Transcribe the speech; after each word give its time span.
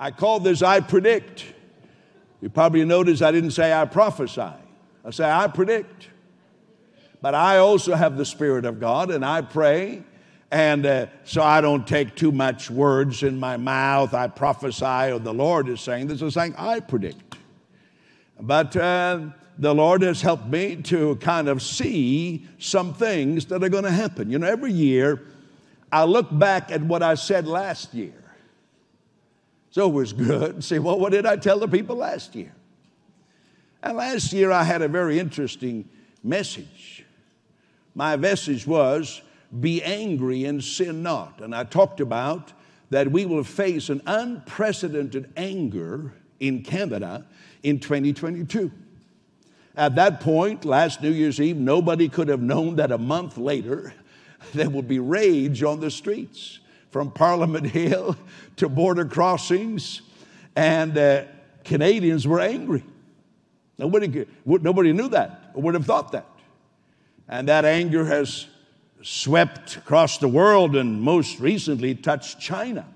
I 0.00 0.10
call 0.10 0.40
this 0.40 0.62
I 0.62 0.80
predict. 0.80 1.44
You 2.40 2.48
probably 2.48 2.82
noticed 2.86 3.20
I 3.20 3.32
didn't 3.32 3.50
say 3.50 3.70
I 3.70 3.84
prophesy. 3.84 4.40
I 5.04 5.10
say 5.10 5.30
I 5.30 5.46
predict. 5.46 6.08
But 7.20 7.34
I 7.34 7.58
also 7.58 7.94
have 7.94 8.16
the 8.16 8.24
Spirit 8.24 8.64
of 8.64 8.80
God 8.80 9.10
and 9.10 9.22
I 9.22 9.42
pray. 9.42 10.02
And 10.50 10.86
uh, 10.86 11.06
so 11.24 11.42
I 11.42 11.60
don't 11.60 11.86
take 11.86 12.16
too 12.16 12.32
much 12.32 12.70
words 12.70 13.22
in 13.22 13.38
my 13.38 13.58
mouth. 13.58 14.14
I 14.14 14.26
prophesy, 14.28 15.12
or 15.12 15.18
the 15.18 15.34
Lord 15.34 15.68
is 15.68 15.82
saying 15.82 16.06
this 16.06 16.22
is 16.22 16.32
saying 16.32 16.54
I 16.56 16.80
predict. 16.80 17.36
But 18.40 18.74
uh, 18.74 19.26
the 19.58 19.74
Lord 19.74 20.00
has 20.00 20.22
helped 20.22 20.46
me 20.46 20.76
to 20.76 21.16
kind 21.16 21.46
of 21.46 21.60
see 21.60 22.48
some 22.58 22.94
things 22.94 23.44
that 23.46 23.62
are 23.62 23.68
going 23.68 23.84
to 23.84 23.92
happen. 23.92 24.30
You 24.30 24.38
know, 24.38 24.46
every 24.48 24.72
year 24.72 25.22
I 25.92 26.04
look 26.04 26.26
back 26.36 26.72
at 26.72 26.82
what 26.82 27.02
I 27.02 27.14
said 27.14 27.46
last 27.46 27.92
year. 27.92 28.19
So 29.70 29.88
it 29.88 29.92
was 29.92 30.12
good. 30.12 30.62
Say, 30.64 30.78
well, 30.78 30.98
what 30.98 31.12
did 31.12 31.26
I 31.26 31.36
tell 31.36 31.58
the 31.58 31.68
people 31.68 31.96
last 31.96 32.34
year? 32.34 32.52
And 33.82 33.96
last 33.96 34.32
year 34.32 34.50
I 34.50 34.64
had 34.64 34.82
a 34.82 34.88
very 34.88 35.18
interesting 35.18 35.88
message. 36.22 37.04
My 37.94 38.16
message 38.16 38.66
was, 38.66 39.22
Be 39.58 39.82
angry 39.82 40.44
and 40.44 40.62
sin 40.62 41.02
not. 41.02 41.40
And 41.40 41.54
I 41.54 41.64
talked 41.64 42.00
about 42.00 42.52
that 42.90 43.10
we 43.10 43.24
will 43.24 43.44
face 43.44 43.88
an 43.88 44.02
unprecedented 44.06 45.32
anger 45.36 46.12
in 46.40 46.62
Canada 46.62 47.24
in 47.62 47.78
2022. 47.78 48.70
At 49.76 49.94
that 49.94 50.20
point, 50.20 50.64
last 50.64 51.00
New 51.00 51.12
Year's 51.12 51.40
Eve, 51.40 51.56
nobody 51.56 52.08
could 52.08 52.28
have 52.28 52.42
known 52.42 52.76
that 52.76 52.90
a 52.90 52.98
month 52.98 53.38
later 53.38 53.94
there 54.54 54.68
would 54.68 54.88
be 54.88 54.98
rage 54.98 55.62
on 55.62 55.80
the 55.80 55.90
streets 55.90 56.58
from 56.90 57.10
Parliament 57.10 57.66
Hill 57.70 58.16
to 58.56 58.68
border 58.68 59.04
crossings, 59.04 60.02
and 60.56 60.96
uh, 60.96 61.24
Canadians 61.64 62.26
were 62.26 62.40
angry. 62.40 62.84
Nobody, 63.78 64.26
nobody 64.44 64.92
knew 64.92 65.08
that 65.08 65.52
or 65.54 65.62
would 65.62 65.74
have 65.74 65.86
thought 65.86 66.12
that. 66.12 66.26
And 67.28 67.48
that 67.48 67.64
anger 67.64 68.04
has 68.04 68.46
swept 69.02 69.76
across 69.76 70.18
the 70.18 70.28
world 70.28 70.76
and 70.76 71.00
most 71.00 71.40
recently 71.40 71.94
touched 71.94 72.40
China. 72.40 72.86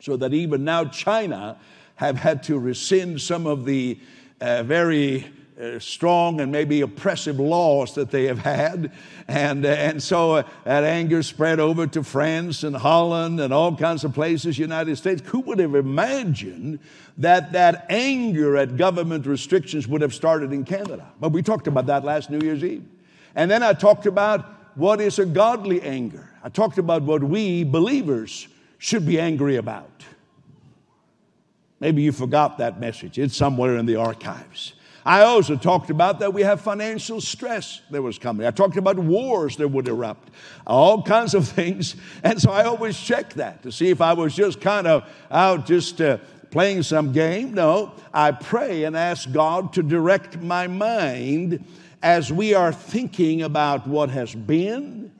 So 0.00 0.16
that 0.16 0.34
even 0.34 0.64
now, 0.64 0.86
China 0.86 1.58
have 1.96 2.16
had 2.16 2.42
to 2.44 2.58
rescind 2.58 3.20
some 3.20 3.46
of 3.46 3.64
the 3.64 3.98
uh, 4.40 4.62
very 4.62 5.26
uh, 5.60 5.78
strong 5.78 6.40
and 6.40 6.50
maybe 6.50 6.80
oppressive 6.80 7.38
laws 7.38 7.94
that 7.94 8.10
they 8.10 8.24
have 8.24 8.38
had. 8.38 8.90
And, 9.28 9.66
uh, 9.66 9.68
and 9.68 10.02
so 10.02 10.36
uh, 10.36 10.42
that 10.64 10.84
anger 10.84 11.22
spread 11.22 11.60
over 11.60 11.86
to 11.88 12.02
France 12.02 12.64
and 12.64 12.74
Holland 12.74 13.40
and 13.40 13.52
all 13.52 13.76
kinds 13.76 14.04
of 14.04 14.14
places, 14.14 14.58
United 14.58 14.96
States. 14.96 15.22
Who 15.26 15.40
would 15.40 15.58
have 15.58 15.74
imagined 15.74 16.78
that 17.18 17.52
that 17.52 17.86
anger 17.90 18.56
at 18.56 18.76
government 18.76 19.26
restrictions 19.26 19.86
would 19.86 20.00
have 20.00 20.14
started 20.14 20.52
in 20.52 20.64
Canada? 20.64 21.12
But 21.20 21.32
we 21.32 21.42
talked 21.42 21.66
about 21.66 21.86
that 21.86 22.04
last 22.04 22.30
New 22.30 22.40
Year's 22.40 22.64
Eve. 22.64 22.84
And 23.34 23.50
then 23.50 23.62
I 23.62 23.72
talked 23.74 24.06
about 24.06 24.76
what 24.76 25.00
is 25.00 25.18
a 25.18 25.26
godly 25.26 25.82
anger. 25.82 26.28
I 26.42 26.48
talked 26.48 26.78
about 26.78 27.02
what 27.02 27.22
we 27.22 27.64
believers 27.64 28.48
should 28.78 29.04
be 29.04 29.20
angry 29.20 29.56
about. 29.56 30.04
Maybe 31.80 32.02
you 32.02 32.12
forgot 32.12 32.58
that 32.58 32.80
message. 32.80 33.18
It's 33.18 33.36
somewhere 33.36 33.76
in 33.76 33.86
the 33.86 33.96
archives. 33.96 34.74
I 35.04 35.22
also 35.22 35.56
talked 35.56 35.90
about 35.90 36.20
that 36.20 36.34
we 36.34 36.42
have 36.42 36.60
financial 36.60 37.20
stress 37.20 37.80
that 37.90 38.02
was 38.02 38.18
coming. 38.18 38.46
I 38.46 38.50
talked 38.50 38.76
about 38.76 38.98
wars 38.98 39.56
that 39.56 39.68
would 39.68 39.88
erupt, 39.88 40.30
all 40.66 41.02
kinds 41.02 41.34
of 41.34 41.48
things. 41.56 41.96
And 42.22 42.40
so 42.40 42.50
I 42.50 42.64
always 42.64 42.98
check 42.98 43.34
that 43.34 43.62
to 43.62 43.72
see 43.72 43.88
if 43.88 44.00
I 44.00 44.12
was 44.12 44.34
just 44.34 44.60
kind 44.60 44.86
of 44.86 45.08
out 45.30 45.66
just 45.66 46.00
uh, 46.00 46.18
playing 46.50 46.82
some 46.82 47.12
game. 47.12 47.54
No, 47.54 47.92
I 48.12 48.32
pray 48.32 48.84
and 48.84 48.96
ask 48.96 49.30
God 49.32 49.72
to 49.74 49.82
direct 49.82 50.40
my 50.40 50.66
mind 50.66 51.64
as 52.02 52.32
we 52.32 52.54
are 52.54 52.72
thinking 52.72 53.42
about 53.42 53.86
what 53.86 54.10
has 54.10 54.34
been 54.34 55.12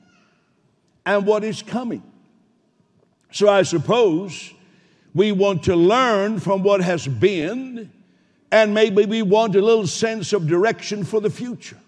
and 1.05 1.25
what 1.25 1.43
is 1.43 1.61
coming. 1.61 2.03
So 3.31 3.47
I 3.47 3.63
suppose 3.63 4.53
we 5.13 5.31
want 5.31 5.63
to 5.63 5.75
learn 5.75 6.39
from 6.39 6.63
what 6.63 6.81
has 6.81 7.07
been 7.07 7.91
and 8.51 8.73
maybe 8.73 9.05
we 9.05 9.21
want 9.21 9.55
a 9.55 9.61
little 9.61 9.87
sense 9.87 10.33
of 10.33 10.47
direction 10.47 11.03
for 11.03 11.21
the 11.21 11.29
future. 11.29 11.79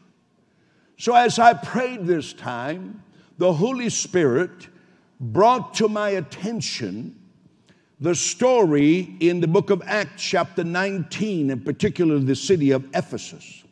So, 0.97 1.13
as 1.13 1.39
I 1.39 1.53
prayed 1.53 2.05
this 2.05 2.33
time, 2.33 3.03
the 3.37 3.51
Holy 3.51 3.89
Spirit 3.89 4.67
brought 5.19 5.73
to 5.75 5.89
my 5.89 6.11
attention 6.11 7.19
the 7.99 8.15
story 8.15 9.15
in 9.19 9.39
the 9.39 9.47
book 9.47 9.69
of 9.69 9.81
Acts, 9.85 10.23
chapter 10.23 10.63
19, 10.63 11.49
in 11.49 11.61
particular 11.61 12.19
the 12.19 12.35
city 12.35 12.71
of 12.71 12.85
Ephesus. 12.93 13.63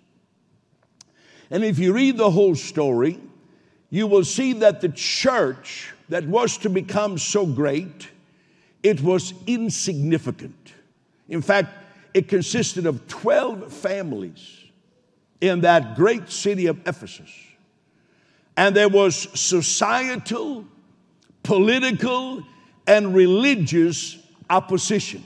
And 1.49 1.63
if 1.63 1.79
you 1.79 1.93
read 1.93 2.17
the 2.17 2.31
whole 2.31 2.55
story, 2.55 3.19
you 3.89 4.07
will 4.07 4.23
see 4.23 4.53
that 4.53 4.79
the 4.79 4.89
church 4.89 5.93
that 6.09 6.25
was 6.25 6.57
to 6.59 6.69
become 6.69 7.17
so 7.17 7.45
great, 7.45 8.09
it 8.83 9.01
was 9.01 9.33
insignificant. 9.47 10.73
In 11.27 11.41
fact, 11.41 11.80
it 12.13 12.27
consisted 12.27 12.85
of 12.85 13.07
12 13.07 13.71
families 13.71 14.57
in 15.39 15.61
that 15.61 15.95
great 15.95 16.29
city 16.29 16.67
of 16.67 16.79
Ephesus. 16.87 17.31
And 18.57 18.75
there 18.75 18.89
was 18.89 19.27
societal, 19.39 20.65
political, 21.43 22.45
and 22.85 23.15
religious 23.15 24.17
opposition. 24.49 25.23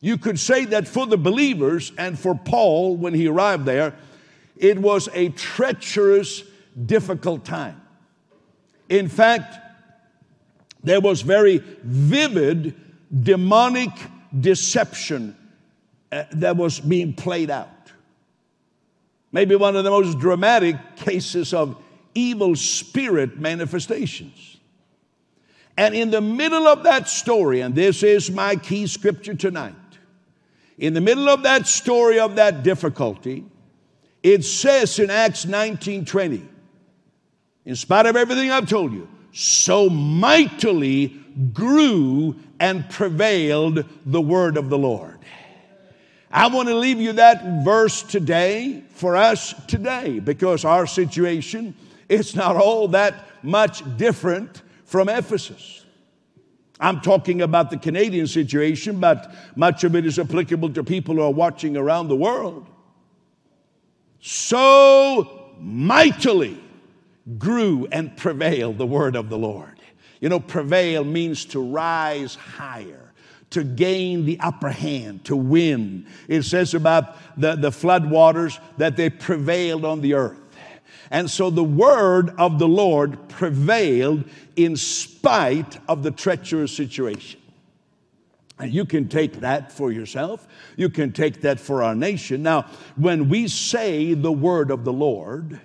You 0.00 0.18
could 0.18 0.38
say 0.38 0.64
that 0.66 0.88
for 0.88 1.06
the 1.06 1.16
believers 1.16 1.92
and 1.96 2.18
for 2.18 2.34
Paul 2.34 2.96
when 2.96 3.14
he 3.14 3.28
arrived 3.28 3.64
there, 3.66 3.94
it 4.56 4.78
was 4.78 5.08
a 5.12 5.28
treacherous, 5.30 6.42
difficult 6.86 7.44
time. 7.44 7.80
In 8.88 9.08
fact, 9.08 9.58
there 10.82 11.00
was 11.00 11.22
very 11.22 11.58
vivid 11.84 12.74
demonic 13.22 13.90
deception 14.40 15.36
Uh, 16.12 16.24
that 16.32 16.58
was 16.58 16.78
being 16.78 17.14
played 17.14 17.48
out. 17.48 17.90
Maybe 19.32 19.56
one 19.56 19.76
of 19.76 19.84
the 19.84 19.90
most 19.90 20.18
dramatic 20.18 20.76
cases 20.94 21.54
of 21.54 21.74
evil 22.14 22.54
spirit 22.54 23.38
manifestations. 23.38 24.58
And 25.78 25.94
in 25.94 26.10
the 26.10 26.20
middle 26.20 26.66
of 26.66 26.82
that 26.82 27.08
story, 27.08 27.62
and 27.62 27.74
this 27.74 28.02
is 28.02 28.30
my 28.30 28.56
key 28.56 28.86
scripture 28.86 29.34
tonight, 29.34 29.74
in 30.76 30.92
the 30.92 31.00
middle 31.00 31.30
of 31.30 31.44
that 31.44 31.66
story 31.66 32.20
of 32.20 32.36
that 32.36 32.62
difficulty, 32.62 33.46
it 34.22 34.44
says 34.44 34.98
in 34.98 35.08
Acts 35.08 35.46
19 35.46 36.04
20, 36.04 36.46
in 37.64 37.74
spite 37.74 38.04
of 38.04 38.16
everything 38.16 38.50
I've 38.50 38.68
told 38.68 38.92
you, 38.92 39.08
so 39.32 39.88
mightily 39.88 41.08
grew 41.54 42.36
and 42.60 42.86
prevailed 42.90 43.86
the 44.04 44.20
word 44.20 44.58
of 44.58 44.68
the 44.68 44.76
Lord. 44.76 45.11
I 46.32 46.46
want 46.46 46.68
to 46.68 46.74
leave 46.74 46.98
you 46.98 47.12
that 47.14 47.62
verse 47.62 48.02
today 48.02 48.82
for 48.94 49.16
us 49.16 49.54
today 49.66 50.18
because 50.18 50.64
our 50.64 50.86
situation 50.86 51.74
is 52.08 52.34
not 52.34 52.56
all 52.56 52.88
that 52.88 53.26
much 53.42 53.82
different 53.98 54.62
from 54.86 55.10
Ephesus. 55.10 55.84
I'm 56.80 57.02
talking 57.02 57.42
about 57.42 57.70
the 57.70 57.76
Canadian 57.76 58.26
situation, 58.26 58.98
but 58.98 59.34
much 59.56 59.84
of 59.84 59.94
it 59.94 60.06
is 60.06 60.18
applicable 60.18 60.70
to 60.70 60.82
people 60.82 61.16
who 61.16 61.20
are 61.20 61.30
watching 61.30 61.76
around 61.76 62.08
the 62.08 62.16
world. 62.16 62.66
So 64.20 65.50
mightily 65.60 66.58
grew 67.38 67.86
and 67.92 68.16
prevailed 68.16 68.78
the 68.78 68.86
word 68.86 69.16
of 69.16 69.28
the 69.28 69.38
Lord. 69.38 69.78
You 70.20 70.30
know, 70.30 70.40
prevail 70.40 71.04
means 71.04 71.44
to 71.46 71.60
rise 71.60 72.36
higher 72.36 73.11
to 73.52 73.64
gain 73.64 74.24
the 74.24 74.38
upper 74.40 74.70
hand, 74.70 75.24
to 75.26 75.36
win. 75.36 76.06
It 76.28 76.42
says 76.42 76.74
about 76.74 77.16
the, 77.40 77.54
the 77.54 77.72
flood 77.72 78.10
waters 78.10 78.58
that 78.78 78.96
they 78.96 79.10
prevailed 79.10 79.84
on 79.84 80.00
the 80.00 80.14
earth. 80.14 80.40
And 81.10 81.30
so 81.30 81.50
the 81.50 81.64
word 81.64 82.30
of 82.38 82.58
the 82.58 82.68
Lord 82.68 83.28
prevailed 83.28 84.24
in 84.56 84.76
spite 84.76 85.78
of 85.86 86.02
the 86.02 86.10
treacherous 86.10 86.74
situation. 86.74 87.38
And 88.58 88.72
you 88.72 88.84
can 88.84 89.08
take 89.08 89.40
that 89.40 89.72
for 89.72 89.92
yourself. 89.92 90.46
You 90.76 90.88
can 90.88 91.12
take 91.12 91.42
that 91.42 91.60
for 91.60 91.82
our 91.82 91.94
nation. 91.94 92.42
Now, 92.42 92.66
when 92.96 93.28
we 93.28 93.48
say 93.48 94.14
the 94.14 94.32
word 94.32 94.70
of 94.70 94.84
the 94.84 94.92
Lord, 94.92 95.60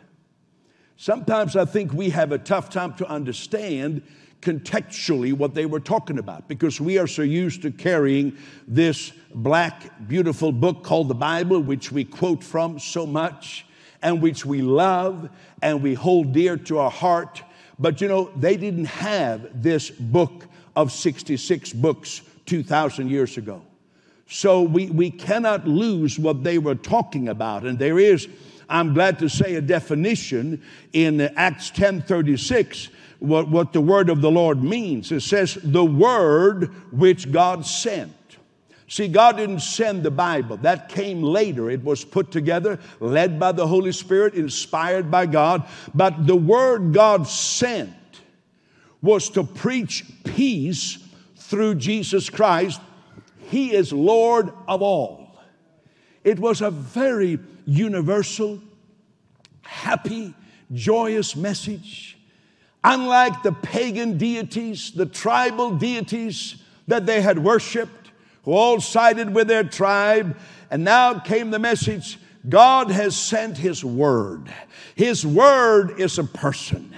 sometimes 0.97 1.55
I 1.55 1.65
think 1.65 1.93
we 1.93 2.09
have 2.09 2.31
a 2.31 2.37
tough 2.37 2.69
time 2.69 2.95
to 2.95 3.07
understand 3.07 4.01
contextually 4.41 5.33
what 5.33 5.53
they 5.53 5.65
were 5.65 5.79
talking 5.79 6.19
about 6.19 6.47
because 6.47 6.79
we 6.79 6.97
are 6.97 7.07
so 7.07 7.21
used 7.21 7.61
to 7.63 7.71
carrying 7.71 8.37
this 8.67 9.11
black, 9.33 10.07
beautiful 10.07 10.51
book 10.51 10.83
called 10.83 11.07
the 11.07 11.15
Bible, 11.15 11.59
which 11.59 11.91
we 11.91 12.03
quote 12.03 12.43
from 12.43 12.79
so 12.79 13.05
much 13.05 13.65
and 14.01 14.21
which 14.21 14.45
we 14.45 14.61
love 14.61 15.29
and 15.61 15.81
we 15.81 15.93
hold 15.93 16.33
dear 16.33 16.55
to 16.57 16.77
our 16.77 16.91
heart. 16.91 17.41
But 17.79 17.99
you 18.01 18.07
know, 18.07 18.31
they 18.35 18.57
didn't 18.57 18.85
have 18.85 19.61
this 19.61 19.89
book 19.89 20.45
of 20.75 20.91
66 20.91 21.73
books 21.73 22.21
2,000 22.45 23.09
years 23.09 23.37
ago. 23.37 23.61
So 24.29 24.61
we, 24.61 24.87
we 24.87 25.09
cannot 25.09 25.67
lose 25.67 26.19
what 26.19 26.43
they 26.43 26.57
were 26.57 26.75
talking 26.75 27.29
about. 27.29 27.65
And 27.65 27.79
there 27.79 27.97
is, 27.97 28.27
I'm 28.69 28.93
glad 28.93 29.19
to 29.19 29.29
say, 29.29 29.55
a 29.55 29.61
definition 29.61 30.61
in 30.93 31.21
Acts 31.21 31.71
10:36 31.71 32.89
what, 33.19 33.49
what 33.49 33.73
the 33.73 33.81
word 33.81 34.09
of 34.09 34.21
the 34.21 34.31
Lord 34.31 34.63
means. 34.63 35.11
It 35.11 35.21
says, 35.21 35.57
the 35.63 35.85
word 35.85 36.73
which 36.91 37.31
God 37.31 37.65
sent. 37.65 38.13
See, 38.89 39.07
God 39.07 39.37
didn't 39.37 39.59
send 39.59 40.03
the 40.03 40.11
Bible. 40.11 40.57
That 40.57 40.87
came 40.87 41.21
later. 41.21 41.69
It 41.69 41.83
was 41.83 42.05
put 42.05 42.31
together, 42.31 42.79
led 42.99 43.39
by 43.39 43.51
the 43.51 43.67
Holy 43.67 43.91
Spirit, 43.91 44.33
inspired 44.33 45.11
by 45.11 45.25
God. 45.25 45.67
But 45.93 46.25
the 46.25 46.37
word 46.37 46.93
God 46.93 47.27
sent 47.27 47.93
was 49.01 49.29
to 49.31 49.43
preach 49.43 50.05
peace 50.23 50.99
through 51.35 51.75
Jesus 51.75 52.29
Christ 52.29 52.79
he 53.47 53.73
is 53.73 53.93
Lord 53.93 54.51
of 54.67 54.81
all. 54.81 55.39
It 56.23 56.39
was 56.39 56.61
a 56.61 56.69
very 56.69 57.39
universal, 57.65 58.59
happy, 59.61 60.33
joyous 60.73 61.35
message. 61.35 62.16
Unlike 62.83 63.43
the 63.43 63.51
pagan 63.51 64.17
deities, 64.17 64.91
the 64.91 65.05
tribal 65.05 65.71
deities 65.71 66.57
that 66.87 67.05
they 67.05 67.21
had 67.21 67.39
worshiped, 67.39 68.11
who 68.43 68.53
all 68.53 68.79
sided 68.79 69.33
with 69.33 69.47
their 69.47 69.63
tribe, 69.63 70.37
and 70.71 70.83
now 70.83 71.19
came 71.19 71.51
the 71.51 71.59
message 71.59 72.17
God 72.47 72.91
has 72.91 73.15
sent 73.15 73.57
His 73.57 73.83
Word. 73.83 74.49
His 74.95 75.25
Word 75.25 75.99
is 75.99 76.17
a 76.17 76.23
person. 76.23 76.93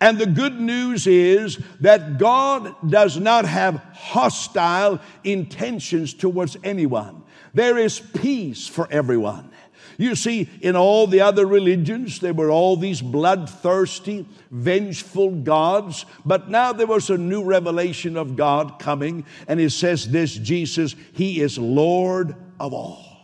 And 0.00 0.18
the 0.18 0.26
good 0.26 0.60
news 0.60 1.06
is 1.06 1.58
that 1.80 2.18
God 2.18 2.74
does 2.88 3.18
not 3.18 3.44
have 3.44 3.76
hostile 3.92 5.00
intentions 5.22 6.14
towards 6.14 6.56
anyone. 6.64 7.22
There 7.52 7.78
is 7.78 8.00
peace 8.00 8.66
for 8.66 8.88
everyone. 8.90 9.50
You 9.98 10.14
see, 10.16 10.48
in 10.60 10.76
all 10.76 11.06
the 11.06 11.20
other 11.20 11.46
religions, 11.46 12.20
there 12.20 12.34
were 12.34 12.50
all 12.50 12.76
these 12.76 13.00
bloodthirsty, 13.00 14.26
vengeful 14.50 15.30
gods, 15.30 16.04
but 16.24 16.50
now 16.50 16.72
there 16.72 16.86
was 16.86 17.10
a 17.10 17.18
new 17.18 17.44
revelation 17.44 18.16
of 18.16 18.36
God 18.36 18.78
coming, 18.78 19.24
and 19.46 19.60
it 19.60 19.70
says 19.70 20.10
this 20.10 20.34
Jesus, 20.34 20.96
He 21.12 21.40
is 21.40 21.58
Lord 21.58 22.34
of 22.58 22.72
all. 22.72 23.14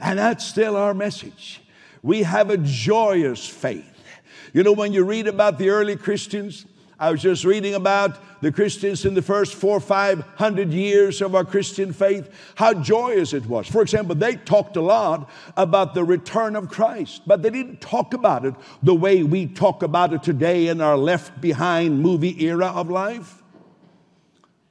And 0.00 0.18
that's 0.18 0.44
still 0.44 0.76
our 0.76 0.94
message. 0.94 1.60
We 2.02 2.22
have 2.22 2.50
a 2.50 2.58
joyous 2.58 3.46
faith. 3.46 3.84
You 4.52 4.62
know, 4.62 4.72
when 4.72 4.92
you 4.92 5.04
read 5.04 5.26
about 5.26 5.58
the 5.58 5.70
early 5.70 5.96
Christians, 5.96 6.66
I 6.98 7.10
was 7.10 7.20
just 7.20 7.44
reading 7.44 7.74
about 7.74 8.18
the 8.40 8.50
Christians 8.50 9.04
in 9.04 9.12
the 9.12 9.20
first 9.20 9.54
four, 9.54 9.80
five 9.80 10.24
hundred 10.36 10.72
years 10.72 11.20
of 11.20 11.34
our 11.34 11.44
Christian 11.44 11.92
faith, 11.92 12.30
how 12.54 12.72
joyous 12.72 13.34
it 13.34 13.44
was. 13.44 13.66
For 13.66 13.82
example, 13.82 14.14
they 14.14 14.36
talked 14.36 14.76
a 14.76 14.80
lot 14.80 15.28
about 15.58 15.92
the 15.92 16.04
return 16.04 16.56
of 16.56 16.70
Christ, 16.70 17.22
but 17.26 17.42
they 17.42 17.50
didn't 17.50 17.82
talk 17.82 18.14
about 18.14 18.46
it 18.46 18.54
the 18.82 18.94
way 18.94 19.22
we 19.22 19.46
talk 19.46 19.82
about 19.82 20.14
it 20.14 20.22
today 20.22 20.68
in 20.68 20.80
our 20.80 20.96
left 20.96 21.38
behind 21.40 22.00
movie 22.00 22.42
era 22.42 22.68
of 22.68 22.90
life. 22.90 23.42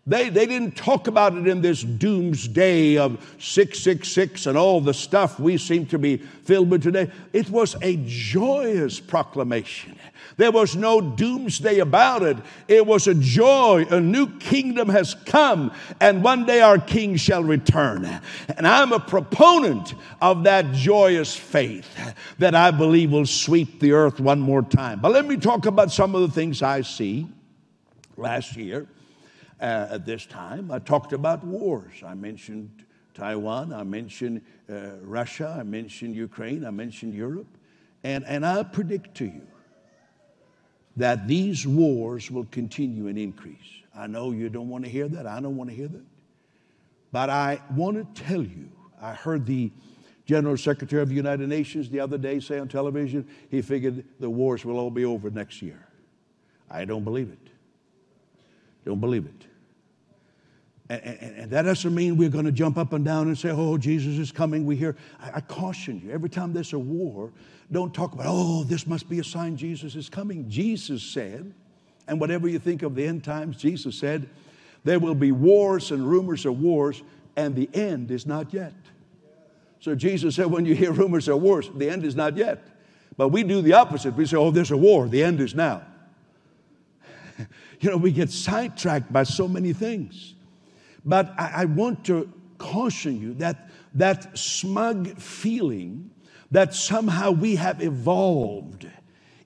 They, 0.08 0.30
they 0.30 0.46
didn't 0.46 0.76
talk 0.76 1.08
about 1.08 1.36
it 1.36 1.48
in 1.48 1.62
this 1.62 1.82
doomsday 1.82 2.98
of 2.98 3.14
666 3.40 4.46
and 4.46 4.56
all 4.56 4.80
the 4.80 4.94
stuff 4.94 5.40
we 5.40 5.58
seem 5.58 5.88
to 5.88 5.98
be 5.98 6.18
filled 6.18 6.70
with 6.70 6.84
today. 6.84 7.12
It 7.34 7.50
was 7.50 7.76
a 7.82 7.98
joyous 8.06 9.00
proclamation. 9.00 9.96
There 10.38 10.52
was 10.52 10.76
no 10.76 11.00
doomsday 11.00 11.80
about 11.80 12.24
it. 12.24 12.38
It 12.68 12.86
was 12.86 13.08
a 13.08 13.14
joy. 13.14 13.86
A 13.90 14.02
new 14.02 14.28
kingdom 14.38 14.90
has 14.90 15.14
come, 15.14 15.72
and 16.02 16.24
one 16.24 16.46
day 16.46 16.62
our 16.62 16.78
king 16.78 17.16
shall 17.16 17.44
return. 17.44 18.06
And 18.58 18.68
I'm 18.68 18.92
a 18.92 19.00
proponent 19.00 19.94
of 20.22 20.44
that 20.44 20.74
joyous 20.74 21.36
faith 21.36 21.88
that 22.40 22.54
I 22.54 22.72
believe 22.72 23.12
will 23.12 23.26
sweep 23.26 23.80
the 23.80 23.94
earth 23.94 24.20
one 24.20 24.40
more 24.40 24.62
time. 24.62 25.00
But 25.00 25.12
let 25.12 25.26
me 25.26 25.38
talk 25.38 25.66
about 25.66 25.92
some 25.92 26.16
of 26.16 26.22
the 26.22 26.30
things 26.30 26.62
I 26.62 26.82
see 26.82 27.28
last 28.18 28.58
year 28.58 28.88
uh, 29.62 29.88
at 29.92 30.06
this 30.06 30.26
time. 30.26 30.70
I 30.70 30.80
talked 30.80 31.14
about 31.14 31.46
wars. 31.46 32.04
I 32.06 32.14
mentioned 32.14 32.84
Taiwan, 33.14 33.72
I 33.72 33.84
mentioned 33.84 34.42
uh, 34.70 34.98
Russia, 35.02 35.56
I 35.58 35.64
mentioned 35.64 36.16
Ukraine, 36.16 36.66
I 36.66 36.72
mentioned 36.72 37.14
Europe. 37.14 37.48
And, 38.04 38.26
and 38.26 38.46
I 38.46 38.62
predict 38.64 39.16
to 39.16 39.26
you 39.26 39.48
that 40.98 41.28
these 41.28 41.68
wars 41.68 42.32
will 42.32 42.46
continue 42.46 43.08
and 43.08 43.18
increase. 43.18 43.58
I 43.96 44.08
know 44.08 44.32
you 44.32 44.50
don't 44.50 44.70
want 44.70 44.84
to 44.84 44.90
hear 44.90 45.08
that. 45.08 45.26
I 45.26 45.40
don't 45.40 45.56
want 45.56 45.70
to 45.70 45.76
hear 45.76 45.88
that. 45.88 46.06
But 47.12 47.30
I 47.30 47.62
want 47.76 48.16
to 48.16 48.24
tell 48.24 48.42
you, 48.42 48.70
I 49.02 49.14
heard 49.14 49.46
the 49.46 49.72
General 50.26 50.58
Secretary 50.58 51.02
of 51.02 51.10
the 51.10 51.16
United 51.16 51.48
Nations 51.48 51.90
the 51.90 52.00
other 52.00 52.18
day 52.18 52.40
say 52.40 52.60
on 52.60 52.68
television, 52.68 53.28
he 53.50 53.62
figured 53.62 54.04
the 54.20 54.30
wars 54.30 54.66
will 54.66 54.78
all 54.78 54.90
be 54.90 55.06
over 55.06 55.30
next 55.30 55.62
year. 55.62 55.88
I 56.70 56.84
don't 56.84 57.04
believe 57.04 57.30
it. 57.30 57.50
Don't 58.86 59.00
believe 59.00 59.26
it. 59.26 59.48
And, 60.90 61.02
and, 61.04 61.36
and, 61.38 61.52
that 61.52 61.64
doesn't 61.64 61.96
mean 61.96 62.16
we're 62.16 62.30
going 62.30 62.46
to 62.46 62.52
jump 62.52 62.78
up 62.78 62.94
and 62.94 63.04
down 63.04 63.28
and 63.28 63.38
say, 63.38 63.50
oh, 63.50 63.76
Jesus 63.76 64.20
is 64.20 64.32
coming. 64.32 64.66
We 64.68 64.76
hear, 64.76 64.96
I, 65.20 65.38
I, 65.38 65.42
caution 65.42 66.00
you, 66.04 66.12
every 66.12 66.30
time 66.30 66.54
there's 66.54 66.74
a 66.74 66.80
war, 66.80 67.32
don't 67.72 67.94
talk 67.94 68.14
about, 68.14 68.28
oh, 68.28 68.64
this 68.64 68.86
must 68.86 69.10
be 69.10 69.20
a 69.20 69.24
sign 69.24 69.58
Jesus 69.58 69.96
is 69.96 70.10
coming. 70.10 70.50
Jesus 70.50 71.02
said, 71.02 71.54
and 72.08 72.20
whatever 72.20 72.48
you 72.48 72.60
think 72.60 72.84
of 72.84 72.96
the 72.96 73.06
end 73.06 73.24
times, 73.24 73.58
Jesus 73.58 73.98
said, 73.98 74.30
there 74.84 75.00
will 75.00 75.16
be 75.16 75.32
wars 75.32 75.92
and 75.92 76.08
rumors 76.08 76.46
of 76.46 76.60
wars, 76.62 77.02
and 77.36 77.56
the 77.56 77.70
end 77.74 78.12
is 78.12 78.26
not 78.26 78.54
yet. 78.54 78.74
So 79.80 79.96
Jesus 79.96 80.36
said, 80.36 80.48
when 80.48 80.66
you 80.66 80.76
hear 80.76 80.92
rumors 80.92 81.28
of 81.28 81.42
wars, 81.42 81.70
the 81.76 81.90
end 81.90 82.06
is 82.06 82.16
not 82.16 82.38
yet. 82.38 82.68
But 83.18 83.30
we 83.30 83.44
do 83.44 83.62
the 83.62 83.74
opposite. 83.74 84.16
We 84.16 84.26
say, 84.26 84.38
oh, 84.38 84.52
there's 84.52 84.72
a 84.72 84.78
war, 84.78 85.08
the 85.08 85.24
end 85.24 85.40
is 85.40 85.56
now. 85.56 85.84
you 87.80 87.90
know, 87.90 87.98
we 87.98 88.12
get 88.12 88.30
sidetracked 88.30 89.12
by 89.12 89.24
so 89.24 89.48
many 89.48 89.74
things. 89.74 90.36
But 91.04 91.34
I, 91.38 91.52
I 91.56 91.66
want 91.66 92.06
to 92.06 92.32
caution 92.58 93.20
you 93.20 93.34
that 93.36 93.70
that 93.96 94.38
smug 94.38 95.18
feeling 95.18 96.12
that 96.52 96.74
somehow 96.74 97.32
we 97.32 97.56
have 97.56 97.82
evolved 97.82 98.88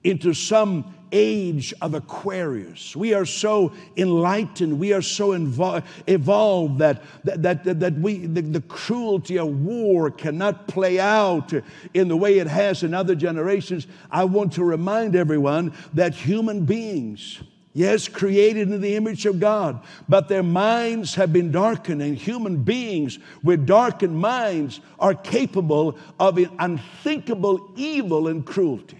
into 0.02 0.32
some 0.32 0.94
age 1.12 1.74
of 1.80 1.94
Aquarius. 1.94 2.94
We 2.94 3.14
are 3.14 3.24
so 3.24 3.72
enlightened, 3.96 4.78
we 4.78 4.92
are 4.92 5.02
so 5.02 5.30
invo- 5.30 5.84
evolved 6.06 6.78
that, 6.78 7.02
that, 7.24 7.42
that, 7.64 7.80
that 7.80 7.94
we, 7.94 8.26
the, 8.26 8.42
the 8.42 8.60
cruelty 8.62 9.38
of 9.38 9.48
war 9.48 10.10
cannot 10.10 10.68
play 10.68 11.00
out 11.00 11.52
in 11.94 12.08
the 12.08 12.16
way 12.16 12.38
it 12.38 12.46
has 12.46 12.82
in 12.82 12.94
other 12.94 13.14
generations. 13.14 13.86
I 14.10 14.24
want 14.24 14.52
to 14.54 14.64
remind 14.64 15.16
everyone 15.16 15.74
that 15.94 16.14
human 16.14 16.64
beings, 16.64 17.40
Yes, 17.72 18.08
created 18.08 18.72
in 18.72 18.80
the 18.80 18.96
image 18.96 19.26
of 19.26 19.38
God, 19.38 19.80
but 20.08 20.28
their 20.28 20.42
minds 20.42 21.14
have 21.14 21.32
been 21.32 21.52
darkened, 21.52 22.02
and 22.02 22.16
human 22.16 22.64
beings 22.64 23.18
with 23.44 23.64
darkened 23.64 24.18
minds 24.18 24.80
are 24.98 25.14
capable 25.14 25.96
of 26.18 26.38
unthinkable 26.58 27.70
evil 27.76 28.26
and 28.26 28.44
cruelty. 28.44 28.98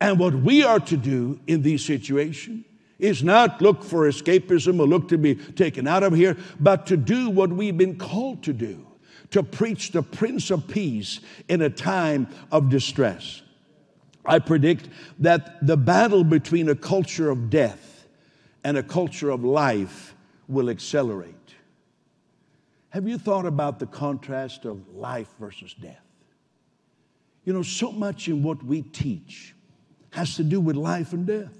And 0.00 0.20
what 0.20 0.34
we 0.34 0.62
are 0.62 0.80
to 0.80 0.96
do 0.96 1.40
in 1.46 1.62
these 1.62 1.84
situations 1.84 2.64
is 2.98 3.24
not 3.24 3.60
look 3.60 3.82
for 3.82 4.08
escapism 4.08 4.78
or 4.78 4.86
look 4.86 5.08
to 5.08 5.18
be 5.18 5.34
taken 5.34 5.88
out 5.88 6.04
of 6.04 6.14
here, 6.14 6.36
but 6.60 6.86
to 6.86 6.96
do 6.96 7.28
what 7.28 7.50
we've 7.50 7.76
been 7.76 7.98
called 7.98 8.44
to 8.44 8.52
do 8.52 8.86
to 9.30 9.42
preach 9.42 9.90
the 9.90 10.02
Prince 10.02 10.50
of 10.52 10.68
Peace 10.68 11.18
in 11.48 11.60
a 11.60 11.70
time 11.70 12.28
of 12.52 12.68
distress. 12.68 13.42
I 14.24 14.38
predict 14.38 14.88
that 15.18 15.64
the 15.66 15.76
battle 15.76 16.24
between 16.24 16.68
a 16.68 16.74
culture 16.74 17.30
of 17.30 17.50
death 17.50 18.06
and 18.62 18.78
a 18.78 18.82
culture 18.82 19.30
of 19.30 19.44
life 19.44 20.14
will 20.48 20.70
accelerate. 20.70 21.34
Have 22.90 23.06
you 23.06 23.18
thought 23.18 23.44
about 23.44 23.78
the 23.78 23.86
contrast 23.86 24.64
of 24.64 24.88
life 24.94 25.28
versus 25.38 25.74
death? 25.74 26.00
You 27.44 27.52
know, 27.52 27.62
so 27.62 27.92
much 27.92 28.28
in 28.28 28.42
what 28.42 28.62
we 28.62 28.82
teach 28.82 29.54
has 30.10 30.36
to 30.36 30.44
do 30.44 30.60
with 30.60 30.76
life 30.76 31.12
and 31.12 31.26
death. 31.26 31.52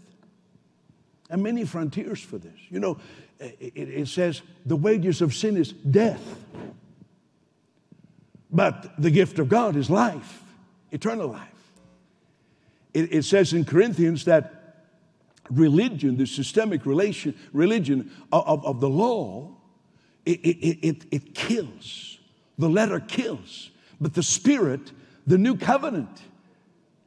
And 1.28 1.42
many 1.42 1.64
frontiers 1.64 2.21
for 2.21 2.38
this. 2.38 2.59
You 2.71 2.80
know, 2.80 2.99
it, 3.40 3.73
it 3.75 4.09
says 4.09 4.42
the 4.64 4.76
wages 4.76 5.21
of 5.21 5.35
sin 5.35 5.56
is 5.56 5.73
death, 5.73 6.23
but 8.50 8.94
the 8.99 9.11
gift 9.11 9.38
of 9.38 9.49
God 9.49 9.76
is 9.76 9.90
life, 9.90 10.42
eternal 10.92 11.28
life 11.28 11.54
it, 12.95 13.13
it 13.13 13.25
says 13.25 13.53
in 13.53 13.65
Corinthians 13.65 14.25
that 14.25 14.65
religion, 15.51 16.17
the 16.17 16.27
systemic 16.27 16.87
relation, 16.87 17.35
religion 17.53 18.11
of, 18.33 18.47
of, 18.47 18.67
of 18.67 18.81
the 18.81 18.89
law, 18.89 19.51
it, 20.25 20.41
it, 20.41 20.87
it, 20.87 21.05
it 21.11 21.35
kills. 21.35 22.19
The 22.57 22.69
letter 22.69 23.01
kills. 23.01 23.71
But 24.01 24.15
the 24.15 24.23
spirit, 24.23 24.93
the 25.27 25.37
new 25.37 25.57
covenant 25.57 26.23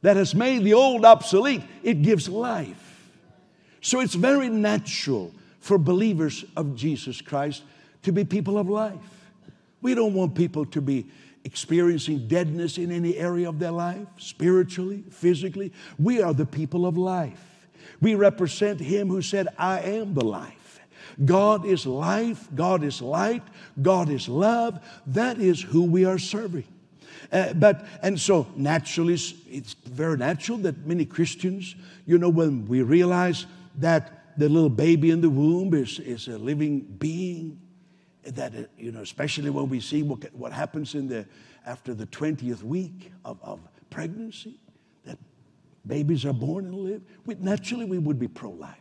that 0.02 0.16
has 0.16 0.34
made 0.34 0.62
the 0.62 0.74
old 0.74 1.04
obsolete, 1.04 1.62
it 1.82 2.02
gives 2.02 2.28
life. 2.28 3.10
So 3.80 4.00
it's 4.00 4.14
very 4.14 4.48
natural 4.48 5.32
for 5.60 5.78
believers 5.78 6.44
of 6.56 6.76
Jesus 6.76 7.20
Christ 7.20 7.62
to 8.02 8.12
be 8.12 8.24
people 8.24 8.58
of 8.58 8.68
life. 8.68 8.94
We 9.80 9.94
don't 9.94 10.14
want 10.14 10.34
people 10.34 10.66
to 10.66 10.80
be 10.80 11.06
experiencing 11.44 12.28
deadness 12.28 12.78
in 12.78 12.90
any 12.90 13.16
area 13.16 13.48
of 13.48 13.58
their 13.58 13.70
life, 13.70 14.06
spiritually, 14.16 15.04
physically. 15.10 15.72
We 15.98 16.22
are 16.22 16.34
the 16.34 16.46
people 16.46 16.86
of 16.86 16.96
life. 16.96 17.42
We 18.00 18.14
represent 18.14 18.80
Him 18.80 19.08
who 19.08 19.22
said, 19.22 19.48
I 19.58 19.80
am 19.80 20.14
the 20.14 20.24
life. 20.24 20.80
God 21.24 21.64
is 21.64 21.86
life, 21.86 22.48
God 22.54 22.84
is 22.84 23.02
light, 23.02 23.42
God 23.80 24.08
is 24.08 24.28
love. 24.28 24.78
That 25.06 25.38
is 25.38 25.60
who 25.60 25.82
we 25.84 26.04
are 26.04 26.18
serving. 26.18 26.64
Uh, 27.32 27.52
but, 27.54 27.86
and 28.02 28.18
so 28.18 28.46
naturally, 28.56 29.14
it's 29.14 29.74
very 29.74 30.16
natural 30.16 30.58
that 30.58 30.86
many 30.86 31.04
Christians, 31.04 31.74
you 32.06 32.18
know, 32.18 32.28
when 32.28 32.66
we 32.66 32.82
realize 32.82 33.46
that 33.76 34.38
the 34.38 34.48
little 34.48 34.70
baby 34.70 35.10
in 35.10 35.20
the 35.20 35.28
womb 35.28 35.74
is, 35.74 35.98
is 35.98 36.28
a 36.28 36.38
living 36.38 36.80
being, 36.80 37.60
that, 38.34 38.54
uh, 38.54 38.62
you 38.76 38.92
know, 38.92 39.00
especially 39.00 39.50
when 39.50 39.68
we 39.68 39.80
see 39.80 40.02
what, 40.02 40.32
what 40.34 40.52
happens 40.52 40.94
in 40.94 41.08
the, 41.08 41.26
after 41.66 41.94
the 41.94 42.06
20th 42.06 42.62
week 42.62 43.12
of, 43.24 43.38
of 43.42 43.60
pregnancy, 43.90 44.58
that 45.04 45.18
babies 45.86 46.24
are 46.24 46.32
born 46.32 46.66
and 46.66 46.74
live, 46.74 47.02
we, 47.26 47.34
naturally 47.36 47.84
we 47.84 47.98
would 47.98 48.18
be 48.18 48.28
pro 48.28 48.50
life. 48.50 48.76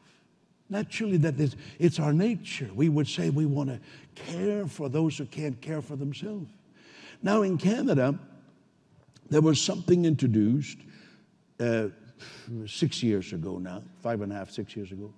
Naturally, 0.70 1.18
that 1.18 1.40
it's, 1.40 1.56
it's 1.80 2.00
our 2.00 2.12
nature. 2.12 2.70
We 2.76 2.90
would 2.90 3.08
say 3.08 3.30
we 3.30 3.46
want 3.46 3.70
to 3.70 3.80
care 4.16 4.68
for 4.68 4.90
those 4.90 5.18
who 5.18 5.26
can't 5.26 5.60
care 5.62 5.82
for 5.82 5.96
themselves. 5.96 6.52
Now, 7.24 7.44
in 7.44 7.58
Canada, 7.58 8.20
there 9.30 9.42
was 9.42 9.62
something 9.62 10.04
introduced 10.06 10.78
uh, 11.60 11.88
six 12.66 13.02
years 13.02 13.32
ago 13.34 13.58
now, 13.58 13.84
five 14.02 14.22
and 14.22 14.32
a 14.32 14.36
half, 14.36 14.52
six 14.52 14.76
years 14.76 14.92
ago, 14.92 15.14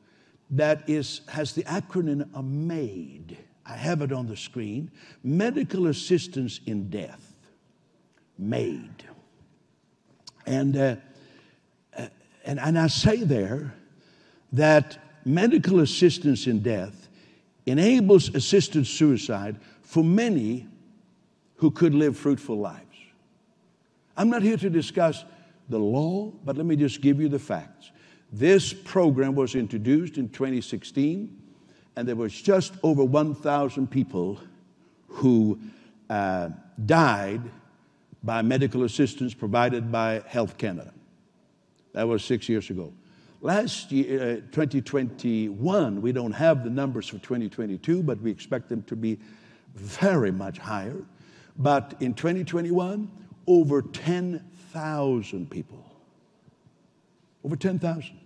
that 0.51 0.87
is, 0.89 1.21
has 1.27 1.53
the 1.53 1.63
acronym 1.63 2.27
MAID. 2.43 3.37
I 3.69 3.77
have 3.77 4.01
it 4.01 4.11
on 4.11 4.27
the 4.27 4.35
screen 4.35 4.91
Medical 5.23 5.87
Assistance 5.87 6.59
in 6.65 6.89
Death. 6.89 7.35
MAID. 8.39 9.03
And, 10.45 10.75
uh, 10.77 10.95
uh, 11.95 12.07
and, 12.45 12.59
and 12.59 12.79
I 12.79 12.87
say 12.87 13.17
there 13.17 13.75
that 14.53 14.97
medical 15.25 15.81
assistance 15.81 16.47
in 16.47 16.61
death 16.61 17.09
enables 17.65 18.33
assisted 18.33 18.87
suicide 18.87 19.59
for 19.81 20.03
many 20.03 20.67
who 21.57 21.69
could 21.69 21.93
live 21.93 22.17
fruitful 22.17 22.57
lives. 22.57 22.85
I'm 24.17 24.29
not 24.29 24.41
here 24.41 24.57
to 24.57 24.69
discuss 24.69 25.23
the 25.67 25.77
law, 25.77 26.31
but 26.43 26.57
let 26.57 26.65
me 26.65 26.75
just 26.75 27.01
give 27.01 27.21
you 27.21 27.29
the 27.29 27.39
facts. 27.39 27.91
This 28.31 28.73
program 28.73 29.35
was 29.35 29.55
introduced 29.55 30.17
in 30.17 30.29
2016, 30.29 31.38
and 31.95 32.07
there 32.07 32.15
was 32.15 32.33
just 32.33 32.73
over 32.83 33.03
1,000 33.03 33.89
people 33.89 34.39
who 35.07 35.59
uh, 36.09 36.49
died 36.85 37.41
by 38.23 38.41
medical 38.41 38.83
assistance 38.83 39.33
provided 39.33 39.91
by 39.91 40.21
Health 40.27 40.57
Canada. 40.57 40.93
That 41.93 42.07
was 42.07 42.23
six 42.23 42.47
years 42.47 42.69
ago. 42.69 42.93
Last 43.41 43.91
year, 43.91 44.21
uh, 44.21 44.35
2021, 44.51 46.01
we 46.01 46.11
don't 46.11 46.33
have 46.33 46.63
the 46.63 46.69
numbers 46.69 47.07
for 47.07 47.19
2022, 47.19 48.03
but 48.03 48.19
we 48.21 48.29
expect 48.29 48.67
them 48.67 48.83
to 48.83 48.95
be 48.95 49.17
very 49.75 50.31
much 50.31 50.57
higher. 50.57 51.01
But 51.57 51.95
in 52.01 52.13
2021, 52.13 53.09
over 53.47 53.81
10,000 53.81 55.49
people. 55.49 55.85
Over 57.43 57.55
10,000. 57.55 58.19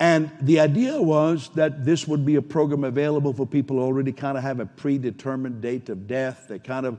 And 0.00 0.30
the 0.40 0.60
idea 0.60 1.00
was 1.00 1.50
that 1.54 1.84
this 1.84 2.08
would 2.08 2.26
be 2.26 2.34
a 2.36 2.42
program 2.42 2.84
available 2.84 3.32
for 3.32 3.46
people 3.46 3.76
who 3.76 3.82
already 3.82 4.12
kind 4.12 4.36
of 4.36 4.42
have 4.42 4.58
a 4.60 4.66
predetermined 4.66 5.60
date 5.60 5.88
of 5.88 6.06
death. 6.06 6.46
They 6.48 6.58
kind 6.58 6.86
of 6.86 6.98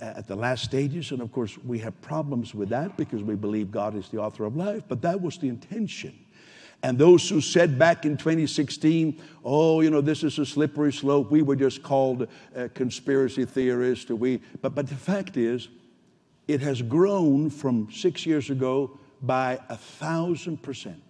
uh, 0.00 0.06
at 0.16 0.26
the 0.26 0.34
last 0.34 0.64
stages. 0.64 1.12
And 1.12 1.22
of 1.22 1.30
course, 1.30 1.56
we 1.58 1.78
have 1.78 2.00
problems 2.02 2.54
with 2.54 2.68
that 2.70 2.96
because 2.96 3.22
we 3.22 3.36
believe 3.36 3.70
God 3.70 3.94
is 3.94 4.08
the 4.08 4.18
author 4.18 4.44
of 4.44 4.56
life, 4.56 4.82
but 4.88 5.02
that 5.02 5.20
was 5.20 5.38
the 5.38 5.48
intention. 5.48 6.18
And 6.82 6.98
those 6.98 7.28
who 7.28 7.40
said 7.40 7.78
back 7.78 8.04
in 8.04 8.16
2016, 8.16 9.22
oh, 9.44 9.80
you 9.80 9.90
know, 9.90 10.00
this 10.00 10.22
is 10.22 10.38
a 10.38 10.44
slippery 10.44 10.92
slope, 10.92 11.30
we 11.30 11.42
were 11.42 11.56
just 11.56 11.82
called 11.82 12.26
uh, 12.54 12.68
conspiracy 12.74 13.44
theorists. 13.44 14.10
Or 14.10 14.16
we, 14.16 14.42
but, 14.60 14.74
but 14.74 14.88
the 14.88 14.96
fact 14.96 15.36
is, 15.36 15.68
it 16.48 16.60
has 16.60 16.82
grown 16.82 17.48
from 17.48 17.88
six 17.90 18.26
years 18.26 18.50
ago 18.50 18.98
by 19.22 19.60
a 19.68 19.76
thousand 19.76 20.62
percent. 20.62 21.03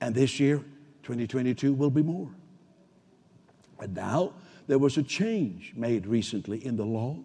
And 0.00 0.14
this 0.14 0.38
year, 0.38 0.58
2022, 1.02 1.72
will 1.72 1.90
be 1.90 2.02
more. 2.02 2.28
And 3.80 3.94
now 3.94 4.32
there 4.66 4.78
was 4.78 4.96
a 4.96 5.02
change 5.02 5.72
made 5.76 6.06
recently 6.06 6.64
in 6.64 6.76
the 6.76 6.84
law 6.84 7.18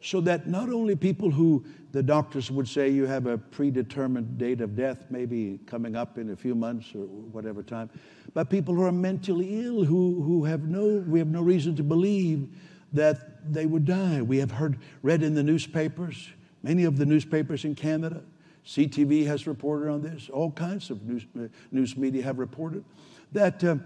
so 0.00 0.20
that 0.20 0.46
not 0.46 0.68
only 0.68 0.94
people 0.94 1.30
who 1.30 1.64
the 1.92 2.02
doctors 2.02 2.50
would 2.50 2.68
say 2.68 2.88
you 2.88 3.06
have 3.06 3.26
a 3.26 3.38
predetermined 3.38 4.38
date 4.38 4.60
of 4.60 4.76
death, 4.76 5.06
maybe 5.10 5.58
coming 5.66 5.96
up 5.96 6.18
in 6.18 6.30
a 6.30 6.36
few 6.36 6.54
months 6.54 6.94
or 6.94 7.06
whatever 7.32 7.62
time, 7.62 7.90
but 8.34 8.50
people 8.50 8.74
who 8.74 8.82
are 8.82 8.92
mentally 8.92 9.64
ill, 9.64 9.82
who, 9.84 10.22
who 10.22 10.44
have 10.44 10.64
no, 10.64 11.02
we 11.08 11.18
have 11.18 11.28
no 11.28 11.42
reason 11.42 11.74
to 11.76 11.82
believe 11.82 12.48
that 12.92 13.52
they 13.52 13.66
would 13.66 13.84
die. 13.84 14.22
We 14.22 14.38
have 14.38 14.50
heard, 14.50 14.78
read 15.02 15.22
in 15.22 15.34
the 15.34 15.42
newspapers, 15.42 16.28
many 16.62 16.84
of 16.84 16.98
the 16.98 17.06
newspapers 17.06 17.64
in 17.64 17.74
Canada, 17.74 18.22
CTV 18.66 19.26
has 19.26 19.46
reported 19.46 19.90
on 19.90 20.02
this, 20.02 20.28
all 20.28 20.50
kinds 20.50 20.90
of 20.90 21.02
news, 21.02 21.24
uh, 21.38 21.46
news 21.70 21.96
media 21.96 22.22
have 22.22 22.38
reported 22.38 22.84
that 23.32 23.62
uh, 23.62 23.76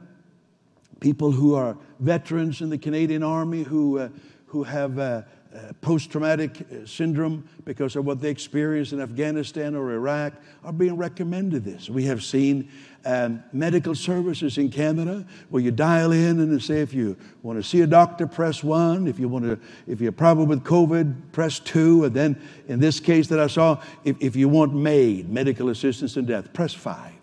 people 1.01 1.31
who 1.31 1.55
are 1.55 1.77
veterans 1.99 2.63
in 2.63 2.71
the 2.71 2.79
Canadian 2.79 3.23
Army 3.23 3.63
who, 3.63 3.99
uh, 3.99 4.09
who 4.47 4.63
have 4.63 4.99
uh, 4.99 5.23
uh, 5.55 5.73
post 5.81 6.11
traumatic 6.11 6.67
syndrome 6.87 7.47
because 7.65 7.97
of 7.97 8.07
what 8.07 8.21
they 8.21 8.31
experienced 8.31 8.93
in 8.93 9.01
Afghanistan 9.01 9.75
or 9.75 9.93
Iraq 9.93 10.35
are 10.65 10.73
being 10.73 10.97
recommended 10.97 11.65
this. 11.65 11.91
We 11.91 12.05
have 12.05 12.23
seen 12.23 12.71
um, 13.05 13.43
medical 13.53 13.95
services 13.95 14.59
in 14.59 14.71
Canada 14.71 15.27
where 15.49 15.63
you 15.63 15.71
dial 15.71 16.13
in 16.13 16.41
and 16.41 16.63
say 16.63 16.81
if 16.81 16.93
you 16.93 17.17
want 17.43 17.59
to 17.59 17.69
see 17.69 17.81
a 17.81 17.87
doctor, 17.87 18.27
press 18.27 18.63
one. 18.63 19.07
If 19.07 19.19
you 19.19 19.29
want 19.29 19.45
to, 19.45 19.59
if 19.87 20.01
you're 20.01 20.13
problem 20.13 20.49
with 20.49 20.65
COVID, 20.65 21.33
press 21.33 21.59
two. 21.59 22.05
And 22.05 22.15
then 22.15 22.41
in 22.69 22.81
this 22.81 23.01
case 23.01 23.29
that 23.29 23.41
I 23.41 23.47
saw, 23.47 23.83
if, 24.05 24.17
if 24.21 24.37
you 24.37 24.49
want 24.49 24.75
MAID, 24.75 25.29
medical 25.29 25.69
assistance 25.71 26.17
in 26.17 26.27
death, 26.27 26.53
press 26.53 26.75
five. 26.75 27.15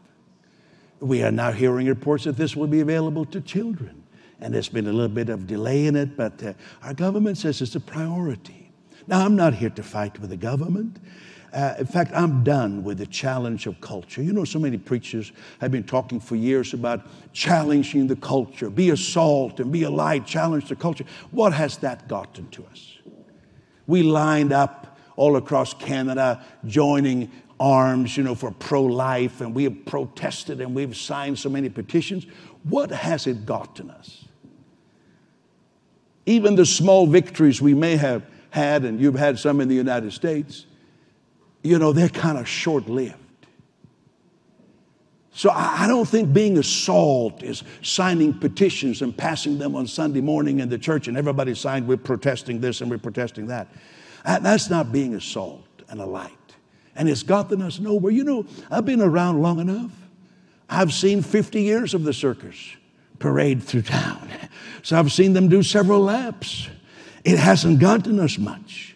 We 1.00 1.24
are 1.24 1.32
now 1.32 1.52
hearing 1.52 1.88
reports 1.88 2.24
that 2.24 2.38
this 2.38 2.56
will 2.56 2.68
be 2.68 2.80
available 2.80 3.26
to 3.26 3.42
children 3.42 4.04
and 4.40 4.54
there's 4.54 4.70
been 4.70 4.88
a 4.88 4.92
little 4.92 5.08
bit 5.08 5.30
of 5.30 5.48
delay 5.48 5.88
in 5.88 5.96
it, 5.96 6.16
but 6.16 6.42
uh, 6.44 6.54
our 6.84 6.94
government 6.94 7.38
says 7.38 7.62
it's 7.62 7.76
a 7.76 7.80
priority. 7.80 8.72
Now, 9.08 9.26
I'm 9.26 9.36
not 9.36 9.54
here 9.54 9.70
to 9.72 9.84
fight 9.84 10.20
with 10.20 10.30
the 10.30 10.38
government. 10.38 10.98
Uh, 11.58 11.74
in 11.80 11.88
fact, 11.88 12.12
I'm 12.14 12.44
done 12.44 12.84
with 12.84 13.00
the 13.00 13.08
challenge 13.08 13.66
of 13.66 13.82
culture. 13.82 14.22
You 14.22 14.32
know, 14.32 14.44
so 14.44 14.60
many 14.60 14.78
preachers 14.78 15.32
have 15.60 15.72
been 15.72 15.86
talking 15.86 16.20
for 16.20 16.36
years 16.36 16.72
about 16.76 17.02
challenging 17.34 18.06
the 18.06 18.16
culture. 18.16 18.70
Be 18.70 18.92
a 18.92 18.98
salt 18.98 19.60
and 19.60 19.72
be 19.72 19.82
a 19.82 19.90
light, 19.90 20.28
challenge 20.28 20.70
the 20.70 20.76
culture. 20.76 21.04
What 21.32 21.54
has 21.54 21.78
that 21.78 22.08
gotten 22.08 22.48
to 22.50 22.64
us? 22.66 23.00
We 23.88 24.04
lined 24.04 24.54
up 24.54 25.00
all 25.16 25.36
across 25.36 25.74
Canada, 25.74 26.46
joining 26.68 27.32
arms, 27.60 28.16
you 28.16 28.22
know, 28.22 28.36
for 28.36 28.52
pro 28.52 28.84
life, 28.84 29.42
and 29.42 29.56
we 29.56 29.64
have 29.64 29.84
protested 29.88 30.62
and 30.62 30.76
we've 30.76 30.96
signed 30.96 31.40
so 31.40 31.50
many 31.50 31.70
petitions. 31.70 32.28
What 32.66 32.92
has 32.92 33.26
it 33.26 33.48
gotten 33.48 33.90
us? 33.90 34.26
Even 36.28 36.54
the 36.54 36.68
small 36.68 37.08
victories 37.08 37.64
we 37.64 37.74
may 37.74 37.96
have 37.96 38.22
had, 38.52 38.86
and 38.86 39.02
you've 39.02 39.16
had 39.16 39.40
some 39.40 39.60
in 39.60 39.68
the 39.68 39.76
United 39.76 40.14
States, 40.14 40.67
you 41.64 41.80
know, 41.80 41.92
they're 41.92 42.10
kind 42.10 42.38
of 42.38 42.48
short 42.48 42.88
lived. 42.88 43.16
So 45.38 45.52
I 45.52 45.86
don't 45.88 46.08
think 46.08 46.34
being 46.34 46.58
a 46.58 46.64
salt 46.64 47.44
is 47.44 47.62
signing 47.84 48.34
petitions 48.34 49.04
and 49.04 49.16
passing 49.16 49.60
them 49.60 49.76
on 49.76 49.86
Sunday 49.86 50.20
morning 50.20 50.62
in 50.62 50.70
the 50.70 50.80
church 50.80 51.08
and 51.08 51.16
everybody 51.16 51.54
signed, 51.54 51.88
we're 51.88 51.98
protesting 51.98 52.60
this 52.60 52.82
and 52.82 52.90
we're 52.90 52.98
protesting 52.98 53.46
that. 53.48 53.68
That's 54.26 54.72
not 54.72 54.92
being 54.92 55.14
a 55.14 55.22
salt 55.22 55.64
and 55.90 56.02
a 56.02 56.06
light. 56.06 56.32
And 56.96 57.08
it's 57.08 57.22
gotten 57.22 57.62
us 57.62 57.80
nowhere. 57.80 58.12
You 58.12 58.24
know, 58.24 58.46
I've 58.72 58.86
been 58.86 59.00
around 59.00 59.44
long 59.44 59.60
enough. 59.60 59.92
I've 60.68 60.92
seen 60.92 61.22
50 61.22 61.62
years 61.62 61.94
of 61.94 62.04
the 62.04 62.14
circus 62.14 62.58
parade 63.20 63.64
through 63.64 63.84
town. 63.84 64.30
So 64.84 64.98
I've 64.98 65.12
seen 65.12 65.34
them 65.34 65.50
do 65.50 65.64
several 65.64 66.00
laps. 66.00 66.70
It 67.26 67.38
hasn't 67.38 67.80
gotten 67.80 68.22
us 68.22 68.38
much. 68.38 68.96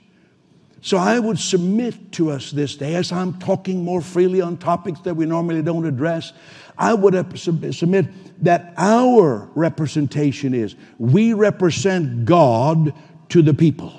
So 0.81 0.97
I 0.97 1.19
would 1.19 1.37
submit 1.37 2.11
to 2.13 2.31
us 2.31 2.49
this 2.51 2.75
day, 2.75 2.95
as 2.95 3.11
I'm 3.11 3.37
talking 3.39 3.83
more 3.83 4.01
freely 4.01 4.41
on 4.41 4.57
topics 4.57 4.99
that 5.01 5.15
we 5.15 5.27
normally 5.27 5.61
don't 5.61 5.85
address, 5.85 6.33
I 6.77 6.95
would 6.95 7.37
submit 7.37 8.07
that 8.43 8.73
our 8.77 9.47
representation 9.53 10.55
is 10.55 10.75
we 10.97 11.33
represent 11.33 12.25
God 12.25 12.93
to 13.29 13.41
the 13.43 13.53
people. 13.53 13.93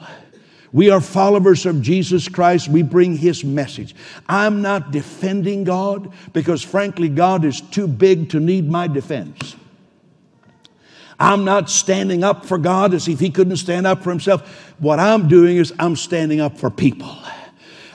We 0.72 0.90
are 0.90 1.00
followers 1.00 1.66
of 1.66 1.82
Jesus 1.82 2.28
Christ. 2.28 2.68
We 2.68 2.82
bring 2.82 3.16
His 3.16 3.44
message. 3.44 3.94
I'm 4.26 4.62
not 4.62 4.90
defending 4.90 5.64
God 5.64 6.12
because, 6.32 6.62
frankly, 6.62 7.08
God 7.08 7.44
is 7.44 7.60
too 7.60 7.86
big 7.86 8.30
to 8.30 8.40
need 8.40 8.68
my 8.68 8.88
defense. 8.88 9.54
I'm 11.22 11.44
not 11.44 11.70
standing 11.70 12.24
up 12.24 12.44
for 12.44 12.58
God 12.58 12.92
as 12.92 13.06
if 13.06 13.20
He 13.20 13.30
couldn't 13.30 13.58
stand 13.58 13.86
up 13.86 14.02
for 14.02 14.10
Himself. 14.10 14.74
What 14.80 14.98
I'm 14.98 15.28
doing 15.28 15.56
is 15.56 15.72
I'm 15.78 15.94
standing 15.94 16.40
up 16.40 16.58
for 16.58 16.68
people. 16.68 17.16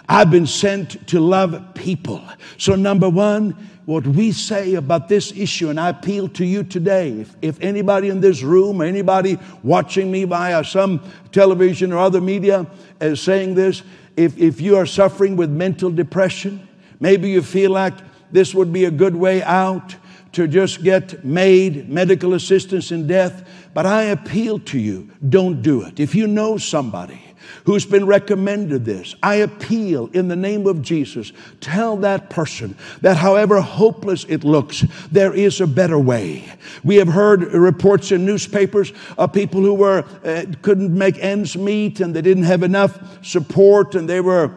I've 0.08 0.32
been 0.32 0.48
sent 0.48 1.06
to 1.10 1.20
love 1.20 1.74
people. 1.74 2.24
So, 2.58 2.76
number 2.76 3.10
one, 3.10 3.52
what 3.84 4.08
we 4.08 4.32
say 4.32 4.76
about 4.76 5.10
this 5.10 5.34
issue, 5.34 5.70
and 5.70 5.78
I 5.78 5.90
appeal 5.90 6.30
to 6.30 6.46
you 6.46 6.64
today. 6.64 7.20
If, 7.20 7.36
if 7.42 7.62
anybody 7.62 8.08
in 8.08 8.22
this 8.22 8.44
room 8.44 8.82
or 8.82 8.86
anybody 8.86 9.38
watching 9.62 10.10
me 10.10 10.24
via 10.24 10.64
some 10.64 11.02
television 11.34 11.92
or 11.92 11.98
other 11.98 12.22
media 12.22 12.66
is 13.02 13.20
saying 13.20 13.56
this, 13.56 13.84
if, 14.16 14.38
if 14.38 14.62
you 14.62 14.78
are 14.78 14.86
suffering 14.86 15.36
with 15.36 15.50
mental 15.50 15.90
depression, 15.90 16.66
maybe 17.02 17.30
you 17.30 17.42
feel 17.42 17.72
like 17.72 17.94
this 18.32 18.56
would 18.56 18.72
be 18.72 18.86
a 18.86 18.92
good 18.92 19.18
way 19.18 19.44
out 19.44 19.98
to 20.38 20.48
just 20.48 20.84
get 20.84 21.26
MAID 21.26 21.90
medical 21.90 22.36
assistance 22.36 22.92
in 22.92 23.08
death. 23.08 23.44
But 23.74 23.88
I 23.88 24.04
appeal 24.04 24.60
to 24.60 24.78
you, 24.78 25.10
don't 25.28 25.64
do 25.64 25.82
it. 25.82 26.00
If 26.00 26.14
you 26.14 26.28
know 26.28 26.60
somebody 26.60 27.20
who's 27.66 27.88
been 27.88 28.06
recommended 28.06 28.86
this, 28.86 29.16
I 29.24 29.36
appeal 29.38 30.12
in 30.14 30.28
the 30.28 30.36
name 30.36 30.68
of 30.68 30.84
Jesus, 30.84 31.34
tell 31.60 31.98
that 31.98 32.30
person 32.30 32.78
that 33.02 33.18
however 33.18 33.62
hopeless 33.62 34.26
it 34.26 34.44
looks, 34.44 34.86
there 35.12 35.34
is 35.34 35.60
a 35.60 35.66
better 35.66 35.98
way. 35.98 36.48
We 36.84 36.98
have 36.98 37.08
heard 37.08 37.42
reports 37.52 38.12
in 38.12 38.24
newspapers 38.24 38.94
of 39.18 39.34
people 39.34 39.62
who 39.62 39.74
were 39.74 40.06
uh, 40.24 40.46
couldn't 40.62 40.96
make 40.96 41.18
ends 41.18 41.58
meet 41.58 42.00
and 42.00 42.16
they 42.16 42.22
didn't 42.22 42.44
have 42.44 42.62
enough 42.62 43.26
support 43.26 43.96
and 43.96 44.08
they 44.08 44.22
were 44.22 44.54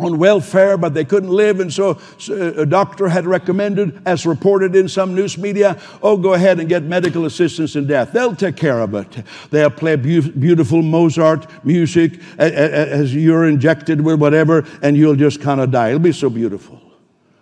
on 0.00 0.18
welfare, 0.18 0.76
but 0.76 0.94
they 0.94 1.04
couldn't 1.04 1.30
live. 1.30 1.60
And 1.60 1.72
so, 1.72 1.98
a 2.28 2.66
doctor 2.66 3.08
had 3.08 3.26
recommended, 3.26 4.00
as 4.06 4.26
reported 4.26 4.74
in 4.74 4.88
some 4.88 5.14
news 5.14 5.38
media, 5.38 5.80
oh, 6.02 6.16
go 6.16 6.34
ahead 6.34 6.58
and 6.58 6.68
get 6.68 6.82
medical 6.82 7.26
assistance 7.26 7.76
in 7.76 7.86
death. 7.86 8.12
They'll 8.12 8.36
take 8.36 8.56
care 8.56 8.80
of 8.80 8.94
it. 8.94 9.24
They'll 9.50 9.70
play 9.70 9.96
beautiful 9.96 10.82
Mozart 10.82 11.46
music 11.64 12.20
as 12.38 13.14
you're 13.14 13.46
injected 13.46 14.00
with 14.00 14.20
whatever, 14.20 14.66
and 14.82 14.96
you'll 14.96 15.16
just 15.16 15.40
kind 15.40 15.60
of 15.60 15.70
die. 15.70 15.88
It'll 15.88 16.00
be 16.00 16.12
so 16.12 16.30
beautiful. 16.30 16.80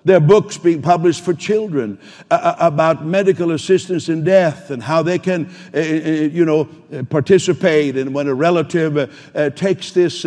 There 0.05 0.17
are 0.17 0.21
books 0.21 0.57
being 0.57 0.81
published 0.81 1.23
for 1.23 1.35
children 1.35 1.99
uh, 2.31 2.35
uh 2.35 2.57
about 2.61 3.05
medical 3.05 3.51
assistance 3.51 4.09
in 4.09 4.25
death 4.25 4.71
and 4.71 4.83
how 4.83 5.03
they 5.03 5.19
can, 5.19 5.51
uh, 5.75 5.81
you 5.81 6.47
know, 6.47 6.65
participate. 7.11 7.97
And 7.97 8.15
when 8.15 8.27
a 8.27 8.35
relative 8.35 9.13
takes 9.55 9.93
this 9.93 10.25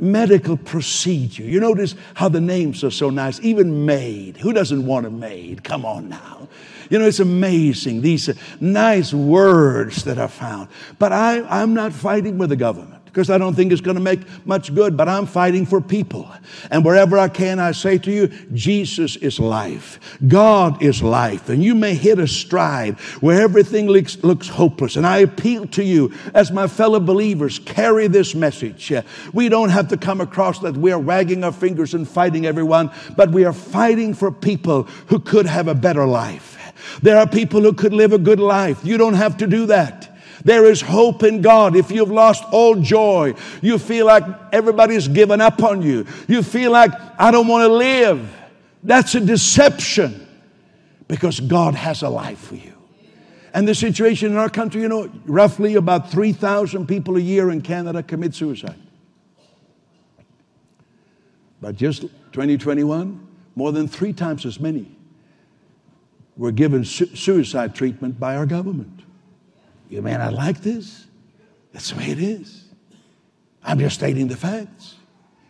medical 0.00 0.56
procedure. 0.56 1.42
You 1.42 1.60
notice 1.60 1.94
how 2.14 2.28
the 2.28 2.40
names 2.40 2.82
are 2.84 2.90
so 2.90 3.10
nice, 3.10 3.40
even 3.40 3.84
MAID. 3.86 4.38
Who 4.38 4.52
doesn't 4.52 4.84
want 4.84 5.06
a 5.06 5.10
MAID? 5.10 5.64
Come 5.64 5.84
on 5.84 6.08
now. 6.08 6.48
You 6.88 6.98
know, 6.98 7.06
it's 7.06 7.20
amazing, 7.20 8.00
these 8.00 8.28
nice 8.60 9.14
words 9.14 10.04
that 10.04 10.18
are 10.18 10.28
found. 10.28 10.68
But 10.98 11.12
I, 11.12 11.42
I'm 11.42 11.72
not 11.72 11.92
fighting 11.92 12.36
with 12.36 12.50
the 12.50 12.56
government 12.56 12.99
because 13.10 13.28
I 13.28 13.38
don't 13.38 13.54
think 13.54 13.72
it's 13.72 13.80
going 13.80 13.96
to 13.96 14.02
make 14.02 14.20
much 14.46 14.72
good, 14.74 14.96
but 14.96 15.08
I'm 15.08 15.26
fighting 15.26 15.66
for 15.66 15.80
people. 15.80 16.30
And 16.70 16.84
wherever 16.84 17.18
I 17.18 17.28
can, 17.28 17.58
I 17.58 17.72
say 17.72 17.98
to 17.98 18.10
you, 18.10 18.28
Jesus 18.54 19.16
is 19.16 19.40
life. 19.40 19.98
God 20.28 20.80
is 20.80 21.02
life. 21.02 21.48
And 21.48 21.62
you 21.62 21.74
may 21.74 21.94
hit 21.94 22.20
a 22.20 22.28
stride 22.28 22.98
where 23.20 23.42
everything 23.42 23.88
looks, 23.88 24.22
looks 24.22 24.46
hopeless. 24.46 24.94
And 24.94 25.06
I 25.06 25.18
appeal 25.18 25.66
to 25.68 25.82
you, 25.82 26.12
as 26.34 26.52
my 26.52 26.68
fellow 26.68 27.00
believers, 27.00 27.58
carry 27.58 28.06
this 28.06 28.34
message. 28.34 28.92
We 29.32 29.48
don't 29.48 29.70
have 29.70 29.88
to 29.88 29.96
come 29.96 30.20
across 30.20 30.60
that 30.60 30.76
we 30.76 30.92
are 30.92 30.98
wagging 30.98 31.42
our 31.42 31.52
fingers 31.52 31.94
and 31.94 32.08
fighting 32.08 32.46
everyone, 32.46 32.90
but 33.16 33.32
we 33.32 33.44
are 33.44 33.52
fighting 33.52 34.14
for 34.14 34.30
people 34.30 34.84
who 35.08 35.18
could 35.18 35.46
have 35.46 35.66
a 35.66 35.74
better 35.74 36.06
life. 36.06 36.58
There 37.02 37.18
are 37.18 37.26
people 37.26 37.60
who 37.60 37.72
could 37.72 37.92
live 37.92 38.12
a 38.12 38.18
good 38.18 38.40
life. 38.40 38.84
You 38.84 38.96
don't 38.96 39.14
have 39.14 39.36
to 39.38 39.46
do 39.46 39.66
that. 39.66 40.09
There 40.44 40.64
is 40.64 40.80
hope 40.80 41.22
in 41.22 41.42
God. 41.42 41.76
If 41.76 41.90
you've 41.90 42.10
lost 42.10 42.44
all 42.50 42.76
joy, 42.76 43.34
you 43.60 43.78
feel 43.78 44.06
like 44.06 44.24
everybody's 44.52 45.08
given 45.08 45.40
up 45.40 45.62
on 45.62 45.82
you, 45.82 46.06
you 46.28 46.42
feel 46.42 46.70
like, 46.70 46.92
I 47.18 47.30
don't 47.30 47.46
want 47.46 47.68
to 47.68 47.72
live. 47.72 48.36
That's 48.82 49.14
a 49.14 49.20
deception 49.20 50.26
because 51.08 51.40
God 51.40 51.74
has 51.74 52.02
a 52.02 52.08
life 52.08 52.38
for 52.38 52.54
you. 52.54 52.74
And 53.52 53.66
the 53.66 53.74
situation 53.74 54.30
in 54.30 54.36
our 54.36 54.48
country, 54.48 54.80
you 54.80 54.88
know, 54.88 55.10
roughly 55.26 55.74
about 55.74 56.10
3,000 56.10 56.86
people 56.86 57.16
a 57.16 57.20
year 57.20 57.50
in 57.50 57.62
Canada 57.62 58.02
commit 58.02 58.34
suicide. 58.34 58.78
But 61.60 61.76
just 61.76 62.02
2021, 62.32 63.26
more 63.56 63.72
than 63.72 63.88
three 63.88 64.12
times 64.12 64.46
as 64.46 64.60
many 64.60 64.96
were 66.36 66.52
given 66.52 66.84
su- 66.84 67.14
suicide 67.14 67.74
treatment 67.74 68.18
by 68.18 68.36
our 68.36 68.46
government. 68.46 68.99
You 69.90 70.00
may 70.00 70.16
not 70.16 70.32
like 70.32 70.62
this. 70.62 71.06
That's 71.72 71.90
the 71.90 71.98
way 71.98 72.10
it 72.10 72.18
is. 72.18 72.64
I'm 73.62 73.78
just 73.78 73.96
stating 73.96 74.28
the 74.28 74.36
facts. 74.36 74.94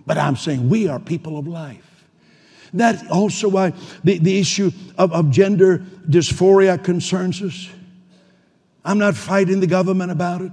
But 0.07 0.18
I'm 0.18 0.35
saying 0.35 0.68
we 0.68 0.88
are 0.88 0.98
people 0.98 1.38
of 1.38 1.46
life. 1.46 1.87
That's 2.72 3.07
also 3.11 3.48
why 3.48 3.72
the, 4.03 4.18
the 4.18 4.38
issue 4.38 4.70
of, 4.96 5.12
of 5.12 5.31
gender 5.31 5.79
dysphoria 6.09 6.83
concerns 6.83 7.42
us. 7.42 7.68
I'm 8.85 8.98
not 8.98 9.14
fighting 9.14 9.61
the 9.61 9.66
government 9.66 10.11
about 10.11 10.40
it. 10.40 10.53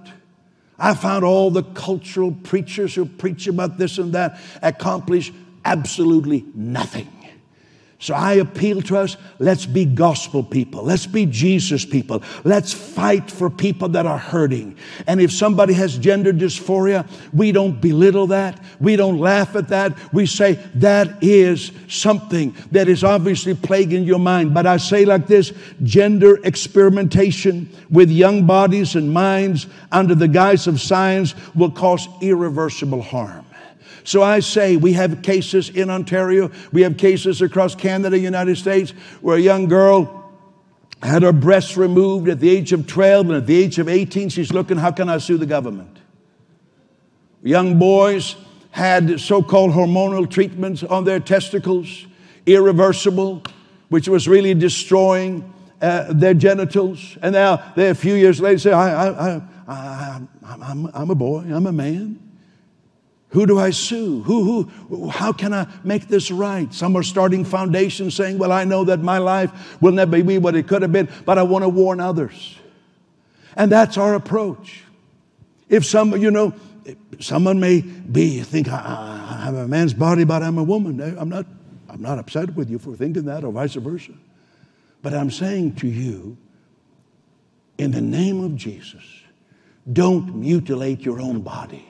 I 0.78 0.94
found 0.94 1.24
all 1.24 1.50
the 1.50 1.64
cultural 1.64 2.32
preachers 2.44 2.94
who 2.94 3.06
preach 3.06 3.48
about 3.48 3.78
this 3.78 3.98
and 3.98 4.14
that 4.14 4.40
accomplish 4.62 5.32
absolutely 5.66 6.46
nothing. 6.54 7.08
So 8.00 8.14
I 8.14 8.34
appeal 8.34 8.84
to 8.84 8.98
us 8.98 9.18
let's 9.40 9.66
be 9.66 9.84
gospel 9.84 10.44
people. 10.44 10.84
Let's 10.84 11.08
be 11.08 11.26
Jesus 11.26 11.84
people. 11.84 12.22
Let's 12.44 12.72
fight 12.72 13.32
for 13.32 13.50
people 13.50 13.90
that 13.90 14.06
are 14.06 14.20
hurting. 14.20 14.78
And 15.08 15.20
if 15.20 15.32
somebody 15.32 15.74
has 15.74 15.98
gender 15.98 16.32
dysphoria, 16.32 17.10
we 17.34 17.52
don't 17.52 17.82
belittle 17.82 18.28
that. 18.28 18.62
We 18.80 18.98
don't 18.98 19.18
laugh 19.18 19.56
at 19.56 19.70
that. 19.70 19.98
We 20.14 20.28
say 20.28 20.54
that 20.76 21.24
is 21.24 21.72
something 21.88 22.56
that 22.72 22.88
is 22.88 23.04
obviously 23.04 23.56
plaguing 23.56 24.04
your 24.04 24.20
mind. 24.20 24.54
But 24.54 24.68
I 24.68 24.78
say 24.78 25.04
like 25.04 25.26
this 25.26 25.52
gender 25.82 26.38
experimentation 26.44 27.68
with 27.90 28.12
young 28.12 28.46
bodies 28.46 28.96
and 28.96 29.12
minds 29.12 29.66
under 29.92 30.14
the 30.14 30.28
guise 30.28 30.68
of 30.68 30.80
science 30.80 31.34
will 31.56 31.72
cause 31.72 32.08
irreversible 32.22 33.02
harm. 33.02 33.47
So 34.08 34.24
I 34.24 34.40
say 34.40 34.78
we 34.78 34.94
have 34.94 35.22
cases 35.22 35.68
in 35.68 35.90
Ontario, 35.90 36.50
we 36.72 36.84
have 36.84 36.96
cases 36.96 37.42
across 37.42 37.76
Canada, 37.76 38.18
United 38.18 38.58
States, 38.58 38.92
where 39.20 39.36
a 39.36 39.42
young 39.42 39.68
girl 39.68 40.32
had 41.04 41.24
her 41.24 41.34
breasts 41.34 41.76
removed 41.76 42.30
at 42.30 42.40
the 42.40 42.50
age 42.50 42.72
of 42.72 42.88
12, 42.88 43.26
and 43.26 43.36
at 43.36 43.48
the 43.48 43.62
age 43.62 43.80
of 43.80 43.90
18, 43.90 44.30
she's 44.30 44.54
looking, 44.54 44.78
how 44.78 44.92
can 44.92 45.10
I 45.10 45.18
sue 45.18 45.38
the 45.38 45.46
government? 45.46 45.98
Young 47.44 47.78
boys 47.78 48.38
had 48.72 49.20
so 49.20 49.44
called 49.44 49.72
hormonal 49.72 50.32
treatments 50.32 50.84
on 50.84 51.04
their 51.04 51.20
testicles, 51.20 52.08
irreversible, 52.46 53.44
which 53.90 54.08
was 54.08 54.26
really 54.26 54.54
destroying 54.54 55.54
uh, 55.82 56.14
their 56.14 56.34
genitals. 56.34 57.18
And 57.22 57.34
now, 57.34 57.74
they, 57.76 57.90
a 57.90 57.96
few 57.96 58.14
years 58.14 58.40
later, 58.40 58.58
say, 58.58 58.72
I, 58.72 59.10
I, 59.10 59.36
I, 59.36 59.42
I, 59.68 60.22
I'm, 60.46 60.90
I'm 60.94 61.10
a 61.10 61.16
boy, 61.16 61.40
I'm 61.40 61.68
a 61.68 61.74
man. 61.74 62.27
Who 63.38 63.46
do 63.46 63.60
I 63.60 63.70
sue? 63.70 64.24
Who, 64.24 64.64
who, 64.64 65.10
how 65.10 65.32
can 65.32 65.54
I 65.54 65.68
make 65.84 66.08
this 66.08 66.32
right? 66.32 66.74
Some 66.74 66.96
are 66.96 67.04
starting 67.04 67.46
foundations 67.46 68.16
saying, 68.16 68.40
Well, 68.40 68.52
I 68.52 68.64
know 68.64 68.84
that 68.86 69.02
my 69.02 69.20
life 69.20 69.80
will 69.80 69.92
never 69.92 70.24
be 70.24 70.40
what 70.40 70.56
it 70.56 70.68
could 70.68 70.82
have 70.82 70.92
been, 70.92 71.08
but 71.24 71.38
I 71.38 71.44
want 71.44 71.64
to 71.64 71.70
warn 71.70 72.00
others. 72.00 72.58
And 73.56 73.72
that's 73.72 73.96
our 73.96 74.16
approach. 74.16 74.82
If 75.70 75.86
some, 75.86 76.18
you 76.18 76.32
know, 76.32 76.52
someone 77.20 77.60
may 77.60 77.82
be, 77.82 78.42
think, 78.42 78.70
I, 78.70 79.44
am 79.50 79.56
a 79.56 79.68
man's 79.68 79.94
body, 79.94 80.24
but 80.24 80.42
I'm 80.42 80.58
a 80.58 80.64
woman. 80.64 81.00
I'm 81.00 81.30
not, 81.30 81.46
I'm 81.90 82.02
not 82.02 82.18
upset 82.18 82.56
with 82.56 82.72
you 82.72 82.80
for 82.80 82.96
thinking 82.96 83.26
that 83.26 83.44
or 83.44 83.52
vice 83.52 83.76
versa. 83.76 84.14
But 85.04 85.14
I'm 85.14 85.30
saying 85.30 85.76
to 85.76 85.88
you, 85.88 86.40
in 87.78 87.92
the 87.92 88.02
name 88.02 88.44
of 88.44 88.56
Jesus, 88.56 89.04
don't 89.94 90.38
mutilate 90.38 91.02
your 91.02 91.22
own 91.22 91.42
body. 91.42 91.88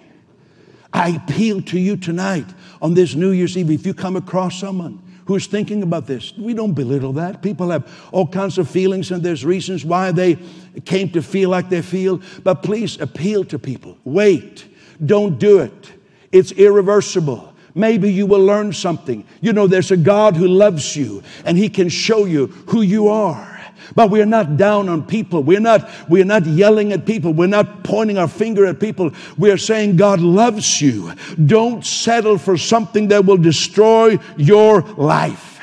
I 0.97 1.09
appeal 1.09 1.61
to 1.61 1.79
you 1.79 1.95
tonight 1.95 2.47
on 2.81 2.95
this 2.95 3.13
New 3.13 3.29
Year's 3.29 3.55
Eve. 3.55 3.69
If 3.69 3.85
you 3.85 3.93
come 3.93 4.15
across 4.15 4.59
someone 4.59 4.99
who's 5.25 5.45
thinking 5.45 5.83
about 5.83 6.07
this, 6.07 6.33
we 6.37 6.55
don't 6.55 6.73
belittle 6.73 7.13
that. 7.13 7.43
People 7.43 7.69
have 7.69 7.87
all 8.11 8.25
kinds 8.25 8.57
of 8.57 8.67
feelings, 8.67 9.11
and 9.11 9.21
there's 9.21 9.45
reasons 9.45 9.85
why 9.85 10.11
they 10.11 10.39
came 10.85 11.11
to 11.11 11.21
feel 11.21 11.51
like 11.51 11.69
they 11.69 11.83
feel. 11.83 12.19
But 12.43 12.63
please 12.63 12.99
appeal 12.99 13.45
to 13.45 13.59
people. 13.59 13.97
Wait. 14.05 14.65
Don't 15.05 15.37
do 15.37 15.59
it. 15.59 15.91
It's 16.31 16.51
irreversible. 16.53 17.53
Maybe 17.75 18.11
you 18.11 18.25
will 18.25 18.43
learn 18.43 18.73
something. 18.73 19.23
You 19.39 19.53
know, 19.53 19.67
there's 19.67 19.91
a 19.91 19.97
God 19.97 20.35
who 20.35 20.47
loves 20.47 20.95
you, 20.95 21.21
and 21.45 21.59
He 21.59 21.69
can 21.69 21.89
show 21.89 22.25
you 22.25 22.47
who 22.47 22.81
you 22.81 23.07
are. 23.09 23.56
But 23.95 24.09
we're 24.09 24.25
not 24.25 24.57
down 24.57 24.89
on 24.89 25.05
people. 25.05 25.43
We're 25.43 25.59
not, 25.59 25.89
we're 26.09 26.25
not 26.25 26.45
yelling 26.45 26.91
at 26.91 27.05
people. 27.05 27.33
We're 27.33 27.47
not 27.47 27.83
pointing 27.83 28.17
our 28.17 28.27
finger 28.27 28.65
at 28.65 28.79
people. 28.79 29.11
We're 29.37 29.57
saying 29.57 29.97
God 29.97 30.19
loves 30.19 30.81
you. 30.81 31.13
Don't 31.45 31.85
settle 31.85 32.37
for 32.37 32.57
something 32.57 33.07
that 33.09 33.25
will 33.25 33.37
destroy 33.37 34.19
your 34.37 34.81
life. 34.81 35.59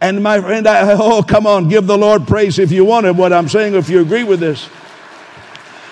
And 0.00 0.22
my 0.22 0.40
friend, 0.40 0.66
I, 0.66 0.92
oh, 0.92 1.22
come 1.22 1.46
on, 1.46 1.68
give 1.68 1.86
the 1.86 1.98
Lord 1.98 2.26
praise 2.26 2.58
if 2.58 2.72
you 2.72 2.84
want 2.84 3.06
it, 3.06 3.14
what 3.14 3.32
I'm 3.32 3.48
saying, 3.48 3.74
if 3.74 3.88
you 3.88 4.00
agree 4.00 4.24
with 4.24 4.40
this. 4.40 4.68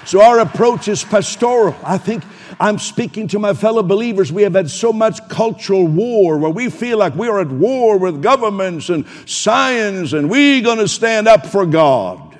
So 0.04 0.20
our 0.20 0.40
approach 0.40 0.88
is 0.88 1.04
pastoral. 1.04 1.76
I 1.84 1.98
think 1.98 2.24
I'm 2.60 2.78
speaking 2.78 3.28
to 3.28 3.38
my 3.38 3.54
fellow 3.54 3.82
believers. 3.82 4.32
We 4.32 4.42
have 4.42 4.54
had 4.54 4.70
so 4.70 4.92
much 4.92 5.28
cultural 5.28 5.86
war 5.86 6.38
where 6.38 6.50
we 6.50 6.70
feel 6.70 6.98
like 6.98 7.14
we're 7.14 7.40
at 7.40 7.48
war 7.48 7.98
with 7.98 8.22
governments 8.22 8.88
and 8.88 9.06
science 9.26 10.12
and 10.12 10.30
we're 10.30 10.62
going 10.62 10.78
to 10.78 10.88
stand 10.88 11.28
up 11.28 11.46
for 11.46 11.66
God. 11.66 12.38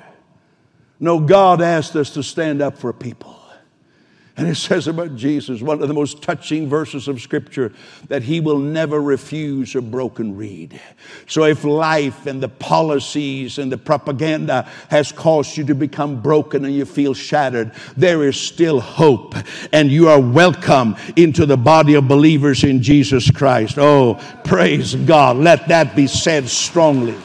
No, 0.99 1.19
God 1.19 1.61
asked 1.61 1.95
us 1.95 2.11
to 2.11 2.23
stand 2.23 2.61
up 2.61 2.77
for 2.77 2.93
people. 2.93 3.32
And 4.35 4.47
it 4.47 4.55
says 4.55 4.87
about 4.87 5.15
Jesus, 5.15 5.61
one 5.61 5.79
of 5.83 5.87
the 5.87 5.93
most 5.93 6.23
touching 6.23 6.67
verses 6.67 7.07
of 7.07 7.21
Scripture, 7.21 7.71
that 8.07 8.23
he 8.23 8.39
will 8.39 8.57
never 8.57 8.99
refuse 8.99 9.75
a 9.75 9.81
broken 9.81 10.35
reed. 10.35 10.81
So 11.27 11.43
if 11.43 11.63
life 11.63 12.25
and 12.25 12.41
the 12.41 12.49
policies 12.49 13.59
and 13.59 13.71
the 13.71 13.77
propaganda 13.77 14.67
has 14.89 15.11
caused 15.11 15.55
you 15.55 15.63
to 15.65 15.75
become 15.75 16.19
broken 16.19 16.65
and 16.65 16.73
you 16.73 16.85
feel 16.85 17.13
shattered, 17.13 17.73
there 17.95 18.23
is 18.23 18.39
still 18.39 18.79
hope. 18.79 19.35
And 19.71 19.91
you 19.91 20.09
are 20.09 20.19
welcome 20.19 20.95
into 21.15 21.45
the 21.45 21.57
body 21.57 21.93
of 21.93 22.07
believers 22.07 22.63
in 22.63 22.81
Jesus 22.81 23.29
Christ. 23.29 23.77
Oh, 23.77 24.19
praise 24.43 24.95
God. 24.95 25.37
Let 25.37 25.67
that 25.67 25.95
be 25.95 26.07
said 26.07 26.49
strongly. 26.49 27.17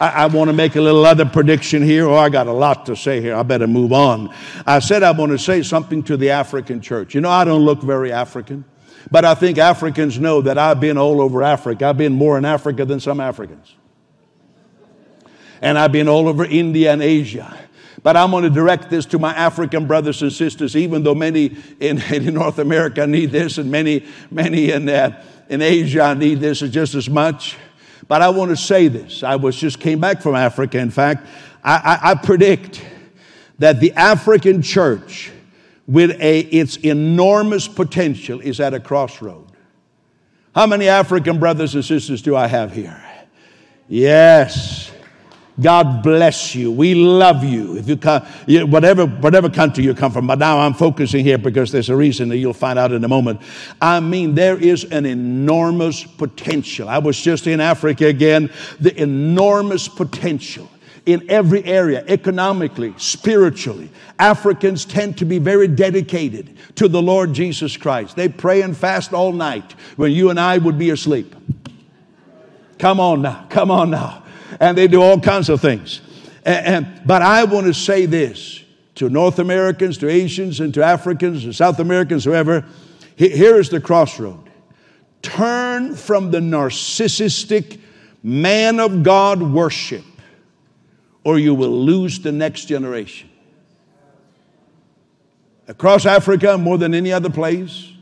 I, 0.00 0.08
I 0.08 0.26
want 0.26 0.48
to 0.48 0.54
make 0.54 0.76
a 0.76 0.80
little 0.80 1.04
other 1.04 1.26
prediction 1.26 1.82
here. 1.82 2.08
Oh, 2.08 2.16
I 2.16 2.30
got 2.30 2.46
a 2.46 2.52
lot 2.52 2.86
to 2.86 2.96
say 2.96 3.20
here. 3.20 3.36
I 3.36 3.42
better 3.42 3.66
move 3.66 3.92
on. 3.92 4.34
I 4.66 4.78
said 4.78 5.02
I 5.02 5.10
want 5.12 5.32
to 5.32 5.38
say 5.38 5.62
something 5.62 6.02
to 6.04 6.16
the 6.16 6.30
African 6.30 6.80
church. 6.80 7.14
You 7.14 7.20
know, 7.20 7.30
I 7.30 7.44
don't 7.44 7.62
look 7.62 7.82
very 7.82 8.10
African, 8.10 8.64
but 9.10 9.24
I 9.24 9.34
think 9.34 9.58
Africans 9.58 10.18
know 10.18 10.40
that 10.40 10.56
I've 10.56 10.80
been 10.80 10.96
all 10.96 11.20
over 11.20 11.42
Africa. 11.42 11.86
I've 11.86 11.98
been 11.98 12.14
more 12.14 12.38
in 12.38 12.46
Africa 12.46 12.84
than 12.86 12.98
some 12.98 13.20
Africans. 13.20 13.74
And 15.60 15.78
I've 15.78 15.92
been 15.92 16.08
all 16.08 16.26
over 16.26 16.46
India 16.46 16.90
and 16.90 17.02
Asia. 17.02 17.54
But 18.02 18.16
I'm 18.16 18.30
going 18.30 18.44
to 18.44 18.50
direct 18.50 18.88
this 18.88 19.04
to 19.06 19.18
my 19.18 19.34
African 19.34 19.86
brothers 19.86 20.22
and 20.22 20.32
sisters, 20.32 20.74
even 20.74 21.02
though 21.02 21.14
many 21.14 21.56
in, 21.80 22.00
in 22.12 22.32
North 22.32 22.58
America 22.58 23.06
need 23.06 23.30
this 23.30 23.58
and 23.58 23.70
many, 23.70 24.06
many 24.30 24.70
in, 24.70 24.88
uh, 24.88 25.22
in 25.50 25.60
Asia 25.60 26.14
need 26.14 26.40
this 26.40 26.60
just 26.60 26.94
as 26.94 27.10
much. 27.10 27.58
But 28.08 28.22
I 28.22 28.30
want 28.30 28.50
to 28.50 28.56
say 28.56 28.88
this. 28.88 29.22
I 29.22 29.36
was 29.36 29.56
just 29.56 29.80
came 29.80 30.00
back 30.00 30.22
from 30.22 30.34
Africa. 30.34 30.78
In 30.78 30.90
fact, 30.90 31.26
I, 31.62 31.98
I, 32.02 32.10
I 32.10 32.14
predict 32.14 32.84
that 33.58 33.80
the 33.80 33.92
African 33.92 34.62
church, 34.62 35.30
with 35.86 36.10
a, 36.20 36.40
its 36.40 36.76
enormous 36.78 37.68
potential, 37.68 38.40
is 38.40 38.60
at 38.60 38.74
a 38.74 38.80
crossroad. 38.80 39.46
How 40.54 40.66
many 40.66 40.88
African 40.88 41.38
brothers 41.38 41.74
and 41.74 41.84
sisters 41.84 42.22
do 42.22 42.34
I 42.34 42.46
have 42.46 42.72
here? 42.72 43.02
Yes. 43.88 44.90
God 45.60 46.02
bless 46.02 46.54
you. 46.54 46.70
We 46.70 46.94
love 46.94 47.44
you. 47.44 47.76
If 47.76 47.88
you 47.88 47.96
come, 47.96 48.22
whatever, 48.70 49.06
whatever 49.06 49.50
country 49.50 49.84
you 49.84 49.94
come 49.94 50.12
from, 50.12 50.26
but 50.26 50.38
now 50.38 50.58
I'm 50.58 50.74
focusing 50.74 51.24
here 51.24 51.38
because 51.38 51.72
there's 51.72 51.90
a 51.90 51.96
reason 51.96 52.28
that 52.30 52.38
you'll 52.38 52.52
find 52.52 52.78
out 52.78 52.92
in 52.92 53.04
a 53.04 53.08
moment. 53.08 53.40
I 53.80 54.00
mean, 54.00 54.34
there 54.34 54.56
is 54.56 54.84
an 54.84 55.06
enormous 55.06 56.04
potential. 56.04 56.88
I 56.88 56.98
was 56.98 57.20
just 57.20 57.46
in 57.46 57.60
Africa 57.60 58.06
again, 58.06 58.50
the 58.78 58.98
enormous 59.00 59.88
potential 59.88 60.70
in 61.06 61.28
every 61.28 61.64
area, 61.64 62.04
economically, 62.06 62.94
spiritually. 62.96 63.90
Africans 64.18 64.84
tend 64.84 65.18
to 65.18 65.24
be 65.24 65.38
very 65.38 65.66
dedicated 65.66 66.56
to 66.76 66.88
the 66.88 67.02
Lord 67.02 67.32
Jesus 67.32 67.76
Christ. 67.76 68.16
They 68.16 68.28
pray 68.28 68.62
and 68.62 68.76
fast 68.76 69.12
all 69.12 69.32
night 69.32 69.72
when 69.96 70.12
you 70.12 70.30
and 70.30 70.38
I 70.38 70.58
would 70.58 70.78
be 70.78 70.90
asleep. 70.90 71.34
Come 72.78 73.00
on 73.00 73.22
now, 73.22 73.46
come 73.50 73.70
on 73.70 73.90
now 73.90 74.19
and 74.58 74.76
they 74.76 74.88
do 74.88 75.00
all 75.00 75.20
kinds 75.20 75.48
of 75.48 75.60
things. 75.60 76.00
And, 76.44 76.86
and, 76.86 77.02
but 77.06 77.22
I 77.22 77.44
want 77.44 77.66
to 77.66 77.74
say 77.74 78.06
this 78.06 78.64
to 78.96 79.08
North 79.08 79.38
Americans, 79.38 79.98
to 79.98 80.08
Asians, 80.08 80.60
and 80.60 80.74
to 80.74 80.82
Africans, 80.82 81.44
to 81.44 81.52
South 81.52 81.78
Americans, 81.78 82.24
whoever. 82.24 82.64
Here 83.16 83.56
is 83.56 83.68
the 83.68 83.80
crossroad. 83.80 84.50
Turn 85.22 85.94
from 85.94 86.30
the 86.30 86.40
narcissistic 86.40 87.80
man 88.22 88.80
of 88.80 89.02
God 89.02 89.42
worship, 89.42 90.04
or 91.24 91.38
you 91.38 91.54
will 91.54 91.84
lose 91.84 92.20
the 92.20 92.32
next 92.32 92.64
generation. 92.64 93.28
Across 95.68 96.06
Africa, 96.06 96.58
more 96.58 96.78
than 96.78 96.94
any 96.94 97.12
other 97.12 97.30
place, 97.30 97.92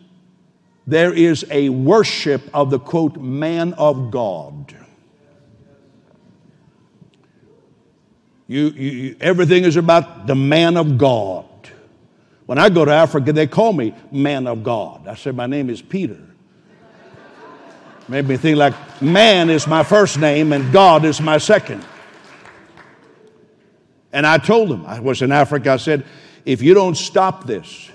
there 0.86 1.12
is 1.12 1.44
a 1.50 1.68
worship 1.68 2.42
of 2.54 2.70
the 2.70 2.78
quote, 2.78 3.18
man 3.18 3.74
of 3.74 4.10
God. 4.10 4.74
You, 8.48 8.68
you, 8.70 9.16
everything 9.20 9.64
is 9.64 9.76
about 9.76 10.26
the 10.26 10.34
man 10.34 10.78
of 10.78 10.96
God. 10.96 11.44
When 12.46 12.56
I 12.56 12.70
go 12.70 12.86
to 12.86 12.90
Africa, 12.90 13.30
they 13.30 13.46
call 13.46 13.74
me 13.74 13.94
man 14.10 14.46
of 14.46 14.64
God. 14.64 15.06
I 15.06 15.14
said, 15.14 15.36
my 15.36 15.46
name 15.46 15.68
is 15.68 15.82
Peter. 15.82 16.18
Made 18.08 18.26
me 18.26 18.38
think 18.38 18.56
like 18.56 18.74
man 19.02 19.50
is 19.50 19.66
my 19.66 19.84
first 19.84 20.18
name 20.18 20.54
and 20.54 20.72
God 20.72 21.04
is 21.04 21.20
my 21.20 21.36
second. 21.36 21.84
And 24.14 24.26
I 24.26 24.38
told 24.38 24.70
them, 24.70 24.86
I 24.86 24.98
was 24.98 25.20
in 25.20 25.30
Africa, 25.30 25.72
I 25.72 25.76
said, 25.76 26.06
if 26.46 26.62
you 26.62 26.72
don't 26.72 26.96
stop 26.96 27.46
this, 27.46 27.90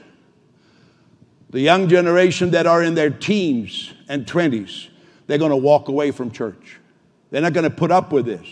the 1.50 1.60
young 1.60 1.90
generation 1.90 2.52
that 2.52 2.68
are 2.68 2.84
in 2.84 2.94
their 2.94 3.10
teens 3.10 3.92
and 4.08 4.28
20s, 4.28 4.90
they're 5.26 5.40
going 5.40 5.50
to 5.50 5.58
walk 5.58 5.88
away 5.88 6.12
from 6.12 6.30
church. 6.30 6.80
They're 7.32 7.42
not 7.42 7.54
going 7.54 7.64
to 7.64 7.76
put 7.76 7.90
up 7.90 8.12
with 8.12 8.28
this 8.28 8.48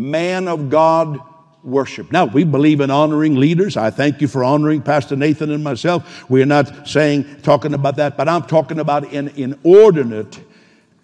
man 0.00 0.48
of 0.48 0.70
God 0.70 1.20
worship. 1.62 2.10
Now, 2.10 2.24
we 2.24 2.44
believe 2.44 2.80
in 2.80 2.90
honoring 2.90 3.36
leaders. 3.36 3.76
I 3.76 3.90
thank 3.90 4.20
you 4.20 4.28
for 4.28 4.42
honoring 4.42 4.82
Pastor 4.82 5.16
Nathan 5.16 5.50
and 5.50 5.62
myself. 5.62 6.28
We're 6.30 6.46
not 6.46 6.88
saying, 6.88 7.42
talking 7.42 7.74
about 7.74 7.96
that, 7.96 8.16
but 8.16 8.28
I'm 8.28 8.42
talking 8.42 8.78
about 8.78 9.12
an 9.12 9.28
inordinate, 9.36 10.40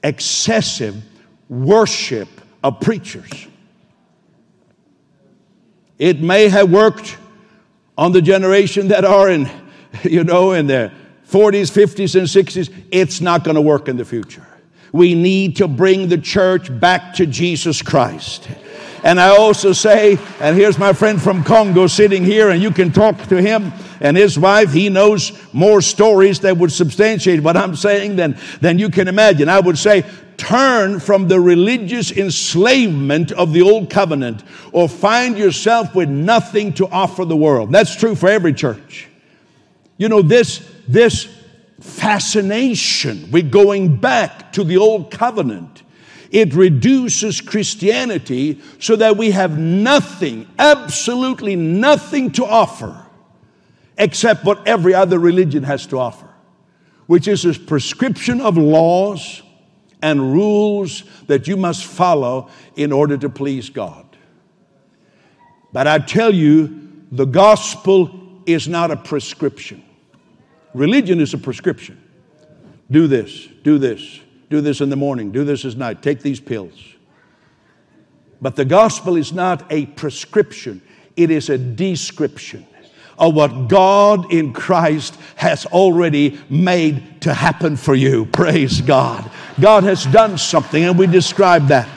excessive 0.02 0.96
worship 1.48 2.28
of 2.64 2.80
preachers. 2.80 3.46
It 5.98 6.20
may 6.20 6.48
have 6.48 6.70
worked 6.70 7.16
on 7.96 8.12
the 8.12 8.22
generation 8.22 8.88
that 8.88 9.04
are 9.04 9.30
in, 9.30 9.48
you 10.02 10.24
know, 10.24 10.52
in 10.52 10.66
their 10.66 10.92
40s, 11.28 11.70
50s, 11.70 12.14
and 12.14 12.26
60s. 12.26 12.72
It's 12.90 13.20
not 13.20 13.44
going 13.44 13.56
to 13.56 13.60
work 13.60 13.88
in 13.88 13.96
the 13.96 14.04
future. 14.04 14.46
We 14.92 15.14
need 15.14 15.56
to 15.56 15.68
bring 15.68 16.08
the 16.08 16.18
church 16.18 16.78
back 16.80 17.14
to 17.14 17.26
Jesus 17.26 17.82
Christ. 17.82 18.48
And 19.06 19.20
I 19.20 19.28
also 19.36 19.72
say, 19.72 20.18
and 20.40 20.56
here's 20.56 20.80
my 20.80 20.92
friend 20.92 21.22
from 21.22 21.44
Congo 21.44 21.86
sitting 21.86 22.24
here, 22.24 22.50
and 22.50 22.60
you 22.60 22.72
can 22.72 22.90
talk 22.90 23.16
to 23.28 23.40
him 23.40 23.72
and 24.00 24.16
his 24.16 24.36
wife. 24.36 24.72
He 24.72 24.88
knows 24.88 25.30
more 25.52 25.80
stories 25.80 26.40
that 26.40 26.56
would 26.56 26.72
substantiate 26.72 27.40
what 27.40 27.56
I'm 27.56 27.76
saying 27.76 28.16
than, 28.16 28.36
than 28.60 28.80
you 28.80 28.90
can 28.90 29.06
imagine. 29.06 29.48
I 29.48 29.60
would 29.60 29.78
say, 29.78 30.04
turn 30.36 30.98
from 30.98 31.28
the 31.28 31.38
religious 31.38 32.10
enslavement 32.10 33.30
of 33.30 33.52
the 33.52 33.62
old 33.62 33.90
covenant 33.90 34.42
or 34.72 34.88
find 34.88 35.38
yourself 35.38 35.94
with 35.94 36.08
nothing 36.08 36.72
to 36.72 36.88
offer 36.88 37.24
the 37.24 37.36
world. 37.36 37.70
That's 37.70 37.94
true 37.94 38.16
for 38.16 38.28
every 38.28 38.54
church. 38.54 39.06
You 39.98 40.08
know, 40.08 40.20
this, 40.20 40.68
this 40.88 41.32
fascination 41.78 43.30
with 43.30 43.52
going 43.52 43.98
back 43.98 44.52
to 44.54 44.64
the 44.64 44.78
old 44.78 45.12
covenant 45.12 45.84
it 46.30 46.54
reduces 46.54 47.40
Christianity 47.40 48.60
so 48.78 48.96
that 48.96 49.16
we 49.16 49.30
have 49.30 49.58
nothing, 49.58 50.48
absolutely 50.58 51.56
nothing 51.56 52.30
to 52.32 52.44
offer 52.44 53.06
except 53.98 54.44
what 54.44 54.66
every 54.66 54.94
other 54.94 55.18
religion 55.18 55.62
has 55.62 55.86
to 55.86 55.98
offer, 55.98 56.28
which 57.06 57.28
is 57.28 57.44
a 57.44 57.54
prescription 57.54 58.40
of 58.40 58.56
laws 58.56 59.42
and 60.02 60.32
rules 60.32 61.04
that 61.26 61.48
you 61.48 61.56
must 61.56 61.84
follow 61.84 62.50
in 62.76 62.92
order 62.92 63.16
to 63.16 63.28
please 63.28 63.70
God. 63.70 64.04
But 65.72 65.86
I 65.86 65.98
tell 65.98 66.34
you, 66.34 67.04
the 67.10 67.24
gospel 67.24 68.42
is 68.46 68.68
not 68.68 68.90
a 68.90 68.96
prescription. 68.96 69.82
Religion 70.74 71.20
is 71.20 71.34
a 71.34 71.38
prescription. 71.38 72.02
Do 72.90 73.06
this, 73.06 73.48
do 73.62 73.78
this, 73.78 74.20
do 74.50 74.60
this 74.60 74.80
in 74.80 74.90
the 74.90 74.96
morning, 74.96 75.32
do 75.32 75.44
this 75.44 75.64
at 75.64 75.76
night, 75.76 76.02
take 76.02 76.20
these 76.20 76.40
pills. 76.40 76.94
But 78.40 78.56
the 78.56 78.64
gospel 78.64 79.16
is 79.16 79.32
not 79.32 79.70
a 79.70 79.86
prescription, 79.86 80.82
it 81.16 81.30
is 81.30 81.48
a 81.48 81.58
description 81.58 82.66
of 83.18 83.34
what 83.34 83.68
God 83.68 84.30
in 84.30 84.52
Christ 84.52 85.18
has 85.36 85.64
already 85.66 86.38
made 86.50 87.22
to 87.22 87.32
happen 87.32 87.76
for 87.76 87.94
you. 87.94 88.26
Praise 88.26 88.82
God. 88.82 89.30
God 89.58 89.84
has 89.84 90.04
done 90.04 90.36
something, 90.36 90.84
and 90.84 90.98
we 90.98 91.06
describe 91.06 91.68
that. 91.68 91.88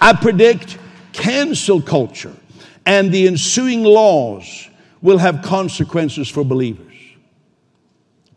I 0.00 0.14
predict 0.14 0.78
cancel 1.12 1.80
culture 1.80 2.34
and 2.86 3.12
the 3.12 3.26
ensuing 3.26 3.84
laws 3.84 4.68
will 5.00 5.18
have 5.18 5.42
consequences 5.42 6.28
for 6.28 6.44
believers. 6.44 6.92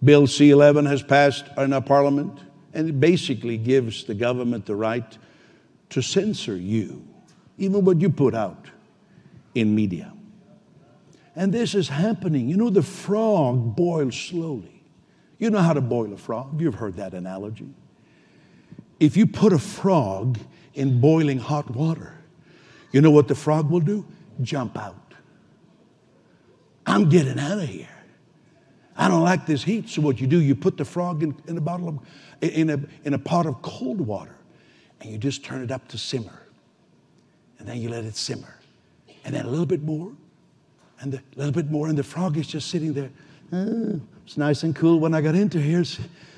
Bill 0.03 0.27
C 0.27 0.51
11 0.51 0.85
has 0.85 1.01
passed 1.01 1.45
in 1.57 1.73
our 1.73 1.81
parliament. 1.81 2.39
And 2.75 2.89
it 2.89 2.99
basically 2.99 3.57
gives 3.57 4.03
the 4.03 4.13
government 4.13 4.65
the 4.65 4.75
right 4.75 5.17
to 5.89 6.01
censor 6.01 6.57
you, 6.57 7.07
even 7.57 7.83
what 7.85 8.01
you 8.01 8.09
put 8.09 8.35
out 8.35 8.67
in 9.55 9.73
media. 9.73 10.11
And 11.35 11.53
this 11.53 11.73
is 11.73 11.89
happening. 11.89 12.49
You 12.49 12.57
know, 12.57 12.69
the 12.69 12.83
frog 12.83 13.75
boils 13.75 14.15
slowly. 14.15 14.83
You 15.37 15.49
know 15.49 15.59
how 15.59 15.73
to 15.73 15.81
boil 15.81 16.13
a 16.13 16.17
frog. 16.17 16.59
You've 16.61 16.75
heard 16.75 16.97
that 16.97 17.13
analogy. 17.13 17.69
If 18.99 19.17
you 19.17 19.25
put 19.25 19.53
a 19.53 19.59
frog 19.59 20.37
in 20.73 20.99
boiling 21.01 21.39
hot 21.39 21.69
water, 21.71 22.13
you 22.91 23.01
know 23.01 23.11
what 23.11 23.27
the 23.27 23.35
frog 23.35 23.69
will 23.69 23.81
do? 23.81 24.05
Jump 24.41 24.77
out. 24.77 25.13
I'm 26.85 27.09
getting 27.09 27.39
out 27.39 27.59
of 27.59 27.67
here. 27.67 27.87
I 28.97 29.09
don't 29.09 29.23
like 29.23 29.45
this 29.45 29.63
heat. 29.63 29.89
So 29.89 30.01
what 30.01 30.21
you 30.21 30.27
do, 30.27 30.39
you 30.39 30.55
put 30.55 30.77
the 30.77 30.85
frog 30.85 31.23
in, 31.23 31.35
in 31.47 31.57
a 31.57 31.61
bottle 31.61 31.89
of, 31.89 31.99
in 32.41 32.69
a, 32.69 32.79
in 33.03 33.13
a 33.13 33.19
pot 33.19 33.45
of 33.45 33.61
cold 33.61 34.01
water, 34.01 34.35
and 35.01 35.11
you 35.11 35.17
just 35.17 35.43
turn 35.43 35.63
it 35.63 35.71
up 35.71 35.87
to 35.89 35.97
simmer. 35.97 36.41
And 37.59 37.67
then 37.67 37.77
you 37.77 37.89
let 37.89 38.03
it 38.05 38.15
simmer. 38.15 38.59
And 39.23 39.33
then 39.33 39.45
a 39.45 39.49
little 39.49 39.65
bit 39.65 39.81
more, 39.81 40.11
and 40.99 41.13
a 41.13 41.21
little 41.35 41.51
bit 41.51 41.71
more, 41.71 41.87
and 41.87 41.97
the 41.97 42.03
frog 42.03 42.37
is 42.37 42.47
just 42.47 42.69
sitting 42.69 42.93
there. 42.93 43.09
Oh, 43.51 43.99
it's 44.25 44.37
nice 44.37 44.63
and 44.63 44.75
cool 44.75 44.99
when 44.99 45.13
I 45.13 45.21
got 45.21 45.35
into 45.35 45.59
here. 45.59 45.83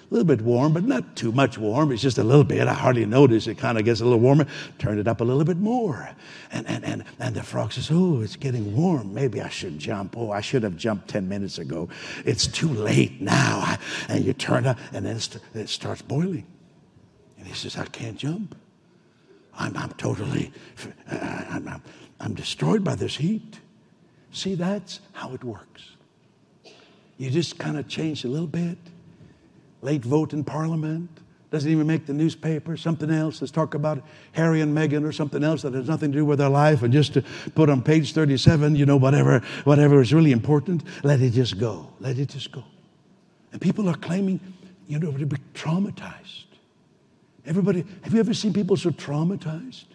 A 0.10 0.14
little 0.14 0.26
bit 0.26 0.42
warm, 0.42 0.72
but 0.72 0.86
not 0.86 1.18
too 1.18 1.34
much 1.34 1.58
warm. 1.58 1.92
It's 1.92 2.02
just 2.02 2.18
a 2.18 2.24
little 2.24 2.46
bit. 2.46 2.66
I 2.66 2.74
hardly 2.74 3.06
notice. 3.06 3.46
It 3.46 3.58
kind 3.58 3.78
of 3.78 3.84
gets 3.84 4.00
a 4.00 4.06
little 4.06 4.22
warmer. 4.22 4.46
Turn 4.80 5.00
it 5.00 5.08
up 5.08 5.20
a 5.20 5.24
little 5.26 5.44
bit 5.44 5.58
more. 5.58 6.10
And, 6.50 6.66
and, 6.66 6.86
and, 6.86 7.04
and 7.20 7.36
the 7.36 7.44
frog 7.44 7.74
says, 7.74 7.90
Oh, 7.92 8.22
it's 8.22 8.38
getting 8.38 8.74
warm. 8.74 9.14
Maybe 9.14 9.42
I 9.42 9.50
should 9.50 9.78
jump. 9.78 10.16
Oh, 10.16 10.32
I 10.32 10.40
should 10.40 10.64
have 10.64 10.78
jumped 10.78 11.10
10 11.10 11.28
minutes 11.28 11.58
ago. 11.58 11.90
It's 12.24 12.48
too 12.48 12.70
late 12.70 13.20
now. 13.20 13.78
And 14.08 14.24
you 14.24 14.32
turn 14.32 14.66
up, 14.66 14.80
and 14.94 15.06
then 15.06 15.20
it 15.54 15.70
starts 15.70 16.02
boiling. 16.02 16.48
And 17.38 17.46
he 17.46 17.54
says, 17.54 17.76
I 17.76 17.86
can't 17.86 18.18
jump. 18.18 18.56
I'm, 19.56 19.76
I'm 19.76 19.92
totally, 19.92 20.54
uh, 21.12 21.44
I'm, 21.50 21.68
I'm, 21.68 21.82
I'm 22.22 22.34
destroyed 22.34 22.82
by 22.82 22.96
this 22.96 23.18
heat. 23.18 23.60
See, 24.32 24.56
that's 24.56 25.02
how 25.12 25.34
it 25.34 25.44
works. 25.44 25.98
You 27.18 27.30
just 27.30 27.60
kind 27.60 27.78
of 27.78 27.90
change 27.90 28.24
a 28.24 28.30
little 28.30 28.48
bit 28.48 28.78
late 29.88 30.04
vote 30.04 30.34
in 30.34 30.44
Parliament, 30.44 31.10
doesn't 31.50 31.72
even 31.72 31.88
make 31.88 32.06
the 32.06 32.14
newspaper, 32.14 32.76
something 32.76 33.10
else. 33.10 33.42
Let's 33.42 33.54
talk 33.54 33.74
about 33.74 34.04
Harry 34.34 34.60
and 34.60 34.76
Meghan 34.76 35.06
or 35.06 35.14
something 35.14 35.46
else 35.46 35.62
that 35.62 35.74
has 35.74 35.88
nothing 35.88 36.12
to 36.12 36.18
do 36.18 36.26
with 36.26 36.40
their 36.40 36.50
life, 36.50 36.84
and 36.84 36.92
just 36.92 37.14
to 37.14 37.24
put 37.56 37.70
on 37.70 37.82
page 37.82 38.12
37, 38.12 38.76
you 38.76 38.86
know, 38.86 38.98
whatever, 38.98 39.40
whatever 39.64 40.02
is 40.02 40.14
really 40.14 40.34
important, 40.34 40.84
let 41.04 41.22
it 41.22 41.30
just 41.30 41.58
go. 41.58 41.88
Let 42.02 42.20
it 42.20 42.28
just 42.28 42.52
go. 42.52 42.66
And 43.54 43.62
people 43.62 43.88
are 43.88 43.96
claiming, 43.96 44.42
you 44.90 45.00
know, 45.00 45.10
to 45.14 45.26
be 45.26 45.38
traumatized. 45.54 46.44
Everybody, 47.46 47.86
have 48.02 48.14
you 48.14 48.20
ever 48.20 48.34
seen 48.34 48.52
people 48.52 48.76
so 48.76 48.90
traumatized? 48.90 49.86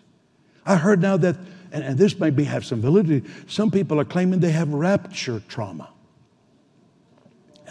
I 0.65 0.77
heard 0.77 1.03
now 1.03 1.19
that, 1.19 1.37
and, 1.71 1.85
and 1.85 1.99
this 1.99 2.19
might 2.19 2.35
be 2.35 2.45
have 2.45 2.65
some 2.65 2.81
validity, 2.81 3.29
some 3.47 3.71
people 3.71 4.01
are 4.01 4.07
claiming 4.07 4.41
they 4.41 4.53
have 4.53 4.73
rapture 4.73 5.43
trauma. 5.49 5.91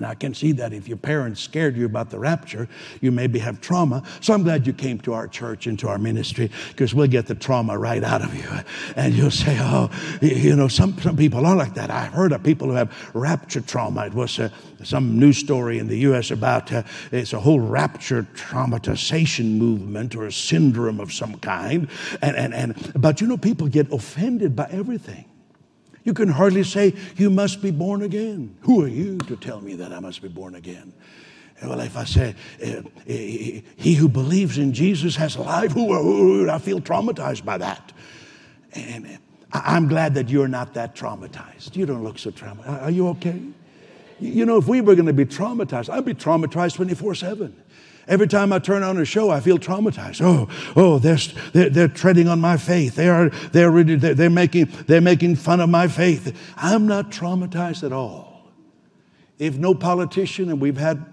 And 0.02 0.10
I 0.10 0.16
can 0.16 0.34
see 0.34 0.52
that 0.54 0.74
if 0.74 0.88
your 0.88 0.98
parents 0.98 1.42
scared 1.42 1.78
you 1.78 1.86
about 1.86 2.10
the 2.10 2.18
rapture, 2.18 2.68
you 3.02 3.12
maybe 3.12 3.38
have 3.38 3.62
trauma. 3.62 4.02
So 4.20 4.34
I'm 4.34 4.42
glad 4.42 4.66
you 4.66 4.74
came 4.74 4.98
to 5.02 5.14
our 5.14 5.28
church 5.28 5.68
and 5.68 5.78
to 5.78 5.90
our 5.90 6.00
ministry 6.00 6.50
because 6.70 6.96
we'll 6.96 7.06
get 7.06 7.28
the 7.28 7.36
trauma 7.36 7.78
right 7.78 8.04
out 8.04 8.24
of 8.24 8.34
you. 8.34 8.50
And 8.96 9.14
you'll 9.14 9.30
say, 9.30 9.60
oh, 9.60 9.92
you 10.20 10.56
know, 10.56 10.68
some, 10.68 11.00
some 11.02 11.16
people 11.16 11.46
are 11.46 11.56
like 11.56 11.76
that. 11.76 11.92
I've 11.92 12.14
heard 12.14 12.32
of 12.32 12.42
people 12.42 12.70
who 12.70 12.74
have 12.74 12.92
rapture 13.14 13.62
trauma. 13.62 14.08
It 14.08 14.16
was 14.16 14.40
uh, 14.40 14.50
some 14.84 15.20
news 15.20 15.38
story 15.38 15.78
in 15.78 15.88
the 15.88 16.00
U.S. 16.00 16.32
about 16.32 16.74
uh, 16.74 16.82
it's 17.12 17.34
a 17.34 17.40
whole 17.40 17.60
rapture 17.60 18.24
traumatization 18.34 19.60
movement 19.60 20.16
or 20.16 20.26
a 20.26 20.32
syndrome 20.32 21.00
of 21.00 21.14
some 21.14 21.36
kind. 21.36 21.88
And, 22.24 22.36
and, 22.36 22.56
and, 22.56 22.92
but 22.96 23.22
you 23.22 23.28
know, 23.28 23.38
people 23.38 23.68
get 23.68 23.94
offended 23.94 24.56
by 24.56 24.68
everything. 24.72 25.26
You 26.04 26.14
can 26.14 26.30
hardly 26.30 26.64
say, 26.64 26.94
You 27.16 27.30
must 27.30 27.62
be 27.62 27.72
born 27.72 28.02
again. 28.02 28.56
Who 28.62 28.84
are 28.84 28.88
you 28.88 29.18
to 29.20 29.36
tell 29.36 29.62
me 29.62 29.76
that 29.76 29.94
I 29.94 30.00
must 30.00 30.22
be 30.22 30.28
born 30.28 30.56
again? 30.56 30.94
Eh, 31.62 31.68
well, 31.68 31.80
if 31.80 31.96
I 31.96 32.06
say, 32.06 32.36
uh, 32.64 32.82
He 33.06 33.94
who 33.96 34.10
believes 34.10 34.58
in 34.58 34.74
Jesus 34.74 35.16
has 35.16 35.38
life, 35.38 35.72
who, 35.72 36.50
I 36.50 36.58
feel 36.60 36.80
traumatized 36.80 37.46
by 37.46 37.58
that. 37.60 37.92
And 38.74 39.20
I'm 39.54 39.88
glad 39.88 40.16
that 40.16 40.30
you're 40.30 40.48
not 40.48 40.74
that 40.74 40.96
traumatized. 40.96 41.76
You 41.76 41.86
don't 41.86 42.04
look 42.04 42.18
so 42.18 42.32
traumatized. 42.32 42.84
Are 42.84 42.92
you 42.92 43.10
okay? 43.10 43.42
You 44.20 44.46
know, 44.46 44.58
if 44.58 44.68
we 44.68 44.82
were 44.82 44.96
going 44.96 45.08
to 45.08 45.14
be 45.14 45.26
traumatized, 45.26 45.90
I'd 45.90 46.06
be 46.06 46.14
traumatized 46.14 46.76
24 46.76 47.16
7. 47.16 47.64
Every 48.12 48.28
time 48.28 48.52
I 48.52 48.60
turn 48.60 48.84
on 48.84 48.97
a 48.97 49.06
show, 49.06 49.30
I 49.30 49.39
feel 49.39 49.58
traumatized. 49.58 50.21
Oh, 50.21 50.50
oh, 50.76 51.00
they're, 51.00 51.15
they're, 51.54 51.69
they're 51.69 51.88
treading 51.88 52.28
on 52.28 52.41
my 52.41 52.58
faith. 52.58 52.95
They 52.95 53.08
are, 53.08 53.30
they're, 53.54 53.71
they're, 53.86 54.30
making, 54.30 54.65
they're 54.86 55.00
making 55.00 55.38
fun 55.38 55.62
of 55.62 55.69
my 55.69 55.88
faith. 55.88 56.38
I'm 56.58 56.88
not 56.88 57.10
traumatized 57.10 57.84
at 57.84 57.93
all. 57.93 58.52
If 59.39 59.58
no 59.58 59.74
politician, 59.74 60.50
and 60.50 60.60
we've 60.60 60.76
had 60.78 61.06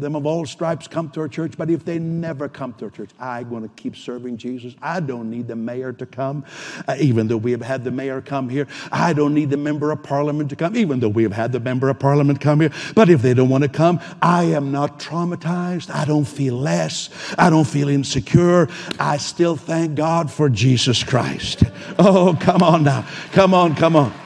them 0.00 0.16
of 0.16 0.26
all 0.26 0.46
stripes 0.46 0.88
come 0.88 1.10
to 1.10 1.20
our 1.20 1.28
church, 1.28 1.54
but 1.56 1.70
if 1.70 1.84
they 1.84 1.98
never 1.98 2.48
come 2.48 2.72
to 2.74 2.86
our 2.86 2.90
church, 2.90 3.10
I'm 3.20 3.48
going 3.48 3.62
to 3.62 3.68
keep 3.76 3.96
serving 3.96 4.38
Jesus. 4.38 4.74
I 4.80 5.00
don't 5.00 5.30
need 5.30 5.48
the 5.48 5.56
mayor 5.56 5.92
to 5.92 6.06
come, 6.06 6.44
uh, 6.88 6.96
even 6.98 7.28
though 7.28 7.36
we 7.36 7.52
have 7.52 7.62
had 7.62 7.84
the 7.84 7.90
mayor 7.90 8.20
come 8.20 8.48
here. 8.48 8.66
I 8.90 9.12
don't 9.12 9.34
need 9.34 9.50
the 9.50 9.56
member 9.56 9.90
of 9.90 10.02
parliament 10.02 10.50
to 10.50 10.56
come, 10.56 10.76
even 10.76 11.00
though 11.00 11.08
we 11.08 11.22
have 11.24 11.32
had 11.32 11.52
the 11.52 11.60
member 11.60 11.88
of 11.88 11.98
parliament 11.98 12.40
come 12.40 12.60
here. 12.60 12.72
But 12.94 13.10
if 13.10 13.22
they 13.22 13.34
don't 13.34 13.48
want 13.48 13.64
to 13.64 13.68
come, 13.68 14.00
I 14.20 14.44
am 14.44 14.72
not 14.72 14.98
traumatized. 14.98 15.94
I 15.94 16.04
don't 16.04 16.24
feel 16.26 16.54
less. 16.54 17.10
I 17.38 17.50
don't 17.50 17.66
feel 17.66 17.88
insecure. 17.88 18.68
I 18.98 19.18
still 19.18 19.56
thank 19.56 19.94
God 19.94 20.30
for 20.30 20.48
Jesus 20.48 21.04
Christ. 21.04 21.64
Oh, 21.98 22.36
come 22.40 22.62
on 22.62 22.84
now. 22.84 23.06
Come 23.32 23.52
on, 23.54 23.74
come 23.74 23.96
on. 23.96 24.21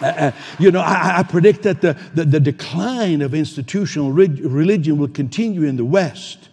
Uh, 0.00 0.06
uh, 0.06 0.32
you 0.58 0.70
know, 0.70 0.80
I, 0.80 1.18
I 1.18 1.22
predict 1.22 1.62
that 1.62 1.80
the, 1.80 1.96
the, 2.14 2.24
the, 2.24 2.40
decline 2.40 3.22
of 3.22 3.32
institutional 3.32 4.10
religion 4.10 4.98
will 4.98 5.08
continue 5.08 5.62
in 5.62 5.76
the 5.76 5.84
West. 5.84 6.48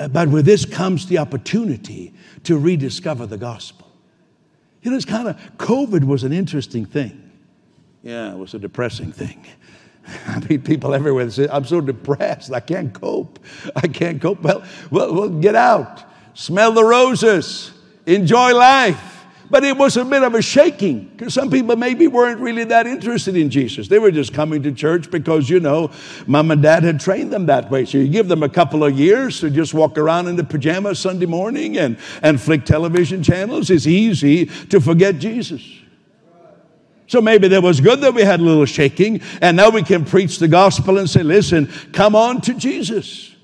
Uh, 0.00 0.08
but 0.08 0.28
with 0.28 0.46
this 0.46 0.64
comes 0.64 1.06
the 1.06 1.18
opportunity 1.18 2.14
to 2.44 2.58
rediscover 2.58 3.26
the 3.26 3.36
gospel. 3.36 3.90
You 4.82 4.90
know, 4.90 4.96
it's 4.96 5.06
kind 5.06 5.28
of, 5.28 5.36
COVID 5.58 6.04
was 6.04 6.24
an 6.24 6.32
interesting 6.32 6.86
thing. 6.86 7.30
Yeah, 8.02 8.32
it 8.32 8.38
was 8.38 8.54
a 8.54 8.58
depressing 8.58 9.12
thing. 9.12 9.44
I 10.26 10.40
meet 10.48 10.64
people 10.64 10.94
everywhere 10.94 11.28
say, 11.30 11.48
I'm 11.50 11.64
so 11.64 11.80
depressed, 11.80 12.52
I 12.52 12.60
can't 12.60 12.92
cope. 12.92 13.38
I 13.76 13.86
can't 13.86 14.20
cope. 14.20 14.42
Well, 14.42 14.62
well, 14.90 15.14
well 15.14 15.28
get 15.28 15.54
out, 15.54 16.04
smell 16.34 16.72
the 16.72 16.84
roses, 16.84 17.72
enjoy 18.06 18.54
life. 18.54 19.13
But 19.50 19.62
it 19.62 19.76
was 19.76 19.96
a 19.96 20.04
bit 20.04 20.22
of 20.22 20.34
a 20.34 20.40
shaking 20.40 21.04
because 21.04 21.34
some 21.34 21.50
people 21.50 21.76
maybe 21.76 22.06
weren't 22.06 22.40
really 22.40 22.64
that 22.64 22.86
interested 22.86 23.36
in 23.36 23.50
Jesus. 23.50 23.88
They 23.88 23.98
were 23.98 24.10
just 24.10 24.32
coming 24.32 24.62
to 24.62 24.72
church 24.72 25.10
because, 25.10 25.50
you 25.50 25.60
know, 25.60 25.90
mom 26.26 26.50
and 26.50 26.62
dad 26.62 26.82
had 26.82 26.98
trained 26.98 27.32
them 27.32 27.46
that 27.46 27.70
way. 27.70 27.84
So 27.84 27.98
you 27.98 28.08
give 28.08 28.28
them 28.28 28.42
a 28.42 28.48
couple 28.48 28.82
of 28.82 28.98
years 28.98 29.40
to 29.40 29.50
just 29.50 29.74
walk 29.74 29.98
around 29.98 30.28
in 30.28 30.36
the 30.36 30.44
pajamas 30.44 30.98
Sunday 30.98 31.26
morning 31.26 31.76
and, 31.76 31.98
and 32.22 32.40
flick 32.40 32.64
television 32.64 33.22
channels. 33.22 33.68
It's 33.68 33.86
easy 33.86 34.46
to 34.46 34.80
forget 34.80 35.18
Jesus. 35.18 35.62
So 37.06 37.20
maybe 37.20 37.48
that 37.48 37.62
was 37.62 37.82
good 37.82 38.00
that 38.00 38.14
we 38.14 38.22
had 38.22 38.40
a 38.40 38.42
little 38.42 38.64
shaking, 38.64 39.20
and 39.42 39.58
now 39.58 39.68
we 39.68 39.82
can 39.82 40.06
preach 40.06 40.38
the 40.38 40.48
gospel 40.48 40.96
and 40.96 41.08
say, 41.08 41.22
listen, 41.22 41.70
come 41.92 42.16
on 42.16 42.40
to 42.40 42.54
Jesus. 42.54 43.36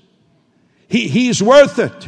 He, 0.87 1.07
he's 1.07 1.43
worth 1.43 1.77
it. 1.77 2.07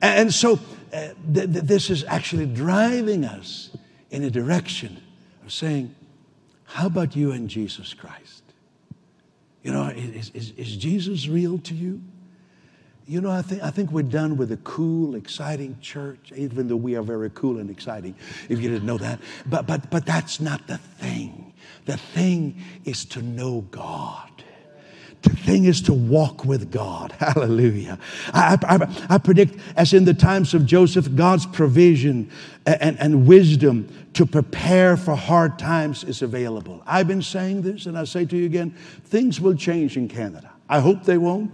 And 0.00 0.32
so 0.32 0.58
Uh, 0.94 1.08
th- 1.32 1.52
th- 1.52 1.64
this 1.64 1.90
is 1.90 2.04
actually 2.04 2.46
driving 2.46 3.24
us 3.24 3.70
in 4.10 4.22
a 4.22 4.30
direction 4.30 5.00
of 5.44 5.52
saying, 5.52 5.92
How 6.64 6.86
about 6.86 7.16
you 7.16 7.32
and 7.32 7.50
Jesus 7.50 7.92
Christ? 7.94 8.44
You 9.64 9.72
know, 9.72 9.88
is, 9.88 10.30
is, 10.34 10.52
is 10.52 10.76
Jesus 10.76 11.26
real 11.26 11.58
to 11.58 11.74
you? 11.74 12.00
You 13.06 13.20
know, 13.20 13.30
I 13.30 13.42
think, 13.42 13.62
I 13.62 13.70
think 13.70 13.90
we're 13.90 14.02
done 14.02 14.36
with 14.36 14.52
a 14.52 14.56
cool, 14.58 15.16
exciting 15.16 15.76
church, 15.80 16.32
even 16.36 16.68
though 16.68 16.76
we 16.76 16.94
are 16.94 17.02
very 17.02 17.30
cool 17.30 17.58
and 17.58 17.68
exciting, 17.70 18.14
if 18.48 18.60
you 18.60 18.70
didn't 18.70 18.86
know 18.86 18.98
that. 18.98 19.18
But, 19.46 19.66
but, 19.66 19.90
but 19.90 20.06
that's 20.06 20.40
not 20.40 20.66
the 20.68 20.78
thing. 20.78 21.52
The 21.86 21.96
thing 21.96 22.62
is 22.84 23.04
to 23.06 23.20
know 23.20 23.62
God. 23.70 24.43
The 25.24 25.36
thing 25.36 25.64
is 25.64 25.80
to 25.82 25.94
walk 25.94 26.44
with 26.44 26.70
God. 26.70 27.12
Hallelujah. 27.18 27.98
I, 28.34 28.58
I, 28.62 29.14
I, 29.14 29.18
predict, 29.18 29.58
as 29.74 29.94
in 29.94 30.04
the 30.04 30.12
times 30.12 30.52
of 30.52 30.66
Joseph, 30.66 31.14
God's 31.16 31.46
provision 31.46 32.30
and, 32.66 33.00
and 33.00 33.26
wisdom 33.26 33.88
to 34.12 34.26
prepare 34.26 34.98
for 34.98 35.16
hard 35.16 35.58
times 35.58 36.04
is 36.04 36.20
available. 36.20 36.82
I've 36.86 37.08
been 37.08 37.22
saying 37.22 37.62
this, 37.62 37.86
and 37.86 37.96
I 37.96 38.04
say 38.04 38.26
to 38.26 38.36
you 38.36 38.44
again 38.44 38.72
things 39.04 39.40
will 39.40 39.54
change 39.54 39.96
in 39.96 40.08
Canada. 40.08 40.52
I 40.68 40.80
hope 40.80 41.04
they 41.04 41.18
won't, 41.18 41.50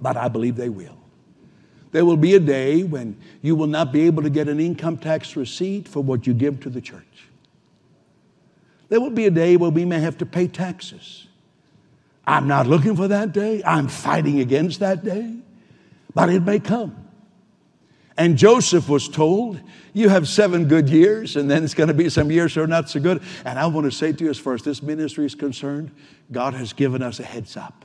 but 0.00 0.16
I 0.16 0.28
believe 0.28 0.54
they 0.54 0.68
will. 0.68 0.96
There 1.90 2.04
will 2.04 2.16
be 2.16 2.36
a 2.36 2.40
day 2.40 2.84
when 2.84 3.16
you 3.42 3.56
will 3.56 3.66
not 3.66 3.92
be 3.92 4.02
able 4.02 4.22
to 4.22 4.30
get 4.30 4.48
an 4.48 4.60
income 4.60 4.98
tax 4.98 5.34
receipt 5.36 5.88
for 5.88 6.00
what 6.00 6.28
you 6.28 6.32
give 6.32 6.60
to 6.60 6.70
the 6.70 6.80
church. 6.80 7.28
There 8.88 9.00
will 9.00 9.10
be 9.10 9.26
a 9.26 9.30
day 9.32 9.56
where 9.56 9.70
we 9.70 9.84
may 9.84 9.98
have 9.98 10.16
to 10.18 10.26
pay 10.26 10.46
taxes 10.46 11.26
I'm 12.26 12.46
not 12.46 12.66
looking 12.66 12.96
for 12.96 13.08
that 13.08 13.32
day. 13.32 13.62
I'm 13.64 13.88
fighting 13.88 14.40
against 14.40 14.80
that 14.80 15.04
day, 15.04 15.34
but 16.14 16.30
it 16.30 16.42
may 16.42 16.60
come. 16.60 16.96
And 18.16 18.36
Joseph 18.36 18.88
was 18.88 19.08
told, 19.08 19.60
You 19.92 20.08
have 20.08 20.28
seven 20.28 20.68
good 20.68 20.88
years, 20.88 21.36
and 21.36 21.50
then 21.50 21.64
it's 21.64 21.74
going 21.74 21.88
to 21.88 21.94
be 21.94 22.08
some 22.08 22.30
years 22.30 22.54
that 22.54 22.62
are 22.62 22.66
not 22.66 22.90
so 22.90 23.00
good. 23.00 23.22
And 23.44 23.58
I 23.58 23.66
want 23.66 23.86
to 23.86 23.90
say 23.90 24.12
to 24.12 24.24
you, 24.24 24.30
as 24.30 24.38
far 24.38 24.54
as 24.54 24.62
this 24.62 24.82
ministry 24.82 25.24
is 25.24 25.34
concerned, 25.34 25.90
God 26.30 26.54
has 26.54 26.72
given 26.72 27.02
us 27.02 27.20
a 27.20 27.24
heads 27.24 27.56
up. 27.56 27.84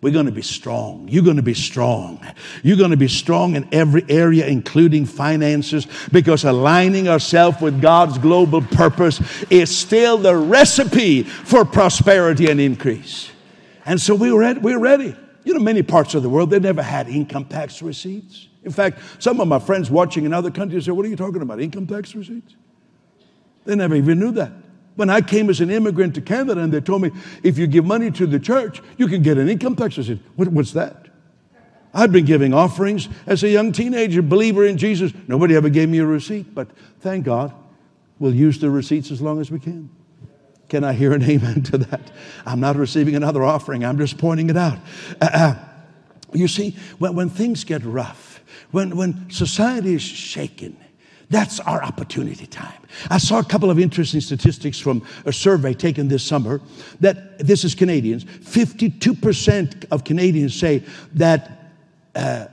We're 0.00 0.12
going 0.12 0.26
to 0.26 0.32
be 0.32 0.42
strong. 0.42 1.08
You're 1.08 1.24
going 1.24 1.38
to 1.38 1.42
be 1.42 1.54
strong. 1.54 2.20
You're 2.62 2.76
going 2.76 2.92
to 2.92 2.96
be 2.96 3.08
strong 3.08 3.56
in 3.56 3.68
every 3.72 4.04
area, 4.08 4.46
including 4.46 5.06
finances, 5.06 5.88
because 6.12 6.44
aligning 6.44 7.08
ourselves 7.08 7.60
with 7.60 7.80
God's 7.80 8.16
global 8.18 8.62
purpose 8.62 9.20
is 9.50 9.76
still 9.76 10.16
the 10.16 10.36
recipe 10.36 11.24
for 11.24 11.64
prosperity 11.64 12.48
and 12.48 12.60
increase. 12.60 13.30
And 13.88 13.98
so 13.98 14.14
we're 14.14 14.38
ready. 14.38 14.60
We're 14.60 14.78
ready. 14.78 15.16
You 15.44 15.54
know, 15.54 15.60
many 15.60 15.82
parts 15.82 16.14
of 16.14 16.22
the 16.22 16.28
world, 16.28 16.50
they 16.50 16.60
never 16.60 16.82
had 16.82 17.08
income 17.08 17.46
tax 17.46 17.80
receipts. 17.80 18.48
In 18.62 18.70
fact, 18.70 19.00
some 19.18 19.40
of 19.40 19.48
my 19.48 19.58
friends 19.58 19.90
watching 19.90 20.26
in 20.26 20.34
other 20.34 20.50
countries 20.50 20.84
say, 20.84 20.90
What 20.90 21.06
are 21.06 21.08
you 21.08 21.16
talking 21.16 21.40
about? 21.40 21.58
Income 21.58 21.86
tax 21.86 22.14
receipts? 22.14 22.54
They 23.64 23.74
never 23.74 23.94
even 23.94 24.20
knew 24.20 24.30
that. 24.32 24.52
When 24.96 25.08
I 25.08 25.22
came 25.22 25.48
as 25.48 25.62
an 25.62 25.70
immigrant 25.70 26.14
to 26.16 26.20
Canada 26.20 26.60
and 26.60 26.70
they 26.70 26.82
told 26.82 27.00
me, 27.00 27.12
if 27.42 27.56
you 27.56 27.66
give 27.66 27.86
money 27.86 28.10
to 28.10 28.26
the 28.26 28.38
church, 28.38 28.82
you 28.98 29.08
can 29.08 29.22
get 29.22 29.38
an 29.38 29.48
income 29.48 29.74
tax 29.74 29.96
receipt. 29.96 30.20
What, 30.36 30.48
what's 30.48 30.72
that? 30.72 31.06
I'd 31.94 32.12
been 32.12 32.26
giving 32.26 32.52
offerings 32.52 33.08
as 33.26 33.42
a 33.42 33.48
young 33.48 33.72
teenager, 33.72 34.20
believer 34.20 34.66
in 34.66 34.76
Jesus. 34.76 35.12
Nobody 35.28 35.56
ever 35.56 35.70
gave 35.70 35.88
me 35.88 35.98
a 36.00 36.04
receipt, 36.04 36.54
but 36.54 36.68
thank 37.00 37.24
God, 37.24 37.54
we'll 38.18 38.34
use 38.34 38.58
the 38.58 38.68
receipts 38.68 39.10
as 39.10 39.22
long 39.22 39.40
as 39.40 39.50
we 39.50 39.58
can. 39.58 39.88
Can 40.68 40.84
I 40.84 40.92
hear 40.92 41.12
an 41.12 41.22
amen 41.22 41.62
to 41.64 41.78
that? 41.78 42.10
I'm 42.44 42.60
not 42.60 42.76
receiving 42.76 43.16
another 43.16 43.42
offering, 43.42 43.84
I'm 43.84 43.98
just 43.98 44.18
pointing 44.18 44.50
it 44.50 44.56
out. 44.56 44.78
Uh, 45.20 45.28
uh, 45.32 45.54
you 46.32 46.48
see, 46.48 46.76
when, 46.98 47.14
when 47.14 47.30
things 47.30 47.64
get 47.64 47.84
rough, 47.84 48.42
when, 48.70 48.96
when 48.96 49.30
society 49.30 49.94
is 49.94 50.02
shaken, 50.02 50.76
that's 51.30 51.60
our 51.60 51.82
opportunity 51.82 52.46
time. 52.46 52.80
I 53.10 53.18
saw 53.18 53.38
a 53.38 53.44
couple 53.44 53.70
of 53.70 53.78
interesting 53.78 54.20
statistics 54.20 54.78
from 54.78 55.06
a 55.26 55.32
survey 55.32 55.74
taken 55.74 56.08
this 56.08 56.22
summer 56.22 56.60
that 57.00 57.38
this 57.38 57.64
is 57.64 57.74
Canadians. 57.74 58.24
52% 58.24 59.84
of 59.90 60.04
Canadians 60.04 60.58
say 60.58 60.82
that 61.14 61.72
uh, 62.14 62.46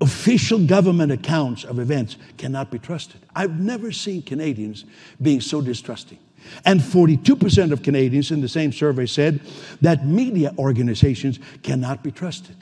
official 0.00 0.64
government 0.64 1.10
accounts 1.10 1.64
of 1.64 1.80
events 1.80 2.16
cannot 2.36 2.70
be 2.70 2.78
trusted. 2.78 3.20
I've 3.34 3.58
never 3.58 3.90
seen 3.90 4.22
Canadians 4.22 4.84
being 5.20 5.40
so 5.40 5.60
distrusting. 5.60 6.18
And 6.64 6.80
42% 6.80 7.72
of 7.72 7.82
Canadians 7.82 8.30
in 8.30 8.40
the 8.40 8.48
same 8.48 8.72
survey 8.72 9.06
said 9.06 9.40
that 9.80 10.06
media 10.06 10.54
organizations 10.58 11.38
cannot 11.62 12.02
be 12.02 12.10
trusted. 12.10 12.56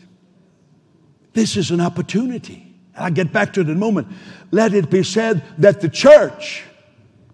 This 1.32 1.56
is 1.56 1.70
an 1.70 1.80
opportunity. 1.80 2.74
I'll 2.96 3.10
get 3.10 3.32
back 3.32 3.52
to 3.54 3.60
it 3.60 3.68
in 3.68 3.76
a 3.76 3.78
moment. 3.78 4.08
Let 4.50 4.74
it 4.74 4.90
be 4.90 5.02
said 5.02 5.42
that 5.58 5.80
the 5.80 5.88
church 5.88 6.64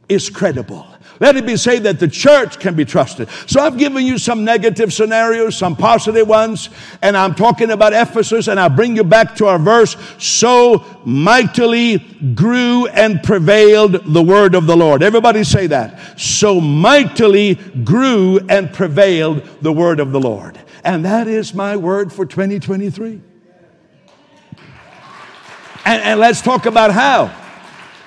is 0.09 0.31
credible. 0.31 0.87
Let 1.21 1.37
it 1.37 1.47
be 1.47 1.57
said 1.57 1.83
that 1.83 1.99
the 1.99 2.09
church 2.09 2.61
can 2.61 2.75
be 2.75 2.85
trusted. 2.85 3.29
So 3.47 3.61
I've 3.61 3.77
given 3.77 4.05
you 4.05 4.19
some 4.19 4.45
negative 4.45 4.93
scenarios, 4.93 5.57
some 5.57 5.75
positive 5.75 6.29
ones, 6.29 6.71
and 7.03 7.17
I'm 7.17 7.35
talking 7.35 7.71
about 7.71 7.93
Ephesus, 7.93 8.47
and 8.47 8.61
I 8.61 8.69
bring 8.69 8.95
you 8.95 9.05
back 9.05 9.35
to 9.37 9.47
our 9.47 9.59
verse. 9.59 9.97
So 10.19 10.85
mightily 11.05 11.99
grew 12.35 12.87
and 12.87 13.23
prevailed 13.23 13.93
the 14.15 14.23
word 14.23 14.55
of 14.55 14.67
the 14.67 14.77
Lord. 14.77 15.03
Everybody 15.03 15.43
say 15.43 15.67
that. 15.69 16.21
So 16.21 16.61
mightily 16.61 17.57
grew 17.83 18.39
and 18.49 18.73
prevailed 18.73 19.43
the 19.61 19.73
word 19.73 19.99
of 19.99 20.13
the 20.13 20.21
Lord. 20.21 20.59
And 20.85 21.05
that 21.05 21.27
is 21.27 21.53
my 21.53 21.77
word 21.77 22.13
for 22.13 22.25
2023. 22.27 23.21
And, 25.85 26.03
and 26.03 26.21
let's 26.21 26.43
talk 26.43 26.67
about 26.67 26.93
how. 26.93 27.35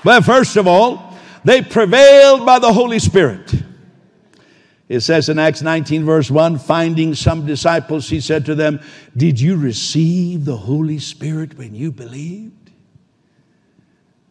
Well, 0.04 0.22
first 0.22 0.56
of 0.56 0.68
all, 0.68 1.11
they 1.44 1.62
prevailed 1.62 2.46
by 2.46 2.60
the 2.60 2.72
Holy 2.72 3.00
Spirit. 3.00 3.54
It 4.90 5.00
says 5.00 5.30
in 5.30 5.40
Acts 5.40 5.62
19, 5.62 6.04
verse 6.04 6.30
1 6.30 6.60
finding 6.60 7.16
some 7.16 7.46
disciples, 7.46 8.10
he 8.10 8.20
said 8.20 8.46
to 8.48 8.56
them, 8.56 8.82
Did 9.16 9.40
you 9.40 9.56
receive 9.56 10.44
the 10.44 10.58
Holy 10.58 11.00
Spirit 11.00 11.58
when 11.58 11.74
you 11.74 11.92
believed? 11.92 12.72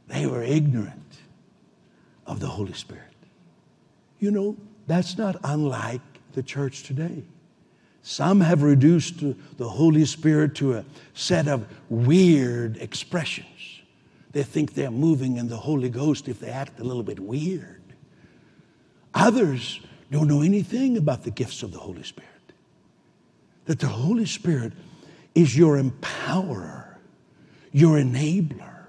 They 0.08 0.26
were 0.26 0.42
ignorant 0.42 1.16
of 2.26 2.40
the 2.40 2.48
Holy 2.48 2.74
Spirit. 2.74 3.04
You 4.18 4.30
know, 4.30 4.56
that's 4.86 5.16
not 5.16 5.36
unlike 5.44 6.02
the 6.32 6.42
church 6.42 6.82
today. 6.82 7.22
Some 8.02 8.40
have 8.40 8.62
reduced 8.62 9.20
the 9.56 9.68
Holy 9.68 10.04
Spirit 10.04 10.54
to 10.56 10.74
a 10.74 10.84
set 11.14 11.48
of 11.48 11.66
weird 11.88 12.76
expressions. 12.78 13.46
They 14.32 14.42
think 14.42 14.74
they're 14.74 14.90
moving 14.90 15.36
in 15.36 15.48
the 15.48 15.56
Holy 15.56 15.88
Ghost 15.88 16.28
if 16.28 16.40
they 16.40 16.50
act 16.50 16.78
a 16.78 16.84
little 16.84 17.02
bit 17.02 17.18
weird. 17.18 17.82
Others 19.14 19.80
don't 20.10 20.28
know 20.28 20.42
anything 20.42 20.96
about 20.96 21.24
the 21.24 21.30
gifts 21.30 21.62
of 21.62 21.72
the 21.72 21.78
Holy 21.78 22.02
Spirit. 22.02 22.28
That 23.66 23.80
the 23.80 23.88
Holy 23.88 24.26
Spirit 24.26 24.72
is 25.34 25.56
your 25.56 25.80
empowerer, 25.80 26.96
your 27.72 27.96
enabler. 27.96 28.86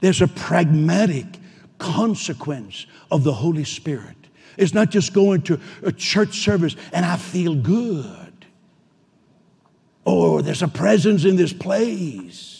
There's 0.00 0.22
a 0.22 0.28
pragmatic 0.28 1.26
consequence 1.78 2.86
of 3.10 3.24
the 3.24 3.32
Holy 3.32 3.64
Spirit. 3.64 4.16
It's 4.56 4.74
not 4.74 4.90
just 4.90 5.12
going 5.12 5.42
to 5.42 5.60
a 5.82 5.92
church 5.92 6.40
service 6.40 6.76
and 6.92 7.04
I 7.04 7.16
feel 7.16 7.54
good. 7.54 8.46
Or 10.04 10.42
there's 10.42 10.62
a 10.62 10.68
presence 10.68 11.24
in 11.24 11.36
this 11.36 11.52
place. 11.52 12.59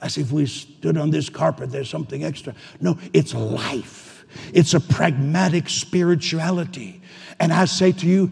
As 0.00 0.16
if 0.16 0.30
we 0.30 0.46
stood 0.46 0.96
on 0.96 1.10
this 1.10 1.28
carpet, 1.28 1.70
there's 1.70 1.90
something 1.90 2.24
extra. 2.24 2.54
No, 2.80 2.98
it's 3.12 3.34
life. 3.34 4.24
It's 4.52 4.74
a 4.74 4.80
pragmatic 4.80 5.68
spirituality. 5.68 7.00
And 7.40 7.52
I 7.52 7.64
say 7.64 7.92
to 7.92 8.06
you, 8.06 8.30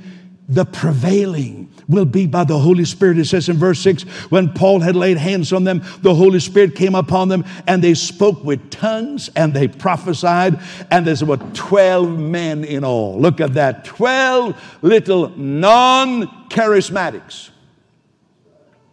the 0.49 0.65
prevailing 0.65 1.73
will 1.89 2.05
be 2.05 2.27
by 2.27 2.45
the 2.45 2.59
Holy 2.59 2.85
Spirit. 2.85 3.19
It 3.19 3.25
says 3.25 3.49
in 3.49 3.57
verse 3.57 3.81
6 3.81 4.05
when 4.31 4.53
Paul 4.53 4.81
had 4.81 4.95
laid 4.95 5.17
hands 5.17 5.53
on 5.53 5.65
them, 5.65 5.83
the 6.03 6.15
Holy 6.15 6.39
Spirit 6.39 6.77
came 6.77 6.95
upon 6.95 7.29
them 7.29 7.45
and 7.67 7.83
they 7.83 7.95
spoke 7.95 8.45
with 8.45 8.71
tongues 8.71 9.29
and 9.35 9.53
they 9.53 9.67
prophesied. 9.67 10.61
And 10.91 11.05
there's 11.05 11.23
about 11.23 11.55
12 11.55 12.17
men 12.17 12.65
in 12.65 12.85
all. 12.85 13.21
Look 13.21 13.41
at 13.41 13.55
that 13.55 13.85
12 13.85 14.79
little 14.83 15.31
non 15.31 16.49
charismatics. 16.49 17.51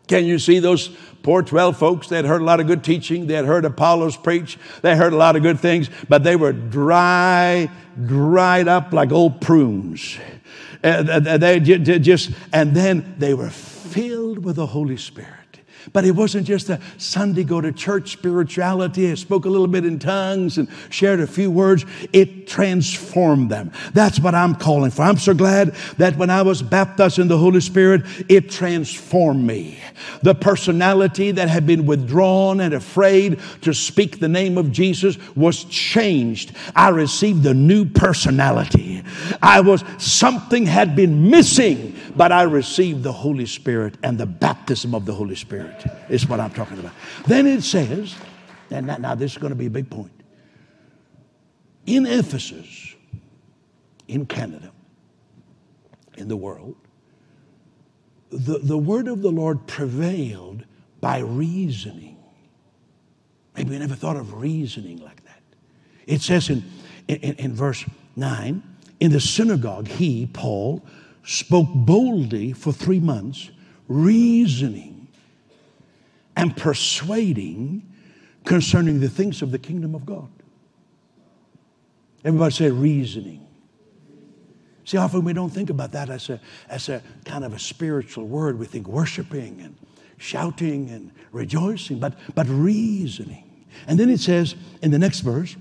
Can 0.08 0.26
you 0.26 0.40
see 0.40 0.60
those 0.60 0.96
poor 1.24 1.42
12 1.42 1.78
folks? 1.78 2.08
They 2.08 2.18
had 2.18 2.26
heard 2.26 2.42
a 2.42 2.46
lot 2.46 2.60
of 2.60 2.68
good 2.68 2.84
teaching. 2.84 3.28
They 3.28 3.34
had 3.34 3.46
heard 3.46 3.66
Apollos 3.66 4.18
preach. 4.18 4.60
They 4.82 4.96
heard 4.96 5.14
a 5.14 5.18
lot 5.18 5.36
of 5.36 5.42
good 5.42 5.60
things, 5.60 5.90
but 6.08 6.24
they 6.24 6.36
were 6.36 6.54
dry, 6.54 7.70
dried 8.06 8.68
up 8.68 8.94
like 8.94 9.12
old 9.12 9.42
prunes. 9.42 10.18
Uh, 10.84 11.20
they 11.38 11.60
just, 11.60 12.32
and 12.52 12.76
then 12.76 13.16
they 13.18 13.34
were 13.34 13.50
filled 13.50 14.44
with 14.44 14.58
the 14.58 14.68
Holy 14.68 14.98
Spirit. 14.98 15.42
But 15.91 16.06
it 16.06 16.12
wasn't 16.12 16.48
just 16.48 16.69
a 16.69 16.80
Sunday 16.98 17.43
go 17.43 17.60
to 17.60 17.72
church 17.72 18.12
spirituality. 18.12 19.12
I 19.12 19.15
spoke 19.15 19.46
a 19.46 19.50
little 19.50 19.67
bit 19.67 19.86
in 19.86 20.00
tongues 20.00 20.58
and 20.58 20.67
shared 20.89 21.19
a 21.19 21.28
few 21.28 21.52
words. 21.52 21.86
It 22.13 22.48
transformed 22.48 23.50
them. 23.50 23.72
That's 23.93 24.19
what 24.19 24.36
I'm 24.36 24.56
calling 24.56 24.91
for. 24.91 25.02
I'm 25.02 25.17
so 25.17 25.34
glad 25.34 25.76
that 25.98 26.15
when 26.17 26.30
I 26.30 26.41
was 26.41 26.62
baptized 26.62 27.19
in 27.19 27.28
the 27.28 27.38
Holy 27.38 27.62
Spirit, 27.62 28.04
it 28.30 28.50
transformed 28.50 29.46
me. 29.46 29.80
The 30.22 30.36
personality 30.36 31.32
that 31.32 31.50
had 31.50 31.65
been 31.65 31.86
withdrawn 31.86 32.60
and 32.60 32.74
afraid 32.74 33.39
to 33.62 33.74
speak 33.74 34.19
the 34.19 34.28
name 34.28 34.58
of 34.58 34.72
Jesus 34.72 35.17
was 35.36 35.63
changed. 35.65 36.54
I 36.76 36.89
received 36.89 37.46
a 37.46 37.54
new 37.54 37.86
personality. 37.86 39.04
I 39.41 39.62
was, 39.62 39.84
something 39.98 40.65
had 40.65 40.96
been 40.96 41.30
missing, 41.30 41.96
but 42.15 42.32
I 42.32 42.43
received 42.43 43.04
the 43.04 43.12
Holy 43.12 43.46
Spirit 43.46 43.96
and 44.04 44.17
the 44.17 44.26
baptism 44.26 44.93
of 44.93 45.06
the 45.06 45.13
Holy 45.13 45.36
Spirit 45.36 45.73
is 46.10 46.28
what 46.28 46.40
I'm 46.40 46.52
talking 46.52 46.80
about. 46.80 46.94
Then 47.28 47.48
it 47.48 47.64
says, 47.64 48.16
and 48.70 48.88
now 48.88 49.16
this 49.16 49.34
is 49.34 49.38
going 49.38 49.52
to 49.52 49.56
be 49.56 49.67
a 49.67 49.71
big 49.71 49.90
point. 49.90 50.12
In 51.86 52.06
Ephesus, 52.06 52.96
in 54.08 54.26
Canada, 54.26 54.71
in 56.17 56.28
the 56.28 56.38
world, 56.38 56.76
the, 58.30 58.60
the 58.60 58.78
word 58.78 59.08
of 59.08 59.21
the 59.21 59.32
Lord 59.32 59.67
prevailed 59.67 60.65
by 61.02 61.19
reasoning. 61.19 62.17
Maybe 63.56 63.71
we 63.71 63.80
never 63.80 63.96
thought 63.96 64.15
of 64.15 64.34
reasoning 64.34 64.98
like 65.00 65.24
that. 65.26 65.42
It 66.08 66.21
says 66.21 66.50
in, 66.50 66.63
in, 67.08 67.36
in 67.36 67.54
verse 67.54 67.86
9, 68.15 68.63
in 69.00 69.12
the 69.12 69.19
synagogue, 69.19 69.88
he, 69.88 70.28
Paul, 70.28 70.84
spoke 71.24 71.67
boldly 71.74 72.54
for 72.54 72.71
three 72.71 73.00
months, 73.00 73.52
reasoning 73.88 74.92
and 76.36 76.56
persuading 76.56 77.90
concerning 78.46 79.00
the 79.00 79.10
things 79.10 79.42
of 79.42 79.52
the 79.52 79.60
kingdom 79.60 79.96
of 79.96 80.06
God. 80.06 80.29
Everybody 82.25 82.54
say 82.54 82.69
reasoning. 82.71 83.46
See, 84.86 84.98
often 84.98 85.23
we 85.23 85.34
don't 85.34 85.50
think 85.50 85.69
about 85.69 85.92
that 85.94 86.10
as 86.10 86.29
a, 86.29 86.40
as 86.69 86.90
a 86.90 87.02
kind 87.25 87.46
of 87.46 87.54
a 87.54 87.60
spiritual 87.60 88.27
word. 88.27 88.60
We 88.60 88.65
think 88.65 88.88
worshiping 88.88 89.62
and 89.62 89.75
shouting 90.17 90.90
and 90.90 91.12
rejoicing, 91.31 92.00
but, 92.00 92.17
but 92.36 92.48
reasoning. 92.48 93.65
And 93.88 94.00
then 94.00 94.10
it 94.10 94.19
says 94.19 94.56
in 94.81 94.92
the 94.92 95.00
next 95.00 95.21
verse, 95.21 95.56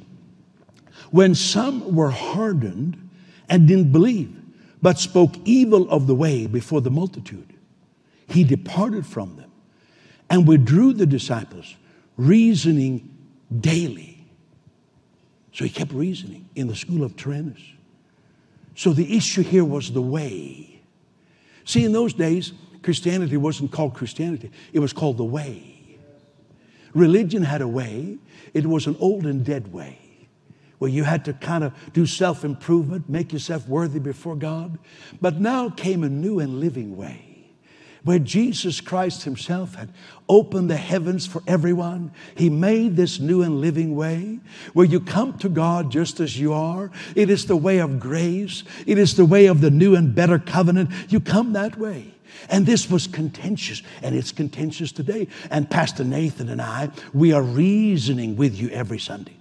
when 1.11 1.35
some 1.35 1.95
were 1.95 2.11
hardened 2.11 3.11
and 3.49 3.68
didn't 3.68 3.93
believe, 3.93 4.37
but 4.81 4.99
spoke 4.99 5.35
evil 5.45 5.89
of 5.91 6.07
the 6.07 6.14
way 6.14 6.47
before 6.47 6.81
the 6.81 6.91
multitude, 6.91 7.53
he 8.27 8.45
departed 8.45 9.07
from 9.07 9.37
them 9.37 9.41
and 10.33 10.49
withdrew 10.49 10.95
the 10.95 11.05
disciples, 11.05 11.76
reasoning 12.16 13.16
daily. 13.61 14.26
So 15.53 15.64
he 15.64 15.70
kept 15.70 15.93
reasoning 15.93 16.49
in 16.57 16.68
the 16.68 16.74
school 16.74 17.05
of 17.05 17.16
Tyrannus. 17.16 17.61
So 18.74 18.95
the 18.95 19.14
issue 19.14 19.43
here 19.43 19.64
was 19.64 19.93
the 19.93 20.01
way. 20.01 20.80
See, 21.66 21.85
in 21.85 21.93
those 21.93 22.14
days, 22.14 22.55
Christianity 22.83 23.37
wasn't 23.37 23.72
called 23.72 23.95
Christianity, 23.95 24.51
it 24.72 24.78
was 24.78 24.95
called 24.95 25.18
the 25.18 25.24
way. 25.24 25.99
Religion 26.95 27.43
had 27.43 27.61
a 27.61 27.68
way, 27.68 28.16
it 28.55 28.66
was 28.66 28.87
an 28.87 28.97
old 29.01 29.26
and 29.26 29.45
dead 29.45 29.72
way 29.72 29.99
where 30.78 30.91
you 30.91 31.05
had 31.05 31.26
to 31.26 31.33
kind 31.35 31.62
of 31.62 31.72
do 31.93 32.07
self 32.07 32.43
improvement, 32.43 33.09
make 33.09 33.33
yourself 33.35 33.68
worthy 33.68 34.01
before 34.01 34.35
God. 34.35 34.78
But 35.20 35.41
now 35.41 35.68
came 35.68 36.03
a 36.03 36.09
new 36.09 36.41
and 36.41 36.59
living 36.59 36.97
way 36.97 37.32
where 38.05 38.19
Jesus 38.19 38.81
Christ 38.81 39.23
Himself 39.23 39.75
had 39.75 39.93
opened 40.29 40.71
the 40.71 40.77
heavens 40.77 41.27
for 41.27 41.43
everyone. 41.47 42.13
He 42.37 42.51
made 42.51 42.97
this 42.97 43.21
new 43.21 43.43
and 43.43 43.61
living 43.61 43.95
way 43.95 44.41
where 44.73 44.87
you 44.87 45.01
come 45.01 45.39
to 45.39 45.49
God 45.49 45.91
just 45.91 46.21
as 46.21 46.39
you 46.39 46.53
are. 46.53 46.91
It 47.15 47.31
is 47.31 47.47
the 47.47 47.57
way 47.57 47.79
of 47.79 48.01
grace, 48.01 48.65
it 48.87 48.99
is 48.99 49.17
the 49.17 49.25
way 49.25 49.47
of 49.47 49.61
the 49.61 49.71
new 49.71 49.95
and 49.95 50.15
better 50.15 50.39
covenant. 50.39 50.91
You 51.09 51.21
come 51.21 51.53
that 51.53 51.79
way. 51.79 52.15
And 52.49 52.65
this 52.65 52.91
was 52.91 53.07
contentious, 53.07 53.83
and 54.03 54.15
it's 54.15 54.33
contentious 54.33 54.91
today. 54.91 55.29
And 55.51 55.69
Pastor 55.71 56.03
Nathan 56.03 56.49
and 56.49 56.63
I, 56.63 56.91
we 57.13 57.33
are 57.33 57.43
reasoning 57.43 58.37
with 58.37 58.59
you 58.59 58.69
every 58.71 58.99
Sunday. 58.99 59.37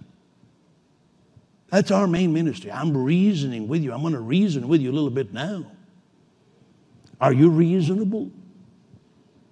That's 1.69 1.89
our 1.89 2.05
main 2.05 2.33
ministry. 2.33 2.69
I'm 2.71 2.95
reasoning 2.95 3.69
with 3.69 3.81
you. 3.81 3.93
I'm 3.93 4.01
going 4.01 4.13
to 4.13 4.19
reason 4.19 4.67
with 4.67 4.81
you 4.81 4.91
a 4.91 4.93
little 4.93 5.09
bit 5.09 5.33
now. 5.33 5.65
Are 7.21 7.31
you 7.31 7.49
reasonable? 7.49 8.29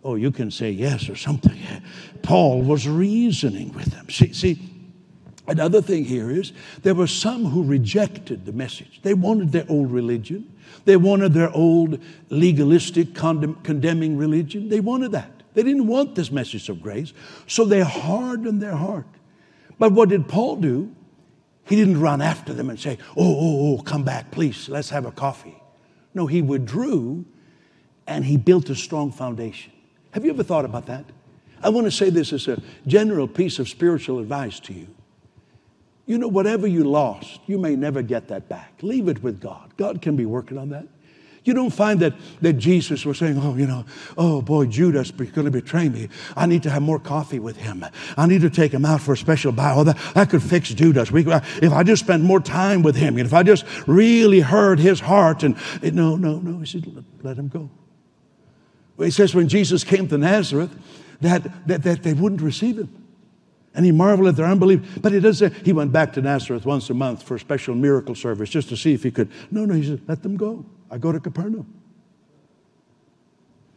Oh, 0.04 0.16
you 0.16 0.32
can 0.32 0.50
say 0.50 0.72
yes 0.72 1.10
or 1.10 1.16
something. 1.16 1.58
Paul 2.22 2.62
was 2.62 2.88
reasoning 2.88 3.74
with 3.74 3.88
them. 3.88 4.10
See, 4.10 4.32
see, 4.32 4.60
another 5.48 5.82
thing 5.82 6.06
here 6.06 6.32
is 6.32 6.54
there 6.84 6.96
were 6.96 7.08
some 7.08 7.46
who 7.46 7.64
rejected 7.64 8.46
the 8.46 8.54
message. 8.54 9.02
They 9.04 9.14
wanted 9.14 9.52
their 9.52 9.66
old 9.68 9.92
religion. 9.92 10.54
They 10.86 10.96
wanted 10.96 11.34
their 11.34 11.52
old 11.52 12.00
legalistic 12.30 13.14
condemn, 13.14 13.56
condemning 13.56 14.18
religion. 14.18 14.70
They 14.70 14.80
wanted 14.80 15.12
that. 15.12 15.32
They 15.54 15.64
didn't 15.64 15.88
want 15.88 16.16
this 16.16 16.32
message 16.32 16.70
of 16.70 16.82
grace, 16.82 17.12
so 17.48 17.66
they 17.66 17.82
hardened 17.82 18.62
their 18.62 18.76
heart. 18.76 19.08
But 19.78 19.92
what 19.92 20.10
did 20.10 20.28
Paul 20.28 20.58
do? 20.58 20.96
He 21.66 21.76
didn't 21.76 22.00
run 22.00 22.22
after 22.22 22.54
them 22.54 22.70
and 22.70 22.80
say, 22.80 22.98
Oh, 23.18 23.36
oh, 23.36 23.78
oh, 23.78 23.82
come 23.82 24.04
back, 24.04 24.32
please, 24.32 24.70
let's 24.70 24.90
have 24.92 25.06
a 25.06 25.12
coffee. 25.12 25.62
No, 26.14 26.26
he 26.26 26.42
withdrew 26.42 27.26
and 28.08 28.26
he 28.26 28.38
built 28.38 28.70
a 28.70 28.76
strong 28.76 29.12
foundation. 29.12 29.74
Have 30.12 30.26
you 30.26 30.32
ever 30.32 30.44
thought 30.44 30.66
about 30.66 30.88
that? 30.88 31.06
I 31.62 31.70
want 31.70 31.86
to 31.86 31.92
say 31.92 32.10
this 32.10 32.34
as 32.34 32.48
a 32.48 32.62
general 32.88 33.28
piece 33.28 33.60
of 33.60 33.68
spiritual 33.68 34.20
advice 34.20 34.60
to 34.62 34.74
you. 34.74 34.88
You 36.06 36.18
know, 36.18 36.28
whatever 36.28 36.66
you 36.66 36.84
lost, 36.86 37.40
you 37.46 37.60
may 37.60 37.76
never 37.76 38.02
get 38.02 38.30
that 38.30 38.50
back. 38.50 38.80
Leave 38.82 39.08
it 39.08 39.22
with 39.22 39.40
God. 39.40 39.74
God 39.78 40.02
can 40.02 40.16
be 40.16 40.26
working 40.26 40.58
on 40.58 40.70
that. 40.70 40.88
You 41.44 41.54
don't 41.54 41.70
find 41.70 42.00
that, 42.02 42.14
that 42.42 42.54
Jesus 42.54 43.06
was 43.06 43.18
saying, 43.18 43.40
Oh, 43.42 43.56
you 43.56 43.66
know, 43.66 43.86
oh 44.18 44.42
boy, 44.42 44.66
Judas 44.66 45.12
is 45.12 45.32
going 45.32 45.46
to 45.46 45.52
betray 45.52 45.88
me. 45.88 46.10
I 46.36 46.46
need 46.46 46.64
to 46.64 46.70
have 46.70 46.82
more 46.82 47.00
coffee 47.00 47.40
with 47.40 47.58
him. 47.58 47.86
I 48.18 48.26
need 48.26 48.42
to 48.42 48.50
take 48.50 48.74
him 48.74 48.86
out 48.86 49.02
for 49.02 49.14
a 49.14 49.18
special 49.18 49.52
Bible. 49.52 49.86
That, 49.86 49.98
that 50.16 50.30
could 50.30 50.44
fix 50.44 50.70
Judas. 50.70 51.12
We, 51.12 51.26
uh, 51.32 51.42
if 51.62 51.72
I 51.72 51.84
just 51.84 52.04
spend 52.04 52.24
more 52.24 52.40
time 52.40 52.84
with 52.84 52.96
him, 52.96 53.18
if 53.18 53.34
I 53.34 53.44
just 53.44 53.66
really 53.88 54.42
heard 54.42 54.80
his 54.80 55.00
heart, 55.00 55.44
and 55.44 55.56
no, 55.82 56.16
no, 56.16 56.40
no, 56.40 56.60
he 56.60 56.66
said, 56.66 57.06
let 57.24 57.38
him 57.38 57.48
go. 57.48 57.70
He 59.00 59.12
says 59.12 59.34
when 59.34 59.48
Jesus 59.48 59.84
came 59.84 60.08
to 60.10 60.18
Nazareth, 60.18 60.72
that, 61.22 61.68
that, 61.68 61.84
that 61.84 62.04
they 62.04 62.14
wouldn't 62.14 62.42
receive 62.42 62.78
him. 62.78 62.96
And 63.76 63.86
he 63.86 63.92
marveled 63.92 64.28
at 64.28 64.36
their 64.36 64.46
unbelief. 64.46 65.02
But 65.02 65.12
he 65.12 65.20
doesn't 65.20 65.54
say 65.54 65.62
he 65.64 65.74
went 65.74 65.92
back 65.92 66.14
to 66.14 66.22
Nazareth 66.22 66.66
once 66.66 66.90
a 66.90 66.94
month 66.94 67.24
for 67.24 67.36
a 67.36 67.40
special 67.40 67.76
miracle 67.76 68.16
service 68.16 68.50
just 68.50 68.70
to 68.70 68.78
see 68.78 68.94
if 68.94 69.04
he 69.04 69.12
could. 69.12 69.30
No, 69.52 69.66
no, 69.66 69.74
he 69.74 69.88
said, 69.88 70.02
let 70.08 70.24
them 70.24 70.38
go. 70.38 70.66
I 70.90 70.98
go 70.98 71.12
to 71.12 71.20
Capernaum. 71.20 71.72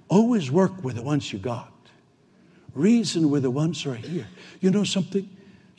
Always 0.08 0.50
work 0.50 0.82
with 0.82 0.96
the 0.96 1.02
ones 1.02 1.32
you 1.32 1.38
got. 1.38 1.72
Reason 2.74 3.30
with 3.30 3.42
the 3.42 3.50
ones 3.50 3.82
who 3.82 3.92
are 3.92 3.94
here. 3.94 4.26
You 4.60 4.70
know 4.70 4.84
something? 4.84 5.28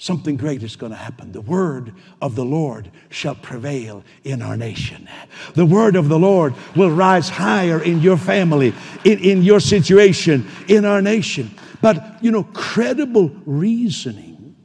Something 0.04 0.36
great 0.36 0.62
is 0.64 0.76
going 0.76 0.92
to 0.92 0.98
happen. 0.98 1.32
The 1.32 1.40
word 1.40 1.94
of 2.22 2.36
the 2.36 2.44
Lord 2.44 2.92
shall 3.10 3.36
prevail 3.36 4.04
in 4.26 4.42
our 4.42 4.58
nation. 4.58 5.08
The 5.54 5.66
word 5.66 5.96
of 5.96 6.10
the 6.10 6.20
Lord 6.20 6.54
will 6.76 6.92
rise 6.92 7.30
higher 7.30 7.82
in 7.82 8.02
your 8.02 8.18
family, 8.18 8.74
in, 9.06 9.20
in 9.20 9.44
your 9.44 9.62
situation, 9.62 10.46
in 10.68 10.84
our 10.84 11.02
nation. 11.02 11.52
But, 11.82 12.22
you 12.22 12.32
know, 12.32 12.44
credible 12.44 13.32
reasoning 13.46 14.58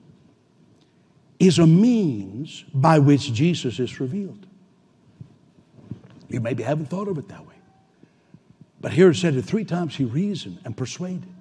is 1.38 1.60
a 1.60 1.66
means 1.68 2.64
by 2.74 2.98
which 2.98 3.32
Jesus 3.32 3.78
is 3.78 4.00
revealed. 4.00 4.44
You 6.28 6.40
maybe 6.40 6.64
haven't 6.64 6.86
thought 6.86 7.06
of 7.06 7.16
it 7.16 7.28
that 7.28 7.46
way. 7.46 7.54
But 8.80 8.92
here 8.92 9.10
it 9.10 9.14
said 9.14 9.36
it 9.36 9.42
three 9.42 9.64
times 9.64 9.94
he 9.94 10.04
reasoned 10.04 10.58
and 10.64 10.76
persuaded. 10.76 11.32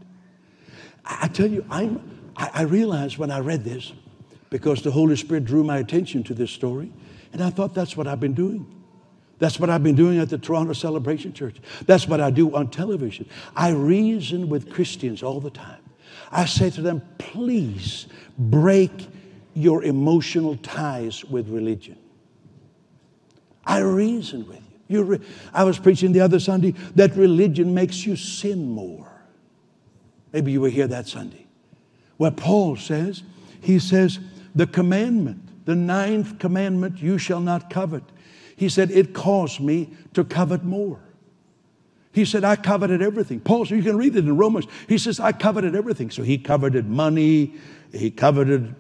I 1.04 1.30
tell 1.30 1.48
you, 1.48 1.66
I'm 1.72 2.17
I, 2.38 2.52
I 2.54 2.62
realized 2.62 3.18
when 3.18 3.32
I 3.32 3.40
read 3.40 3.64
this, 3.64 3.92
because 4.50 4.82
the 4.82 4.92
Holy 4.92 5.18
Spirit 5.18 5.44
drew 5.44 5.64
my 5.64 5.80
attention 5.80 6.24
to 6.24 6.34
this 6.34 6.52
story, 6.52 6.92
and 7.34 7.44
I 7.44 7.50
thought 7.50 7.74
that's 7.74 7.98
what 7.98 8.08
I've 8.08 8.22
been 8.22 8.34
doing. 8.34 8.66
That's 9.40 9.60
what 9.60 9.70
I've 9.70 9.84
been 9.84 9.96
doing 9.96 10.20
at 10.20 10.30
the 10.30 10.38
Toronto 10.38 10.74
Celebration 10.74 11.34
Church. 11.34 11.58
That's 11.86 12.08
what 12.08 12.22
I 12.22 12.32
do 12.32 12.56
on 12.56 12.70
television. 12.70 13.28
I 13.56 13.70
reason 13.70 14.50
with 14.50 14.72
Christians 14.72 15.22
all 15.22 15.40
the 15.40 15.52
time. 15.52 15.82
I 16.32 16.46
say 16.46 16.70
to 16.72 16.82
them, 16.82 17.02
please 17.18 18.08
break 18.38 18.92
your 19.54 19.84
emotional 19.84 20.56
ties 20.58 21.26
with 21.26 21.50
religion. 21.50 21.98
I 23.66 23.80
reason 23.80 24.48
with 24.48 24.62
you. 24.88 25.04
Re- 25.04 25.20
I 25.54 25.64
was 25.64 25.78
preaching 25.78 26.14
the 26.14 26.22
other 26.22 26.40
Sunday 26.40 26.72
that 26.96 27.16
religion 27.16 27.74
makes 27.74 28.06
you 28.06 28.16
sin 28.16 28.70
more. 28.70 29.12
Maybe 30.32 30.52
you 30.52 30.62
were 30.62 30.70
here 30.70 30.88
that 30.88 31.08
Sunday. 31.08 31.47
What 32.18 32.36
Paul 32.36 32.76
says, 32.76 33.24
he 33.62 33.80
says, 33.80 34.20
the 34.56 34.68
commandment, 34.68 35.66
the 35.66 35.76
ninth 35.76 36.40
commandment, 36.40 37.00
you 37.00 37.18
shall 37.18 37.40
not 37.40 37.70
covet. 37.70 38.04
He 38.56 38.70
said, 38.70 38.90
it 38.90 39.14
caused 39.14 39.60
me 39.60 39.92
to 40.14 40.24
covet 40.24 40.64
more. 40.64 41.00
He 42.12 42.26
said, 42.26 42.44
I 42.44 42.56
coveted 42.56 43.04
everything. 43.04 43.40
Paul, 43.40 43.66
so 43.66 43.76
you 43.76 43.84
can 43.84 43.96
read 43.96 44.16
it 44.16 44.26
in 44.26 44.36
Romans. 44.36 44.66
He 44.90 44.98
says, 44.98 45.20
I 45.20 45.32
coveted 45.32 45.76
everything. 45.76 46.10
So 46.10 46.24
he 46.24 46.40
coveted 46.40 46.90
money, 46.90 47.54
he 47.94 48.10
coveted 48.10 48.74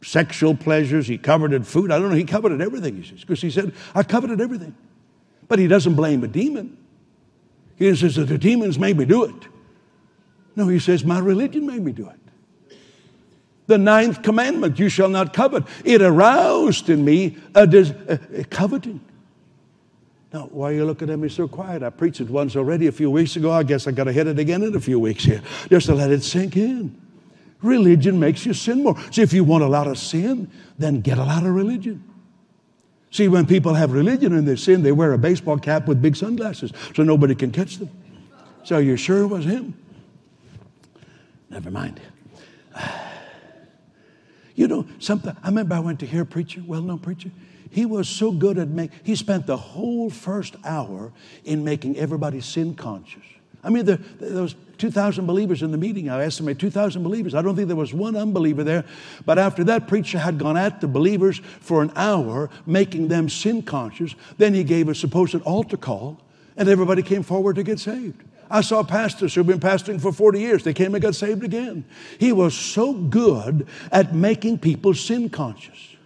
sexual 0.00 0.54
pleasures, 0.54 1.08
he 1.08 1.18
coveted 1.18 1.66
food. 1.66 1.90
I 1.90 1.98
don't 1.98 2.10
know, 2.10 2.14
he 2.14 2.24
coveted 2.24 2.60
everything, 2.60 3.02
he 3.02 3.08
says, 3.08 3.20
because 3.20 3.40
he 3.40 3.50
said, 3.50 3.72
I 3.96 4.04
coveted 4.04 4.40
everything. 4.40 4.76
But 5.48 5.58
he 5.58 5.66
doesn't 5.66 5.96
blame 5.96 6.22
a 6.22 6.28
demon. 6.28 6.76
He 7.76 7.92
says 7.96 8.14
the 8.14 8.38
demons 8.38 8.78
made 8.78 8.96
me 8.96 9.04
do 9.04 9.24
it. 9.24 9.48
No, 10.54 10.68
he 10.68 10.78
says, 10.78 11.04
my 11.04 11.18
religion 11.18 11.66
made 11.66 11.82
me 11.82 11.90
do 11.90 12.08
it 12.08 12.23
the 13.66 13.78
ninth 13.78 14.22
commandment, 14.22 14.78
you 14.78 14.88
shall 14.88 15.08
not 15.08 15.32
covet. 15.32 15.64
It 15.84 16.02
aroused 16.02 16.90
in 16.90 17.04
me 17.04 17.38
a, 17.54 17.66
des- 17.66 17.94
a 18.08 18.44
coveting. 18.44 19.00
Now, 20.32 20.48
why 20.50 20.70
are 20.70 20.74
you 20.74 20.84
looking 20.84 21.10
at 21.10 21.18
me 21.18 21.28
so 21.28 21.46
quiet? 21.46 21.82
I 21.82 21.90
preached 21.90 22.20
it 22.20 22.28
once 22.28 22.56
already 22.56 22.88
a 22.88 22.92
few 22.92 23.10
weeks 23.10 23.36
ago. 23.36 23.52
I 23.52 23.62
guess 23.62 23.86
I 23.86 23.92
got 23.92 24.04
to 24.04 24.12
hit 24.12 24.26
it 24.26 24.38
again 24.38 24.62
in 24.62 24.74
a 24.74 24.80
few 24.80 24.98
weeks 24.98 25.22
here, 25.22 25.42
just 25.70 25.86
to 25.86 25.94
let 25.94 26.10
it 26.10 26.24
sink 26.24 26.56
in. 26.56 27.00
Religion 27.62 28.18
makes 28.18 28.44
you 28.44 28.52
sin 28.52 28.82
more. 28.82 29.00
See, 29.10 29.22
if 29.22 29.32
you 29.32 29.44
want 29.44 29.64
a 29.64 29.68
lot 29.68 29.86
of 29.86 29.96
sin, 29.96 30.50
then 30.76 31.00
get 31.00 31.18
a 31.18 31.24
lot 31.24 31.46
of 31.46 31.54
religion. 31.54 32.02
See, 33.10 33.28
when 33.28 33.46
people 33.46 33.74
have 33.74 33.92
religion 33.92 34.32
and 34.32 34.46
they 34.46 34.56
sin, 34.56 34.82
they 34.82 34.90
wear 34.90 35.12
a 35.12 35.18
baseball 35.18 35.56
cap 35.56 35.86
with 35.86 36.02
big 36.02 36.16
sunglasses 36.16 36.72
so 36.96 37.04
nobody 37.04 37.36
can 37.36 37.52
catch 37.52 37.76
them. 37.76 37.88
So 38.64 38.78
you're 38.78 38.96
sure 38.96 39.22
it 39.22 39.28
was 39.28 39.44
him? 39.44 39.74
Never 41.48 41.70
mind. 41.70 42.00
You 44.54 44.68
know, 44.68 44.86
something, 44.98 45.36
I 45.42 45.48
remember 45.48 45.74
I 45.74 45.80
went 45.80 46.00
to 46.00 46.06
hear 46.06 46.22
a 46.22 46.26
preacher, 46.26 46.62
well 46.66 46.82
known 46.82 46.98
preacher. 46.98 47.30
He 47.70 47.86
was 47.86 48.08
so 48.08 48.30
good 48.30 48.56
at 48.58 48.68
making, 48.68 48.98
he 49.02 49.16
spent 49.16 49.46
the 49.46 49.56
whole 49.56 50.08
first 50.08 50.54
hour 50.64 51.12
in 51.44 51.64
making 51.64 51.96
everybody 51.96 52.40
sin 52.40 52.74
conscious. 52.74 53.22
I 53.64 53.70
mean, 53.70 53.84
there, 53.84 53.96
there 54.20 54.42
was 54.42 54.54
2,000 54.78 55.26
believers 55.26 55.62
in 55.62 55.70
the 55.70 55.78
meeting. 55.78 56.10
I 56.10 56.22
estimate 56.22 56.58
2,000 56.58 57.02
believers. 57.02 57.34
I 57.34 57.42
don't 57.42 57.56
think 57.56 57.68
there 57.68 57.76
was 57.76 57.94
one 57.94 58.14
unbeliever 58.14 58.62
there. 58.62 58.84
But 59.24 59.38
after 59.38 59.64
that 59.64 59.88
preacher 59.88 60.18
had 60.18 60.38
gone 60.38 60.56
at 60.56 60.80
the 60.80 60.86
believers 60.86 61.38
for 61.60 61.82
an 61.82 61.90
hour, 61.96 62.50
making 62.66 63.08
them 63.08 63.28
sin 63.28 63.62
conscious, 63.62 64.14
then 64.36 64.54
he 64.54 64.64
gave 64.64 64.88
a 64.88 64.94
supposed 64.94 65.40
altar 65.42 65.78
call, 65.78 66.20
and 66.56 66.68
everybody 66.68 67.02
came 67.02 67.22
forward 67.22 67.56
to 67.56 67.62
get 67.62 67.80
saved. 67.80 68.22
I 68.54 68.60
saw 68.60 68.84
pastors 68.84 69.34
who've 69.34 69.44
been 69.44 69.58
pastoring 69.58 70.00
for 70.00 70.12
40 70.12 70.38
years. 70.38 70.62
They 70.62 70.72
came 70.72 70.94
and 70.94 71.02
got 71.02 71.16
saved 71.16 71.42
again. 71.42 71.84
He 72.20 72.30
was 72.30 72.54
so 72.54 72.92
good 72.92 73.66
at 73.90 74.14
making 74.14 74.58
people 74.58 74.94
sin 74.94 75.28
conscious. 75.28 75.96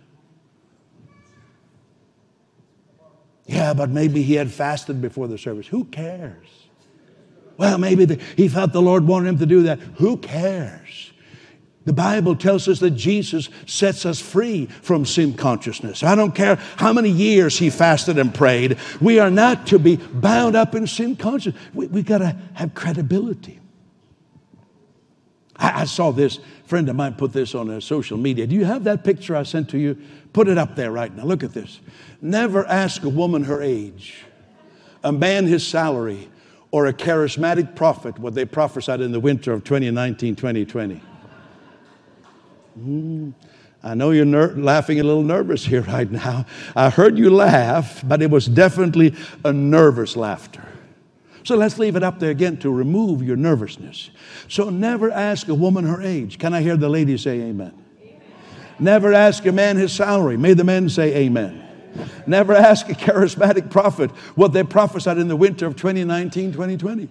Yeah, 3.45 3.75
but 3.75 3.91
maybe 3.91 4.23
he 4.23 4.33
had 4.33 4.51
fasted 4.51 5.03
before 5.03 5.29
the 5.29 5.37
service. 5.37 5.67
Who 5.67 5.85
cares? 5.85 6.47
Well, 7.59 7.77
maybe 7.77 8.07
the, 8.07 8.15
he 8.35 8.49
felt 8.49 8.73
the 8.73 8.81
Lord 8.81 9.07
wanted 9.07 9.29
him 9.29 9.39
to 9.41 9.47
do 9.47 9.65
that. 9.65 9.79
Who 9.97 10.17
cares? 10.17 11.13
The 11.89 11.95
Bible 11.95 12.37
tells 12.37 12.69
us 12.69 12.81
that 12.81 12.91
Jesus 12.91 13.49
sets 13.65 14.05
us 14.05 14.21
free 14.21 14.67
from 14.67 15.07
sin 15.07 15.33
consciousness. 15.33 16.03
I 16.03 16.17
don't 16.17 16.35
care 16.35 16.57
how 16.77 16.93
many 16.93 17.09
years 17.09 17.59
he 17.59 17.71
fasted 17.71 18.19
and 18.19 18.35
prayed, 18.35 18.77
we 19.01 19.19
are 19.19 19.31
not 19.31 19.67
to 19.69 19.79
be 19.79 19.97
bound 19.97 20.55
up 20.55 20.75
in 20.75 20.87
sin 20.87 21.17
consciousness. 21.17 21.65
We, 21.73 21.87
we 21.87 22.03
got 22.03 22.19
to 22.19 22.37
have 22.53 22.75
credibility. 22.75 23.59
I, 25.57 25.81
I, 25.81 25.85
saw 25.87 26.11
this, 26.11 26.41
friend 26.67 26.91
of 26.91 26.97
mine 26.97 27.15
put 27.15 27.33
this 27.33 27.55
on 27.55 27.71
a 27.71 27.81
social 27.81 28.19
media. 28.19 28.47
Do 28.47 28.55
you 28.55 28.67
have 28.67 28.85
that 28.85 29.03
picture 29.03 29.35
I 29.35 29.45
sent 29.45 29.71
to 29.71 29.79
you? 29.79 29.97
Put 30.35 30.47
it 30.47 30.59
up 30.59 30.77
there 30.77 30.93
right 30.93 31.17
now. 31.17 31.25
Look 31.25 31.43
at 31.43 31.55
this. 31.55 31.81
Never 32.21 32.67
ask 32.67 33.03
a 33.03 33.09
woman 33.09 33.45
her 33.45 33.63
age, 33.63 34.25
a 35.03 35.11
man 35.11 35.47
his 35.47 35.67
salary, 35.67 36.29
or 36.71 36.85
a 36.85 36.93
charismatic 36.93 37.75
prophet 37.75 38.19
what 38.19 38.35
they 38.35 38.45
prophesied 38.45 39.01
in 39.01 39.11
the 39.11 39.21
winter 39.21 39.55
of 39.55 39.65
2019 39.65 40.37
2020. 40.37 41.01
Mm, 42.79 43.35
I 43.83 43.95
know 43.95 44.11
you're 44.11 44.25
ner- 44.25 44.55
laughing 44.57 45.01
a 45.01 45.03
little 45.03 45.23
nervous 45.23 45.65
here 45.65 45.83
right 45.95 46.11
now. 46.11 46.47
I 46.77 46.91
heard 46.91 47.19
you 47.19 47.31
laugh, 47.31 48.03
but 48.07 48.23
it 48.23 48.31
was 48.31 48.47
definitely 48.47 49.15
a 49.45 49.53
nervous 49.53 50.17
laughter. 50.17 50.65
So 51.45 51.57
let's 51.57 51.79
leave 51.79 51.97
it 51.97 52.03
up 52.03 52.19
there 52.19 52.31
again 52.31 52.59
to 52.59 52.71
remove 52.71 53.23
your 53.23 53.37
nervousness. 53.37 54.11
So 54.49 54.69
never 54.69 55.11
ask 55.11 55.49
a 55.49 55.55
woman 55.55 55.85
her 55.87 56.03
age. 56.03 56.39
Can 56.39 56.53
I 56.53 56.61
hear 56.61 56.77
the 56.77 56.91
lady 56.91 57.17
say 57.17 57.41
amen? 57.41 57.73
amen? 58.03 58.21
Never 58.79 59.15
ask 59.15 59.47
a 59.47 59.53
man 59.53 59.77
his 59.77 59.93
salary. 59.93 60.37
May 60.37 60.53
the 60.53 60.65
men 60.65 60.91
say 60.91 61.15
amen. 61.15 61.65
Never 62.27 62.55
ask 62.55 62.89
a 62.91 62.93
charismatic 62.93 63.71
prophet 63.71 64.11
what 64.35 64.53
they 64.53 64.63
prophesied 64.63 65.17
in 65.17 65.29
the 65.29 65.37
winter 65.37 65.67
of 65.67 65.77
2019 65.77 66.53
2020. 66.53 67.09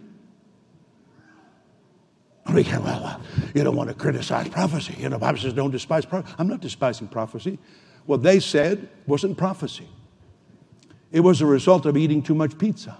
We 2.53 2.63
can, 2.63 2.83
well, 2.83 3.05
uh, 3.05 3.19
you 3.53 3.63
don't 3.63 3.75
want 3.75 3.89
to 3.89 3.95
criticize 3.95 4.47
prophecy. 4.47 4.95
You 4.97 5.09
know, 5.09 5.17
Bible 5.17 5.39
says 5.39 5.53
don't 5.53 5.71
despise 5.71 6.05
prophecy. 6.05 6.35
I'm 6.39 6.47
not 6.47 6.61
despising 6.61 7.07
prophecy. 7.09 7.59
What 8.05 8.23
they 8.23 8.39
said 8.39 8.87
wasn't 9.05 9.37
prophecy. 9.37 9.87
It 11.11 11.19
was 11.19 11.41
a 11.41 11.45
result 11.45 11.85
of 11.85 11.97
eating 11.97 12.21
too 12.21 12.35
much 12.35 12.57
pizza. 12.57 12.97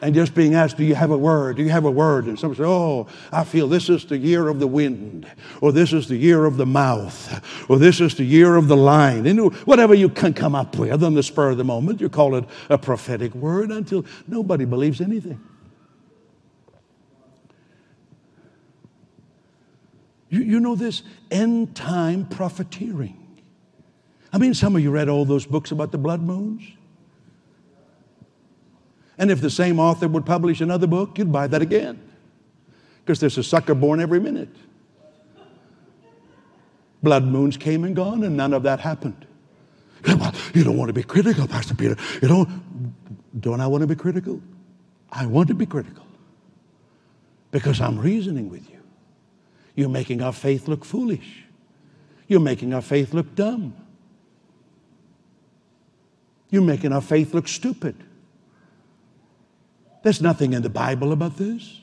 And 0.00 0.14
just 0.14 0.34
being 0.34 0.54
asked, 0.54 0.76
Do 0.76 0.84
you 0.84 0.94
have 0.94 1.10
a 1.10 1.18
word? 1.18 1.56
Do 1.56 1.64
you 1.64 1.70
have 1.70 1.84
a 1.84 1.90
word? 1.90 2.26
And 2.26 2.38
someone 2.38 2.56
said, 2.56 2.66
Oh, 2.66 3.08
I 3.32 3.42
feel 3.42 3.66
this 3.66 3.88
is 3.88 4.04
the 4.04 4.16
year 4.16 4.46
of 4.46 4.60
the 4.60 4.66
wind, 4.66 5.26
or 5.60 5.72
this 5.72 5.92
is 5.92 6.06
the 6.06 6.16
year 6.16 6.44
of 6.44 6.56
the 6.56 6.66
mouth, 6.66 7.66
or 7.68 7.78
this 7.78 8.00
is 8.00 8.14
the 8.14 8.24
year 8.24 8.54
of 8.54 8.68
the 8.68 8.76
line. 8.76 9.26
And 9.26 9.52
whatever 9.66 9.94
you 9.94 10.08
can 10.08 10.34
come 10.34 10.54
up 10.54 10.78
with 10.78 11.02
on 11.02 11.14
the 11.14 11.22
spur 11.22 11.50
of 11.50 11.56
the 11.56 11.64
moment, 11.64 12.00
you 12.00 12.08
call 12.08 12.36
it 12.36 12.44
a 12.68 12.78
prophetic 12.78 13.34
word 13.34 13.72
until 13.72 14.04
nobody 14.28 14.64
believes 14.64 15.00
anything. 15.00 15.40
You, 20.30 20.42
you 20.42 20.60
know 20.60 20.74
this 20.74 21.02
end 21.30 21.74
time 21.74 22.26
profiteering. 22.26 23.16
I 24.32 24.38
mean, 24.38 24.54
some 24.54 24.76
of 24.76 24.82
you 24.82 24.90
read 24.90 25.08
all 25.08 25.24
those 25.24 25.46
books 25.46 25.70
about 25.70 25.90
the 25.90 25.98
blood 25.98 26.20
moons. 26.20 26.62
And 29.16 29.30
if 29.30 29.40
the 29.40 29.50
same 29.50 29.80
author 29.80 30.06
would 30.06 30.26
publish 30.26 30.60
another 30.60 30.86
book, 30.86 31.18
you'd 31.18 31.32
buy 31.32 31.46
that 31.46 31.62
again. 31.62 32.00
Because 33.00 33.20
there's 33.20 33.38
a 33.38 33.42
sucker 33.42 33.74
born 33.74 34.00
every 34.00 34.20
minute. 34.20 34.54
Blood 37.02 37.24
moons 37.24 37.56
came 37.56 37.84
and 37.84 37.96
gone, 37.96 38.22
and 38.22 38.36
none 38.36 38.52
of 38.52 38.64
that 38.64 38.80
happened. 38.80 39.26
You 40.54 40.64
don't 40.64 40.76
want 40.76 40.88
to 40.88 40.92
be 40.92 41.02
critical, 41.02 41.46
Pastor 41.46 41.74
Peter. 41.74 41.96
You 42.20 42.28
don't, 42.28 42.92
don't 43.40 43.60
I 43.60 43.66
want 43.66 43.82
to 43.82 43.86
be 43.86 43.96
critical? 43.96 44.40
I 45.10 45.26
want 45.26 45.48
to 45.48 45.54
be 45.54 45.66
critical 45.66 46.04
because 47.50 47.80
I'm 47.80 47.98
reasoning 47.98 48.48
with 48.50 48.68
you. 48.70 48.77
You're 49.78 49.88
making 49.88 50.22
our 50.22 50.32
faith 50.32 50.66
look 50.66 50.84
foolish. 50.84 51.44
You're 52.26 52.40
making 52.40 52.74
our 52.74 52.82
faith 52.82 53.14
look 53.14 53.36
dumb. 53.36 53.76
You're 56.50 56.62
making 56.62 56.92
our 56.92 57.00
faith 57.00 57.32
look 57.32 57.46
stupid. 57.46 57.94
There's 60.02 60.20
nothing 60.20 60.52
in 60.52 60.62
the 60.62 60.68
Bible 60.68 61.12
about 61.12 61.36
this. 61.36 61.80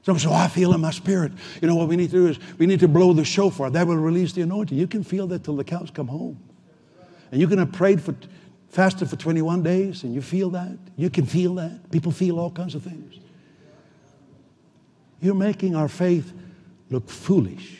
Says, 0.00 0.24
Oh, 0.24 0.32
I 0.32 0.48
feel 0.48 0.72
in 0.72 0.80
my 0.80 0.90
spirit. 0.90 1.32
You 1.60 1.68
know 1.68 1.74
what 1.74 1.88
we 1.88 1.96
need 1.96 2.08
to 2.12 2.16
do 2.16 2.26
is 2.28 2.38
we 2.56 2.64
need 2.64 2.80
to 2.80 2.88
blow 2.88 3.12
the 3.12 3.26
shofar. 3.26 3.68
That 3.68 3.86
will 3.86 3.96
release 3.96 4.32
the 4.32 4.40
anointing. 4.40 4.78
You 4.78 4.86
can 4.86 5.04
feel 5.04 5.26
that 5.26 5.44
till 5.44 5.56
the 5.56 5.64
cows 5.64 5.90
come 5.90 6.08
home. 6.08 6.42
And 7.30 7.42
you 7.42 7.46
can 7.46 7.58
have 7.58 7.72
prayed 7.72 8.00
for 8.00 8.14
fasted 8.70 9.10
for 9.10 9.16
21 9.16 9.62
days 9.62 10.02
and 10.02 10.14
you 10.14 10.22
feel 10.22 10.48
that. 10.52 10.78
You 10.96 11.10
can 11.10 11.26
feel 11.26 11.56
that. 11.56 11.90
People 11.90 12.10
feel 12.10 12.40
all 12.40 12.50
kinds 12.50 12.74
of 12.74 12.82
things. 12.84 13.16
You're 15.20 15.34
making 15.34 15.76
our 15.76 15.88
faith 15.88 16.32
look 16.90 17.08
foolish. 17.08 17.78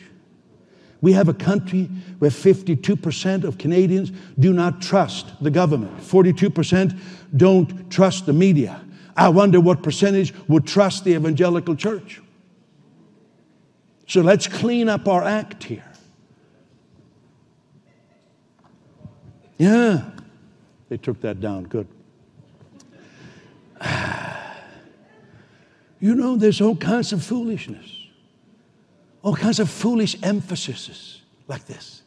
We 1.01 1.13
have 1.13 1.29
a 1.29 1.33
country 1.33 1.85
where 2.19 2.31
52% 2.31 3.43
of 3.43 3.57
Canadians 3.57 4.11
do 4.37 4.51
not 4.51 4.81
trust 4.81 5.41
the 5.41 5.49
government, 5.49 5.97
42% 5.99 6.97
don't 7.35 7.89
trust 7.89 8.25
the 8.25 8.33
media. 8.33 8.81
I 9.15 9.29
wonder 9.29 9.59
what 9.59 9.83
percentage 9.83 10.33
would 10.47 10.65
trust 10.65 11.03
the 11.03 11.13
evangelical 11.13 11.75
church. 11.75 12.21
So 14.07 14.21
let's 14.21 14.47
clean 14.47 14.89
up 14.89 15.07
our 15.07 15.23
act 15.23 15.63
here. 15.63 15.83
Yeah, 19.57 20.09
they 20.87 20.97
took 20.97 21.21
that 21.21 21.39
down. 21.39 21.63
Good. 21.63 21.87
You 26.01 26.15
know, 26.15 26.37
there's 26.37 26.61
all 26.61 26.77
kinds 26.77 27.11
of 27.11 27.21
foolishness 27.21 27.98
all 29.21 29.35
kinds 29.35 29.59
of 29.59 29.69
foolish 29.69 30.15
emphases 30.23 31.21
like 31.47 31.65
this 31.65 32.01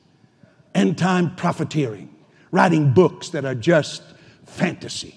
end 0.75 0.97
time 0.97 1.35
profiteering, 1.37 2.09
writing 2.51 2.93
books 2.93 3.31
that 3.31 3.45
are 3.45 3.55
just 3.55 4.03
fantasy. 4.47 5.15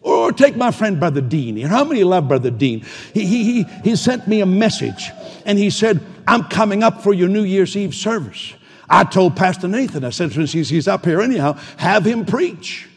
Or 0.00 0.32
take 0.32 0.56
my 0.56 0.70
friend 0.70 0.98
Brother 0.98 1.20
Dean 1.20 1.56
here. 1.56 1.68
How 1.68 1.84
many 1.84 2.04
love 2.04 2.28
Brother 2.28 2.50
Dean? 2.50 2.84
He, 3.14 3.24
he, 3.24 3.44
he, 3.44 3.62
he 3.82 3.96
sent 3.96 4.28
me 4.28 4.40
a 4.40 4.46
message 4.46 5.10
and 5.46 5.58
he 5.58 5.70
said, 5.70 6.00
I'm 6.26 6.44
coming 6.44 6.82
up 6.82 7.02
for 7.02 7.14
your 7.14 7.28
New 7.28 7.44
Year's 7.44 7.76
Eve 7.76 7.94
service. 7.94 8.54
I 8.88 9.04
told 9.04 9.34
Pastor 9.34 9.66
Nathan, 9.66 10.04
I 10.04 10.10
said, 10.10 10.32
since 10.32 10.52
he's, 10.52 10.68
he's 10.68 10.88
up 10.88 11.04
here 11.06 11.22
anyhow, 11.22 11.54
have 11.78 12.04
him 12.04 12.26
preach. 12.26 12.88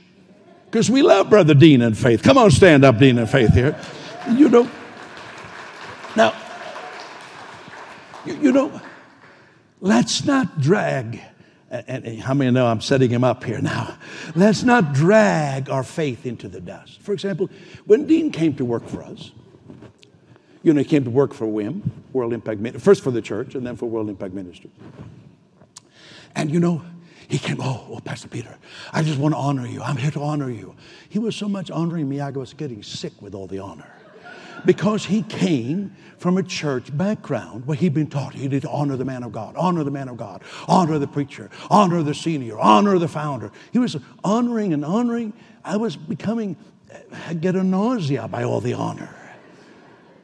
Because 0.65 0.91
we 0.91 1.01
love 1.01 1.29
Brother 1.29 1.53
Dean 1.53 1.81
and 1.81 1.97
Faith. 1.97 2.21
Come 2.21 2.37
on, 2.37 2.51
stand 2.51 2.83
up, 2.83 2.97
Dean 2.97 3.17
and 3.19 3.29
Faith 3.29 3.53
here. 3.53 3.79
You 4.29 4.49
know. 4.49 4.69
Now, 6.17 6.33
you, 8.27 8.35
you 8.35 8.51
know, 8.51 8.81
let's 9.79 10.25
not 10.25 10.59
drag, 10.59 11.21
and, 11.69 12.19
how 12.19 12.33
many 12.33 12.51
know 12.51 12.67
I'm 12.67 12.81
setting 12.81 13.09
him 13.09 13.23
up 13.23 13.43
here 13.43 13.61
now? 13.61 13.97
Let's 14.35 14.63
not 14.63 14.93
drag 14.93 15.69
our 15.69 15.83
faith 15.83 16.25
into 16.25 16.47
the 16.47 16.59
dust. 16.59 17.01
For 17.01 17.13
example, 17.13 17.49
when 17.85 18.05
Dean 18.05 18.31
came 18.31 18.55
to 18.55 18.65
work 18.65 18.87
for 18.87 19.03
us, 19.03 19.31
you 20.63 20.73
know, 20.73 20.79
he 20.79 20.85
came 20.85 21.03
to 21.05 21.09
work 21.09 21.33
for 21.33 21.45
WIM, 21.45 22.03
World 22.11 22.33
Impact 22.33 22.59
Ministry, 22.59 22.81
first 22.81 23.03
for 23.03 23.11
the 23.11 23.21
church 23.21 23.55
and 23.55 23.65
then 23.65 23.75
for 23.75 23.85
World 23.85 24.09
Impact 24.09 24.33
Ministry. 24.33 24.69
And 26.35 26.51
you 26.51 26.59
know, 26.59 26.83
he 27.27 27.37
came, 27.37 27.57
oh, 27.61 27.87
oh, 27.89 27.99
Pastor 27.99 28.27
Peter, 28.27 28.57
I 28.91 29.03
just 29.03 29.19
want 29.19 29.33
to 29.33 29.37
honor 29.37 29.67
you. 29.67 29.81
I'm 29.81 29.97
here 29.97 30.11
to 30.11 30.21
honor 30.21 30.49
you. 30.49 30.75
He 31.09 31.19
was 31.19 31.35
so 31.35 31.47
much 31.47 31.71
honoring 31.71 32.07
me, 32.07 32.19
I 32.19 32.29
was 32.31 32.53
getting 32.53 32.83
sick 32.83 33.21
with 33.21 33.35
all 33.35 33.47
the 33.47 33.59
honor 33.59 33.96
because 34.65 35.05
he 35.05 35.21
came 35.23 35.95
from 36.17 36.37
a 36.37 36.43
church 36.43 36.95
background 36.95 37.65
where 37.67 37.77
he'd 37.77 37.93
been 37.93 38.07
taught 38.07 38.33
he 38.33 38.47
did 38.47 38.65
honor 38.65 38.97
the 38.97 39.05
man 39.05 39.23
of 39.23 39.31
God, 39.31 39.55
honor 39.55 39.83
the 39.83 39.91
man 39.91 40.09
of 40.09 40.17
God, 40.17 40.41
honor 40.67 40.97
the 40.99 41.07
preacher, 41.07 41.49
honor 41.69 42.01
the 42.01 42.13
senior, 42.13 42.57
honor 42.57 42.97
the 42.97 43.07
founder. 43.07 43.51
He 43.71 43.79
was 43.79 43.97
honoring 44.23 44.73
and 44.73 44.83
honoring. 44.83 45.33
I 45.63 45.77
was 45.77 45.95
becoming, 45.95 46.55
I 47.27 47.33
get 47.33 47.55
a 47.55 47.63
nausea 47.63 48.27
by 48.27 48.43
all 48.43 48.61
the 48.61 48.73
honor. 48.73 49.13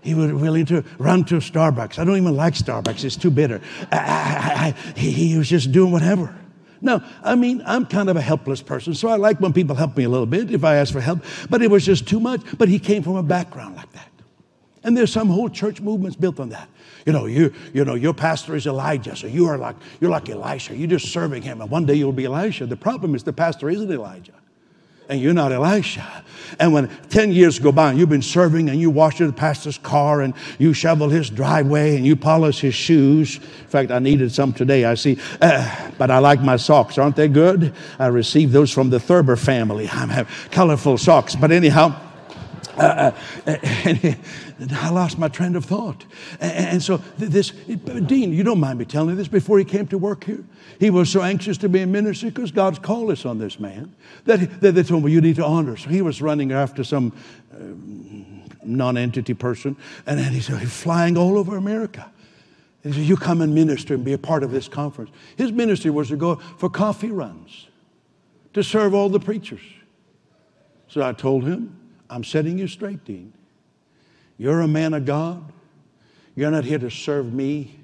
He 0.02 0.16
was 0.16 0.34
willing 0.34 0.66
to 0.66 0.84
run 0.98 1.24
to 1.26 1.36
Starbucks. 1.36 1.98
I 1.98 2.04
don't 2.04 2.18
even 2.18 2.36
like 2.36 2.56
Starbucks, 2.56 3.04
it's 3.06 3.16
too 3.16 3.32
bitter. 3.32 3.62
I, 3.92 3.98
I, 3.98 4.68
I, 4.68 5.00
he, 5.00 5.12
he 5.12 5.38
was 5.38 5.48
just 5.48 5.72
doing 5.72 5.92
whatever. 5.92 6.36
Now, 6.82 7.02
I 7.24 7.36
mean, 7.36 7.64
I'm 7.66 7.86
kind 7.86 8.10
of 8.10 8.18
a 8.18 8.22
helpless 8.22 8.62
person, 8.62 8.94
so 8.94 9.08
I 9.08 9.16
like 9.16 9.40
when 9.40 9.54
people 9.54 9.76
help 9.76 9.96
me 9.96 10.04
a 10.04 10.10
little 10.10 10.26
bit 10.26 10.52
if 10.52 10.66
I 10.66 10.76
ask 10.76 10.92
for 10.92 11.00
help, 11.00 11.24
but 11.50 11.62
it 11.62 11.72
was 11.72 11.86
just 11.86 12.06
too 12.06 12.20
much. 12.20 12.42
But 12.58 12.68
he 12.68 12.78
came 12.78 13.04
from 13.04 13.16
a 13.16 13.24
background 13.24 13.78
like 13.78 13.90
that. 13.94 14.10
And 14.84 14.98
there's 14.98 15.12
some 15.12 15.30
whole 15.30 15.50
church 15.50 15.80
movements 15.82 16.16
built 16.16 16.40
on 16.40 16.50
that. 16.50 16.68
You 17.06 17.14
know, 17.14 17.26
you, 17.26 17.54
you 17.74 17.86
know, 17.86 17.96
your 17.96 18.14
pastor 18.14 18.56
is 18.56 18.66
Elijah, 18.66 19.16
so 19.16 19.28
you 19.28 19.48
are 19.48 19.58
like, 19.58 19.76
you're 20.00 20.12
like 20.12 20.30
Elisha. 20.30 20.76
You're 20.76 20.90
just 20.90 21.12
serving 21.12 21.42
him, 21.42 21.62
and 21.62 21.70
one 21.70 21.86
day 21.86 21.96
you'll 21.96 22.12
be 22.12 22.26
Elisha. 22.26 22.66
The 22.66 22.78
problem 22.78 23.16
is 23.16 23.24
the 23.24 23.34
pastor 23.34 23.70
isn't 23.70 23.92
Elijah. 23.92 24.34
and 25.10 25.22
you're 25.22 25.34
not 25.34 25.52
Elisha. 25.52 26.24
And 26.60 26.74
when 26.74 26.88
10 27.10 27.32
years 27.32 27.60
go 27.60 27.72
by 27.72 27.90
and 27.90 28.00
you've 28.00 28.10
been 28.10 28.22
serving 28.22 28.70
and 28.70 28.80
you 28.80 28.90
wash 28.90 29.18
the 29.18 29.32
pastor's 29.34 29.78
car 29.78 30.22
and 30.22 30.34
you 30.60 30.74
shovel 30.74 31.10
his 31.10 31.30
driveway 31.30 31.96
and 31.96 32.06
you 32.06 32.16
polish 32.16 32.60
his 32.62 32.76
shoes. 32.76 33.38
In 33.38 33.68
fact, 33.68 33.92
I 33.92 34.00
needed 34.00 34.32
some 34.32 34.54
today, 34.54 34.86
I 34.86 34.96
see. 34.96 35.18
Uh, 35.42 35.92
but 35.98 36.12
I 36.12 36.20
like 36.20 36.42
my 36.42 36.58
socks. 36.58 36.98
Aren't 36.98 37.16
they 37.16 37.28
good? 37.28 37.74
I 38.00 38.08
received 38.08 38.54
those 38.54 38.72
from 38.72 38.90
the 38.90 39.00
Thurber 39.00 39.36
family. 39.36 39.88
I 39.94 40.06
have 40.08 40.48
colorful 40.52 40.98
socks. 40.98 41.36
But 41.36 41.52
anyhow, 41.52 42.00
uh, 42.78 43.12
uh, 43.46 43.56
I 44.72 44.90
lost 44.90 45.18
my 45.18 45.28
trend 45.28 45.56
of 45.56 45.66
thought. 45.66 46.06
And 46.40 46.82
so, 46.82 46.98
this, 47.18 47.52
Dean, 47.52 48.34
you 48.34 48.44
don't 48.44 48.60
mind 48.60 48.80
me 48.80 48.86
telling 48.86 49.10
you 49.10 49.16
this, 49.16 49.28
before 49.28 49.60
he 49.60 49.66
came 49.66 49.88
to 49.88 49.98
work 49.98 50.24
here, 50.24 50.44
he 50.80 50.90
was 50.90 51.10
so 51.10 51.22
anxious 51.22 51.58
to 51.60 51.70
be 51.70 51.82
a 51.82 51.88
minister 51.88 52.28
because 52.28 52.52
God's 52.52 52.80
called 52.80 53.12
us 53.12 53.26
on 53.26 53.38
this 53.38 53.60
man 53.60 53.96
that, 54.26 54.62
that 54.62 54.74
they 54.74 54.84
told 54.84 55.04
me, 55.04 55.12
you 55.12 55.22
need 55.22 55.36
to 55.38 55.46
honor. 55.46 55.78
So 55.78 55.90
he 55.90 56.02
was 56.02 56.22
running 56.22 56.52
after 56.52 56.84
some 56.84 57.14
uh, 57.54 57.58
non 58.64 58.98
entity 58.98 59.34
person, 59.34 59.76
and 60.06 60.20
then 60.20 60.32
he 60.32 60.42
said, 60.42 60.60
he's 60.60 60.76
flying 60.76 61.18
all 61.18 61.38
over 61.38 61.58
America. 61.58 62.12
He 62.84 62.92
said, 62.92 63.04
You 63.04 63.16
come 63.16 63.42
and 63.42 63.56
minister 63.56 63.94
and 63.94 64.04
be 64.04 64.14
a 64.14 64.18
part 64.18 64.44
of 64.44 64.52
this 64.52 64.68
conference. 64.68 65.12
His 65.38 65.52
ministry 65.52 65.90
was 65.90 66.10
to 66.10 66.18
go 66.18 66.36
for 66.58 66.70
coffee 66.70 67.12
runs, 67.12 67.68
to 68.54 68.64
serve 68.64 68.94
all 68.94 69.10
the 69.10 69.20
preachers. 69.20 69.62
So 70.90 71.02
I 71.02 71.14
told 71.14 71.46
him, 71.46 71.80
I'm 72.14 72.24
setting 72.24 72.60
you 72.60 72.68
straight, 72.68 73.04
Dean. 73.06 73.34
You're 74.38 74.62
a 74.62 74.68
man 74.68 74.94
of 74.94 75.04
God. 75.04 75.44
You're 76.36 76.52
not 76.52 76.64
here 76.64 76.78
to 76.78 76.92
serve 76.92 77.34
me. 77.34 77.80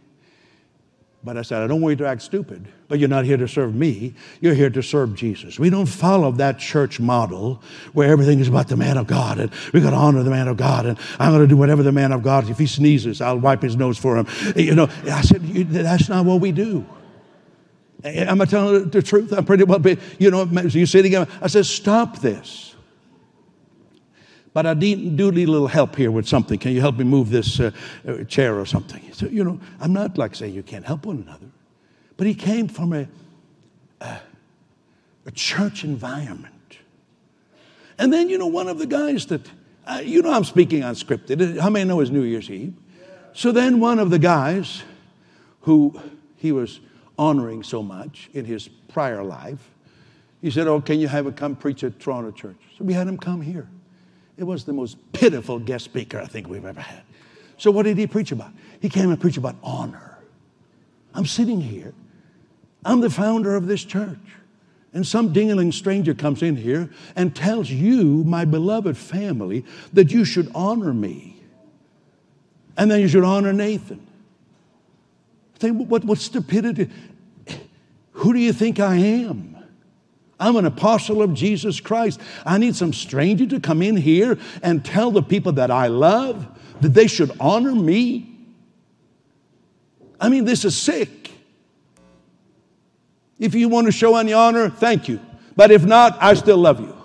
But 1.23 1.36
I 1.36 1.41
said, 1.41 1.63
I 1.63 1.67
don't 1.67 1.82
want 1.82 1.93
you 1.93 2.05
to 2.05 2.07
act 2.07 2.21
stupid, 2.21 2.67
but 2.88 2.99
you're 2.99 3.09
not 3.09 3.25
here 3.25 3.38
to 3.38 3.47
serve 3.47 3.73
me. 3.73 4.13
You're 4.39 4.53
here 4.53 4.69
to 4.69 4.84
serve 4.84 5.15
Jesus. 5.15 5.57
We 5.57 5.71
don't 5.71 5.88
follow 5.88 6.32
that 6.34 6.59
church 6.59 6.99
model 6.99 7.61
where 7.93 8.09
everything 8.09 8.39
is 8.39 8.47
about 8.47 8.67
the 8.67 8.77
man 8.77 8.97
of 8.97 9.07
God 9.07 9.39
and 9.39 9.51
we 9.73 9.82
got 9.82 9.89
to 9.89 9.95
honor 9.95 10.21
the 10.21 10.30
man 10.30 10.47
of 10.47 10.57
God 10.57 10.86
and 10.86 10.97
I'm 11.17 11.32
going 11.32 11.41
to 11.41 11.47
do 11.47 11.57
whatever 11.57 11.82
the 11.82 11.91
man 11.91 12.11
of 12.11 12.21
God. 12.21 12.49
If 12.49 12.59
he 12.59 12.67
sneezes, 12.67 13.21
I'll 13.21 13.39
wipe 13.39 13.63
his 13.63 13.75
nose 13.75 13.97
for 13.97 14.15
him. 14.15 14.27
You 14.55 14.75
know, 14.75 14.89
I 15.05 15.21
said, 15.21 15.41
that's 15.41 16.07
not 16.07 16.23
what 16.23 16.39
we 16.39 16.51
do. 16.51 16.86
Am 18.03 18.39
I 18.39 18.45
telling 18.45 18.91
the 18.91 19.01
truth? 19.01 19.34
I'm 19.34 19.43
pretty 19.43 19.63
well, 19.63 19.84
you 20.19 20.30
know, 20.30 20.43
you 20.43 20.86
sitting, 20.86 21.17
I 21.17 21.47
said, 21.47 21.65
stop 21.65 22.19
this. 22.19 22.68
But 24.60 24.68
I 24.68 24.74
need, 24.74 25.16
do 25.16 25.32
need 25.32 25.47
a 25.47 25.51
little 25.51 25.70
help 25.70 25.95
here 25.95 26.12
with 26.12 26.28
something. 26.28 26.60
Can 26.60 26.74
you 26.74 26.82
help 26.82 26.97
me 26.97 27.05
move 27.05 27.30
this 27.30 27.62
uh, 27.62 27.72
uh, 28.05 28.26
chair 28.26 28.60
or 28.60 28.66
something? 28.66 29.01
So, 29.14 29.28
you 29.28 29.41
know, 29.41 29.57
I'm 29.80 29.93
not 29.93 30.18
like 30.18 30.36
saying 30.36 30.53
you 30.53 30.64
can't 30.64 30.84
help 30.84 31.05
one 31.05 31.24
another. 31.26 31.45
But 32.18 32.28
he 32.28 32.34
came 32.34 32.68
from 32.68 32.91
a, 32.91 33.07
a, 34.01 34.20
a 35.28 35.32
church 35.32 35.86
environment. 35.86 36.78
And 37.97 38.12
then, 38.12 38.28
you 38.28 38.38
know, 38.38 38.47
one 38.47 38.68
of 38.68 38.80
the 38.80 38.86
guys 38.86 39.28
that, 39.28 39.49
uh, 39.88 40.01
you 40.03 40.22
know, 40.22 40.34
I'm 40.34 40.43
speaking 40.43 40.82
unscripted. 40.82 41.57
How 41.57 41.70
many 41.70 41.88
know 41.88 42.01
it's 42.01 42.12
New 42.12 42.24
Year's 42.24 42.49
Eve? 42.49 42.74
So 43.32 43.53
then 43.53 43.80
one 43.80 43.97
of 43.97 44.10
the 44.10 44.20
guys 44.20 44.84
who 45.62 45.97
he 46.36 46.51
was 46.51 46.82
honoring 47.18 47.64
so 47.64 47.82
much 47.82 48.30
in 48.34 48.43
his 48.43 48.68
prior 48.68 49.24
life, 49.24 49.70
he 50.41 50.51
said, 50.51 50.68
Oh, 50.68 50.82
can 50.82 50.99
you 50.99 51.07
have 51.07 51.28
him 51.28 51.34
come 51.34 51.55
preach 51.55 51.82
at 51.86 51.97
Toronto 51.97 52.32
Church? 52.32 52.60
So 52.78 52.84
we 52.84 52.91
had 52.91 53.07
him 53.07 53.18
come 53.18 53.39
here. 53.39 53.70
It 54.39 54.47
was 54.47 54.63
the 54.63 54.71
most 54.71 54.97
pitiful 55.11 55.59
guest 55.59 55.83
speaker 55.83 56.17
I 56.17 56.25
think 56.25 56.47
we've 56.47 56.63
ever 56.63 56.79
had. 56.79 57.01
So, 57.57 57.71
what 57.71 57.83
did 57.83 57.97
he 57.97 58.07
preach 58.07 58.31
about? 58.31 58.53
He 58.79 58.87
came 58.87 59.09
and 59.09 59.19
preached 59.19 59.37
about 59.37 59.57
honor. 59.61 60.17
I'm 61.13 61.25
sitting 61.25 61.59
here, 61.59 61.93
I'm 62.85 63.01
the 63.01 63.09
founder 63.09 63.55
of 63.55 63.67
this 63.67 63.83
church. 63.83 64.17
And 64.93 65.05
some 65.05 65.33
dingling 65.33 65.71
stranger 65.71 66.15
comes 66.15 66.41
in 66.41 66.55
here 66.55 66.89
and 67.15 67.35
tells 67.35 67.69
you, 67.69 68.23
my 68.23 68.45
beloved 68.45 68.97
family, 68.97 69.65
that 69.93 70.11
you 70.11 70.25
should 70.25 70.49
honor 70.55 70.93
me. 70.93 71.43
And 72.75 72.89
then 72.89 73.01
you 73.01 73.07
should 73.07 73.25
honor 73.25 73.53
Nathan. 73.53 74.07
Think, 75.55 75.89
what, 75.89 76.05
what 76.05 76.17
stupidity. 76.17 76.89
Who 78.13 78.33
do 78.33 78.39
you 78.39 78.53
think 78.53 78.79
I 78.79 78.95
am? 78.95 79.57
I'm 80.39 80.55
an 80.55 80.65
apostle 80.65 81.21
of 81.21 81.33
Jesus 81.33 81.79
Christ. 81.79 82.21
I 82.45 82.57
need 82.57 82.75
some 82.75 82.93
stranger 82.93 83.45
to 83.47 83.59
come 83.59 83.81
in 83.81 83.97
here 83.97 84.37
and 84.63 84.83
tell 84.83 85.11
the 85.11 85.21
people 85.21 85.51
that 85.53 85.69
I 85.69 85.87
love 85.87 86.47
that 86.81 86.89
they 86.89 87.07
should 87.07 87.31
honor 87.39 87.75
me. 87.75 88.37
I 90.19 90.29
mean, 90.29 90.45
this 90.45 90.63
is 90.63 90.77
sick. 90.77 91.31
If 93.37 93.55
you 93.55 93.69
want 93.69 93.87
to 93.87 93.91
show 93.91 94.15
any 94.15 94.33
honor, 94.33 94.69
thank 94.69 95.07
you. 95.07 95.19
But 95.55 95.71
if 95.71 95.85
not, 95.85 96.17
I 96.21 96.33
still 96.33 96.57
love 96.57 96.79
you. 96.79 96.95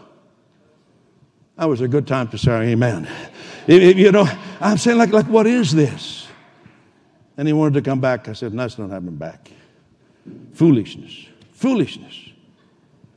That 1.57 1.67
was 1.69 1.81
a 1.81 1.89
good 1.89 2.07
time 2.07 2.29
to 2.29 2.39
say 2.39 2.53
amen. 2.73 3.09
If, 3.67 3.97
you 3.97 4.13
know, 4.13 4.29
I'm 4.61 4.77
saying, 4.77 4.99
like, 4.99 5.13
like, 5.13 5.27
what 5.27 5.47
is 5.47 5.73
this? 5.73 6.27
And 7.37 7.49
he 7.49 7.55
wanted 7.55 7.75
to 7.75 7.83
come 7.83 8.01
back. 8.01 8.29
I 8.29 8.33
said, 8.33 8.53
that's 8.53 8.79
not 8.79 8.91
having 8.91 9.17
back. 9.17 9.51
Foolishness. 10.53 11.29
Foolishness. 11.53 12.31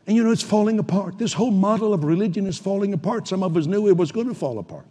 And 0.08 0.16
you 0.16 0.24
know, 0.24 0.32
it's 0.32 0.42
falling 0.42 0.80
apart. 0.80 1.18
This 1.18 1.34
whole 1.34 1.52
model 1.52 1.94
of 1.94 2.06
religion 2.06 2.48
is 2.48 2.58
falling 2.58 2.94
apart. 2.94 3.28
Some 3.28 3.44
of 3.44 3.58
us 3.58 3.66
knew 3.66 3.90
it 3.90 3.98
was 3.98 4.14
going 4.14 4.30
to 4.30 4.34
fall 4.34 4.58
apart. 4.58 4.88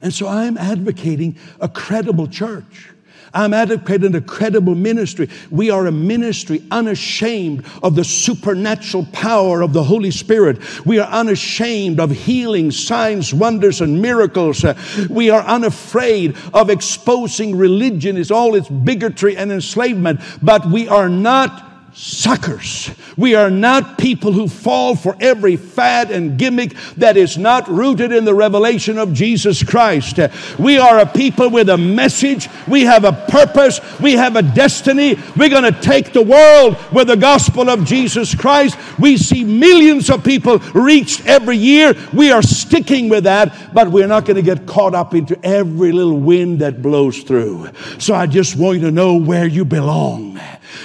And 0.00 0.12
so 0.12 0.26
I'm 0.26 0.56
advocating 0.56 1.36
a 1.60 1.68
credible 1.68 2.26
church. 2.26 2.88
I'm 3.34 3.54
advocating 3.54 4.14
a 4.14 4.20
credible 4.20 4.74
ministry. 4.74 5.28
We 5.50 5.70
are 5.70 5.86
a 5.86 5.92
ministry 5.92 6.62
unashamed 6.70 7.64
of 7.82 7.94
the 7.94 8.04
supernatural 8.04 9.06
power 9.12 9.62
of 9.62 9.72
the 9.72 9.84
Holy 9.84 10.10
Spirit. 10.10 10.84
We 10.84 10.98
are 10.98 11.08
unashamed 11.10 12.00
of 12.00 12.10
healing, 12.10 12.70
signs, 12.70 13.32
wonders, 13.32 13.80
and 13.80 14.02
miracles. 14.02 14.64
we 15.08 15.30
are 15.30 15.42
unafraid 15.42 16.36
of 16.52 16.68
exposing 16.68 17.56
religion, 17.56 18.16
is 18.16 18.30
all 18.30 18.54
its 18.54 18.68
bigotry 18.68 19.36
and 19.36 19.52
enslavement, 19.52 20.20
but 20.42 20.66
we 20.66 20.88
are 20.88 21.08
not 21.08 21.71
suckers. 21.94 22.90
We 23.16 23.34
are 23.34 23.50
not 23.50 23.98
people 23.98 24.32
who 24.32 24.48
fall 24.48 24.96
for 24.96 25.16
every 25.20 25.56
fad 25.56 26.10
and 26.10 26.38
gimmick 26.38 26.74
that 26.96 27.16
is 27.16 27.36
not 27.36 27.68
rooted 27.68 28.12
in 28.12 28.24
the 28.24 28.34
revelation 28.34 28.98
of 28.98 29.12
Jesus 29.12 29.62
Christ. 29.62 30.18
We 30.58 30.78
are 30.78 30.98
a 31.00 31.06
people 31.06 31.50
with 31.50 31.68
a 31.68 31.76
message. 31.76 32.48
We 32.66 32.82
have 32.82 33.04
a 33.04 33.12
purpose. 33.12 33.80
We 34.00 34.14
have 34.14 34.36
a 34.36 34.42
destiny. 34.42 35.16
We're 35.36 35.50
going 35.50 35.70
to 35.70 35.80
take 35.80 36.12
the 36.12 36.22
world 36.22 36.76
with 36.92 37.08
the 37.08 37.16
gospel 37.16 37.68
of 37.68 37.84
Jesus 37.84 38.34
Christ. 38.34 38.78
We 38.98 39.16
see 39.16 39.44
millions 39.44 40.08
of 40.10 40.24
people 40.24 40.58
reached 40.74 41.26
every 41.26 41.58
year. 41.58 41.94
We 42.12 42.30
are 42.30 42.42
sticking 42.42 43.08
with 43.08 43.24
that, 43.24 43.74
but 43.74 43.90
we're 43.90 44.08
not 44.08 44.24
going 44.24 44.36
to 44.36 44.42
get 44.42 44.66
caught 44.66 44.94
up 44.94 45.14
into 45.14 45.38
every 45.44 45.92
little 45.92 46.18
wind 46.18 46.60
that 46.60 46.80
blows 46.80 47.22
through. 47.22 47.68
So 47.98 48.14
I 48.14 48.26
just 48.26 48.56
want 48.56 48.78
you 48.78 48.86
to 48.86 48.90
know 48.90 49.16
where 49.16 49.46
you 49.46 49.64
belong. 49.64 50.40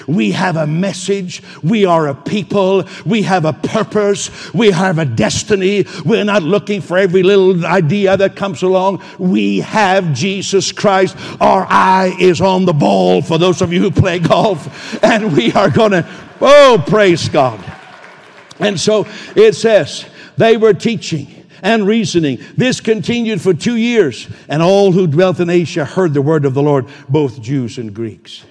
We 0.07 0.31
have 0.31 0.55
a 0.55 0.67
message. 0.67 1.41
We 1.63 1.85
are 1.85 2.07
a 2.07 2.15
people. 2.15 2.87
We 3.05 3.23
have 3.23 3.45
a 3.45 3.53
purpose. 3.53 4.53
We 4.53 4.71
have 4.71 4.99
a 4.99 5.05
destiny. 5.05 5.85
We're 6.05 6.23
not 6.23 6.43
looking 6.43 6.81
for 6.81 6.97
every 6.97 7.23
little 7.23 7.65
idea 7.65 8.17
that 8.17 8.35
comes 8.35 8.63
along. 8.63 9.03
We 9.17 9.59
have 9.59 10.13
Jesus 10.13 10.71
Christ. 10.71 11.15
Our 11.39 11.65
eye 11.69 12.15
is 12.19 12.41
on 12.41 12.65
the 12.65 12.73
ball 12.73 13.21
for 13.21 13.37
those 13.37 13.61
of 13.61 13.73
you 13.73 13.79
who 13.81 13.91
play 13.91 14.19
golf. 14.19 15.03
And 15.03 15.35
we 15.35 15.51
are 15.53 15.69
going 15.69 15.91
to, 15.91 16.07
oh, 16.41 16.83
praise 16.87 17.29
God. 17.29 17.63
And 18.59 18.79
so 18.79 19.07
it 19.35 19.53
says, 19.53 20.05
they 20.37 20.57
were 20.57 20.73
teaching 20.73 21.45
and 21.61 21.87
reasoning. 21.87 22.39
This 22.55 22.79
continued 22.79 23.41
for 23.41 23.53
two 23.53 23.75
years, 23.75 24.27
and 24.47 24.61
all 24.61 24.91
who 24.91 25.07
dwelt 25.07 25.39
in 25.39 25.49
Asia 25.49 25.85
heard 25.85 26.13
the 26.13 26.21
word 26.21 26.45
of 26.45 26.53
the 26.53 26.61
Lord, 26.61 26.87
both 27.09 27.41
Jews 27.41 27.77
and 27.77 27.93
Greeks. 27.93 28.43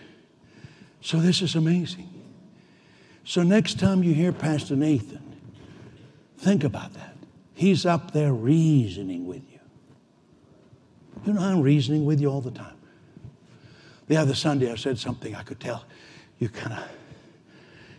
So 1.07 1.19
this 1.21 1.41
is 1.41 1.55
amazing. 1.55 2.11
So 3.23 3.45
next 3.45 3.79
time 3.79 4.03
you 4.03 4.13
hear 4.13 4.33
Pastor 4.33 4.75
Nathan, 4.75 5.23
think 6.37 6.65
about 6.65 6.95
that. 6.95 7.17
He's 7.55 7.87
up 7.87 8.11
there 8.11 8.33
reasoning 8.33 9.25
with 9.25 9.43
you. 9.53 9.61
You 11.25 11.35
know, 11.35 11.43
I'm 11.43 11.63
reasoning 11.63 12.07
with 12.07 12.21
you 12.21 12.29
all 12.29 12.41
the 12.41 12.51
time. 12.51 12.75
The 14.09 14.17
other 14.17 14.35
Sunday 14.35 14.69
I 14.69 14.75
said 14.75 14.99
something 14.99 15.33
I 15.37 15.45
could 15.45 15.61
tell 15.61 15.85
you 16.41 16.49
kind 16.49 16.73
of 16.73 16.83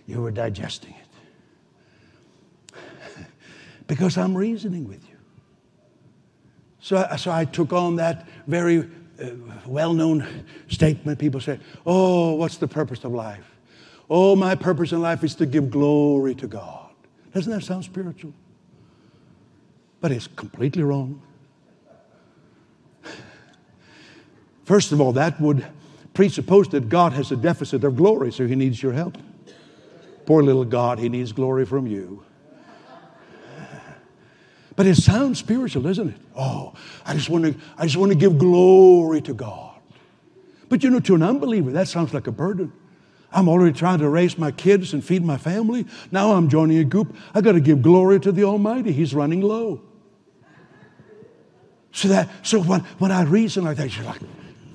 you 0.05 0.21
were 0.21 0.31
digesting 0.31 0.93
it. 2.75 2.77
because 3.87 4.17
I'm 4.17 4.35
reasoning 4.35 4.85
with 4.85 5.07
you. 5.07 5.15
So, 6.81 7.07
so 7.17 7.31
I 7.31 7.45
took 7.45 7.71
on 7.71 7.95
that 7.95 8.27
very 8.47 8.89
Uh, 9.21 9.29
well 9.65 9.93
known 9.93 10.25
statement. 10.67 11.17
People 11.19 11.39
say, 11.39 11.59
Oh, 11.85 12.33
what's 12.35 12.57
the 12.57 12.67
purpose 12.67 13.03
of 13.03 13.13
life? 13.13 13.55
Oh, 14.09 14.35
my 14.35 14.55
purpose 14.55 14.91
in 14.91 15.01
life 15.01 15.23
is 15.23 15.35
to 15.35 15.45
give 15.45 15.69
glory 15.69 16.33
to 16.35 16.47
God. 16.47 16.91
Doesn't 17.33 17.51
that 17.51 17.63
sound 17.63 17.83
spiritual? 17.83 18.33
But 19.99 20.11
it's 20.11 20.27
completely 20.27 20.83
wrong. 20.83 21.21
First 24.63 24.91
of 24.91 25.01
all, 25.01 25.13
that 25.13 25.39
would 25.39 25.65
presuppose 26.13 26.67
that 26.69 26.89
God 26.89 27.13
has 27.13 27.31
a 27.31 27.35
deficit 27.35 27.83
of 27.83 27.95
glory, 27.95 28.31
so 28.31 28.47
he 28.47 28.55
needs 28.55 28.81
your 28.81 28.93
help. 28.93 29.17
Poor 30.25 30.43
little 30.43 30.65
God, 30.65 30.99
he 30.99 31.09
needs 31.09 31.31
glory 31.31 31.65
from 31.65 31.87
you. 31.87 32.23
But 34.77 34.85
it 34.85 34.95
sounds 34.95 35.39
spiritual, 35.39 35.81
doesn't 35.81 36.09
it? 36.09 36.15
Oh, 36.35 36.73
I 37.03 37.15
just 37.15 37.29
want 37.29 37.45
to, 37.45 37.55
I 37.77 37.85
just 37.85 37.97
want 37.97 38.11
to 38.11 38.17
give 38.17 38.37
glory 38.37 39.21
to 39.21 39.33
God. 39.33 39.73
But 40.69 40.83
you 40.83 40.91
know, 40.91 40.99
to 40.99 41.15
an 41.15 41.23
unbeliever, 41.23 41.71
that 41.71 41.87
sounds 41.87 42.13
like 42.13 42.27
a 42.27 42.31
burden. 42.31 42.71
I'm 43.31 43.49
already 43.49 43.77
trying 43.77 43.99
to 43.99 44.07
raise 44.07 44.37
my 44.37 44.51
kids 44.51 44.93
and 44.93 45.03
feed 45.03 45.25
my 45.25 45.37
family. 45.37 45.87
Now 46.11 46.33
I'm 46.33 46.47
joining 46.47 46.77
a 46.77 46.83
group. 46.83 47.15
I 47.33 47.41
got 47.41 47.53
to 47.53 47.59
give 47.59 47.81
glory 47.81 48.19
to 48.19 48.31
the 48.31 48.43
Almighty. 48.43 48.91
He's 48.91 49.15
running 49.15 49.41
low. 49.41 49.81
So 51.91 52.09
that 52.09 52.29
so 52.43 52.61
when, 52.61 52.81
when 52.99 53.11
I 53.11 53.23
reason 53.23 53.63
like 53.63 53.77
that, 53.77 53.97
you're 53.97 54.05
like, 54.05 54.21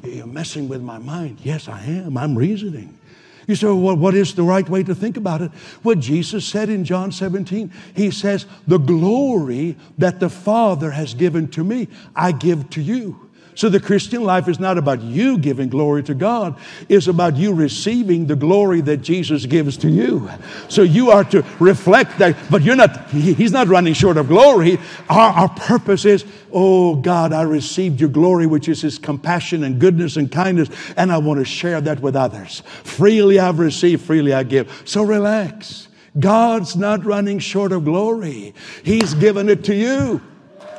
you're 0.02 0.26
messing 0.26 0.68
with 0.68 0.82
my 0.82 0.98
mind. 0.98 1.38
Yes, 1.44 1.68
I 1.68 1.80
am. 1.84 2.16
I'm 2.16 2.36
reasoning. 2.36 2.98
You 3.46 3.54
say, 3.54 3.66
well, 3.66 3.96
what 3.96 4.14
is 4.14 4.34
the 4.34 4.42
right 4.42 4.68
way 4.68 4.82
to 4.82 4.94
think 4.94 5.16
about 5.16 5.42
it? 5.42 5.50
What 5.82 5.98
Jesus 5.98 6.44
said 6.44 6.68
in 6.68 6.84
John 6.84 7.10
17, 7.10 7.72
He 7.94 8.10
says, 8.10 8.46
The 8.66 8.78
glory 8.78 9.76
that 9.98 10.20
the 10.20 10.30
Father 10.30 10.90
has 10.92 11.14
given 11.14 11.48
to 11.48 11.64
me, 11.64 11.88
I 12.14 12.32
give 12.32 12.70
to 12.70 12.82
you. 12.82 13.30
So 13.54 13.68
the 13.68 13.80
Christian 13.80 14.24
life 14.24 14.48
is 14.48 14.58
not 14.58 14.78
about 14.78 15.02
you 15.02 15.36
giving 15.36 15.68
glory 15.68 16.02
to 16.04 16.14
God, 16.14 16.58
it's 16.88 17.06
about 17.06 17.36
you 17.36 17.52
receiving 17.52 18.26
the 18.26 18.36
glory 18.36 18.80
that 18.82 18.98
Jesus 18.98 19.46
gives 19.46 19.76
to 19.78 19.90
you. 19.90 20.30
So 20.68 20.82
you 20.82 21.10
are 21.10 21.24
to 21.24 21.44
reflect 21.58 22.18
that, 22.18 22.36
but 22.50 22.62
you're 22.62 22.76
not, 22.76 23.10
he's 23.10 23.52
not 23.52 23.68
running 23.68 23.94
short 23.94 24.16
of 24.16 24.28
glory. 24.28 24.78
Our, 25.08 25.32
our 25.32 25.48
purpose 25.50 26.04
is, 26.04 26.24
oh 26.50 26.96
God, 26.96 27.32
I 27.32 27.42
received 27.42 28.00
your 28.00 28.08
glory, 28.08 28.46
which 28.46 28.68
is 28.68 28.80
his 28.80 28.98
compassion 28.98 29.64
and 29.64 29.78
goodness 29.78 30.16
and 30.16 30.32
kindness, 30.32 30.68
and 30.96 31.12
I 31.12 31.18
want 31.18 31.38
to 31.38 31.44
share 31.44 31.80
that 31.82 32.00
with 32.00 32.16
others. 32.16 32.62
Freely 32.84 33.38
I've 33.38 33.58
received, 33.58 34.02
freely 34.02 34.32
I 34.32 34.44
give. 34.44 34.82
So 34.86 35.02
relax. 35.02 35.88
God's 36.18 36.76
not 36.76 37.04
running 37.04 37.38
short 37.38 37.72
of 37.72 37.84
glory. 37.84 38.54
He's 38.82 39.14
given 39.14 39.48
it 39.48 39.64
to 39.64 39.74
you 39.74 40.20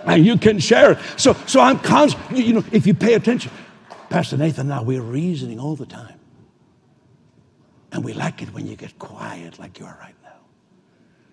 and 0.05 0.25
you 0.25 0.37
can 0.37 0.59
share 0.59 0.91
it. 0.93 0.99
So, 1.17 1.33
so 1.47 1.59
I'm 1.59 1.79
constant, 1.79 2.37
you 2.37 2.53
know, 2.53 2.63
if 2.71 2.85
you 2.85 2.93
pay 2.93 3.13
attention, 3.13 3.51
Pastor 4.09 4.37
Nathan 4.37 4.67
now 4.67 4.83
we're 4.83 5.01
reasoning 5.01 5.59
all 5.59 5.75
the 5.75 5.85
time. 5.85 6.19
And 7.91 8.03
we 8.03 8.13
like 8.13 8.41
it 8.41 8.53
when 8.53 8.67
you 8.67 8.75
get 8.75 8.97
quiet 8.99 9.59
like 9.59 9.79
you 9.79 9.85
are 9.85 9.97
right 9.99 10.15
now. 10.23 10.29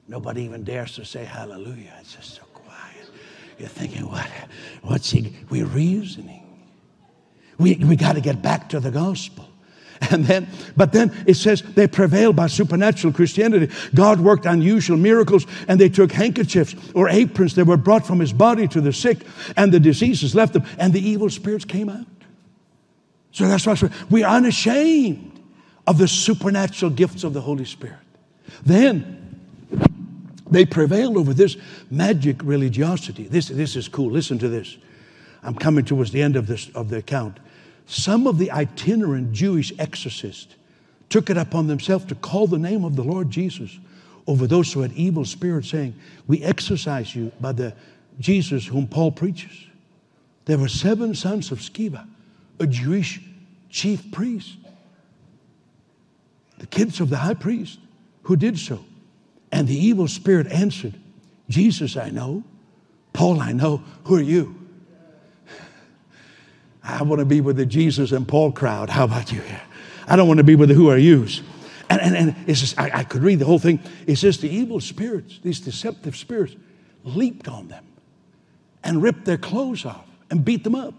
Nobody 0.09 0.43
even 0.43 0.65
dares 0.65 0.95
to 0.97 1.05
say 1.05 1.25
hallelujah. 1.25 1.95
It's 2.01 2.15
just 2.15 2.35
so 2.35 2.43
quiet. 2.53 3.11
You're 3.59 3.69
thinking, 3.69 4.07
what? 4.09 4.29
What's 4.83 5.11
he? 5.11 5.35
We're 5.49 5.67
reasoning. 5.67 6.47
We, 7.59 7.77
we 7.77 7.97
got 7.97 8.15
to 8.15 8.21
get 8.21 8.41
back 8.41 8.71
to 8.71 8.81
the 8.81 8.91
gospel. 8.91 9.50
And 10.09 10.25
then, 10.25 10.49
but 10.77 10.93
then 10.93 11.13
it 11.27 11.35
says 11.35 11.63
they 11.63 11.87
prevailed 11.87 12.35
by 12.35 12.47
supernatural 12.47 13.13
Christianity. 13.13 13.73
God 13.95 14.21
worked 14.21 14.47
unusual 14.47 14.97
miracles, 14.97 15.47
and 15.69 15.79
they 15.79 15.91
took 15.91 16.11
handkerchiefs 16.11 16.75
or 16.95 17.09
aprons 17.09 17.55
that 17.57 17.67
were 17.67 17.77
brought 17.77 18.07
from 18.07 18.19
his 18.19 18.33
body 18.33 18.67
to 18.69 18.81
the 18.81 18.93
sick, 18.93 19.19
and 19.57 19.73
the 19.73 19.81
diseases 19.81 20.35
left 20.35 20.55
them, 20.55 20.65
and 20.79 20.93
the 20.93 21.07
evil 21.07 21.29
spirits 21.29 21.67
came 21.67 21.91
out. 21.91 22.07
So 23.33 23.47
that's 23.47 23.67
why 23.67 23.77
we're 24.09 24.27
unashamed 24.27 25.41
of 25.87 25.99
the 25.99 26.09
supernatural 26.09 26.91
gifts 26.93 27.23
of 27.23 27.35
the 27.35 27.41
Holy 27.41 27.65
Spirit. 27.65 27.99
Then 28.65 29.39
they 30.51 30.65
prevailed 30.65 31.17
over 31.17 31.35
this 31.35 31.57
magic 31.91 32.43
religiosity. 32.43 33.25
This, 33.25 33.49
this 33.49 33.77
is 33.77 33.87
cool. 33.87 34.11
Listen 34.11 34.39
to 34.39 34.49
this. 34.49 34.77
I'm 35.43 35.55
coming 35.55 35.85
towards 35.85 36.11
the 36.11 36.23
end 36.23 36.37
of 36.37 36.47
this 36.47 36.69
of 36.75 36.91
the 36.91 36.99
account. 36.99 37.39
Some 37.91 38.29
of 38.29 38.39
the 38.39 38.53
itinerant 38.53 39.33
Jewish 39.33 39.73
exorcists 39.77 40.55
took 41.09 41.29
it 41.29 41.37
upon 41.37 41.67
themselves 41.67 42.05
to 42.05 42.15
call 42.15 42.47
the 42.47 42.57
name 42.57 42.85
of 42.85 42.95
the 42.95 43.03
Lord 43.03 43.33
Jesus 43.33 43.81
over 44.29 44.47
those 44.47 44.73
who 44.73 44.83
had 44.83 44.93
evil 44.93 45.25
spirits, 45.25 45.71
saying, 45.71 45.97
We 46.29 46.41
exorcise 46.45 47.17
you 47.17 47.33
by 47.41 47.51
the 47.51 47.75
Jesus 48.21 48.65
whom 48.65 48.87
Paul 48.87 49.11
preaches. 49.11 49.67
There 50.45 50.57
were 50.57 50.69
seven 50.69 51.17
sons 51.17 51.51
of 51.51 51.59
Sceva, 51.59 52.07
a 52.61 52.67
Jewish 52.69 53.21
chief 53.71 54.13
priest, 54.13 54.57
the 56.59 56.69
kids 56.69 57.01
of 57.01 57.11
the 57.11 57.17
high 57.17 57.35
priest, 57.35 57.81
who 58.23 58.37
did 58.37 58.57
so. 58.57 58.85
And 59.51 59.67
the 59.67 59.77
evil 59.77 60.07
spirit 60.07 60.47
answered, 60.47 60.95
Jesus 61.49 61.97
I 61.97 62.11
know, 62.11 62.45
Paul 63.13 63.41
I 63.41 63.51
know, 63.51 63.83
who 64.05 64.15
are 64.15 64.23
you? 64.23 64.60
I 66.91 67.03
want 67.03 67.21
to 67.21 67.25
be 67.25 67.41
with 67.41 67.57
the 67.57 67.67
Jesus 67.67 68.13
and 68.13 68.27
Paul 68.27 68.53
crowd. 68.53 68.91
How 68.91 69.05
about 69.05 69.33
you 69.33 69.41
here? 69.41 69.63
I 70.07 70.17
don't 70.17 70.29
want 70.29 70.39
to 70.39 70.45
be 70.45 70.57
with 70.57 70.69
the 70.69 70.75
who 70.75 70.91
are 70.91 70.99
yous. 70.99 71.43
And, 71.89 72.01
and, 72.01 72.17
and 72.17 72.37
it's 72.47 72.61
just, 72.61 72.79
I, 72.79 72.91
I 72.95 73.05
could 73.05 73.23
read 73.23 73.39
the 73.39 73.45
whole 73.45 73.59
thing. 73.59 73.81
It 74.07 74.17
says 74.17 74.39
the 74.39 74.49
evil 74.49 74.81
spirits, 74.81 75.41
these 75.43 75.61
deceptive 75.61 76.17
spirits, 76.17 76.55
leaped 77.05 77.49
on 77.49 77.69
them 77.69 77.85
and 78.85 79.03
ripped 79.03 79.25
their 79.25 79.39
clothes 79.39 79.85
off 79.85 80.07
and 80.31 80.45
beat 80.45 80.65
them 80.65 80.75
up. 80.75 80.95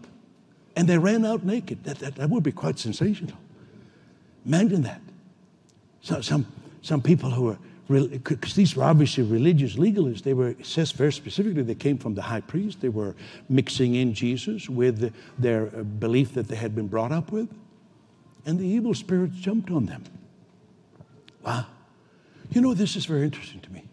And 0.76 0.88
they 0.88 0.98
ran 0.98 1.26
out 1.26 1.44
naked. 1.44 1.84
That, 1.84 2.00
that, 2.00 2.16
that 2.16 2.30
would 2.30 2.44
be 2.44 2.52
quite 2.52 2.80
sensational. 2.80 3.38
Imagine 4.46 4.84
that. 4.84 5.02
So, 6.02 6.22
some, 6.22 6.48
some 6.82 7.02
people 7.02 7.30
who 7.30 7.50
are 7.50 7.60
because 7.92 8.56
these 8.56 8.76
were 8.76 8.84
obviously 8.84 9.24
religious 9.24 9.76
legalists. 9.76 10.24
They 10.24 10.34
were, 10.34 10.50
it 10.50 10.66
says 10.66 10.92
very 10.92 11.12
specifically, 11.12 11.64
they 11.64 11.76
came 11.76 11.98
from 11.98 12.16
the 12.16 12.22
high 12.22 12.42
priest. 12.42 12.82
They 12.82 12.90
were 12.90 13.16
mixing 13.50 13.96
in 13.96 14.14
Jesus 14.14 14.70
with 14.70 15.14
their 15.38 15.68
uh, 15.68 15.84
belief 15.84 16.34
that 16.34 16.48
they 16.48 16.56
had 16.56 16.76
been 16.76 16.88
brought 16.88 17.12
up 17.12 17.32
with. 17.32 17.50
And 18.46 18.60
the 18.60 18.66
evil 18.66 18.94
spirits 18.94 19.36
jumped 19.36 19.70
on 19.70 19.86
them. 19.86 20.04
Wow. 21.44 21.68
You 22.52 22.62
know, 22.62 22.74
this 22.74 22.96
is 22.96 23.06
very 23.06 23.24
interesting 23.24 23.60
to 23.62 23.72
me 23.72 23.84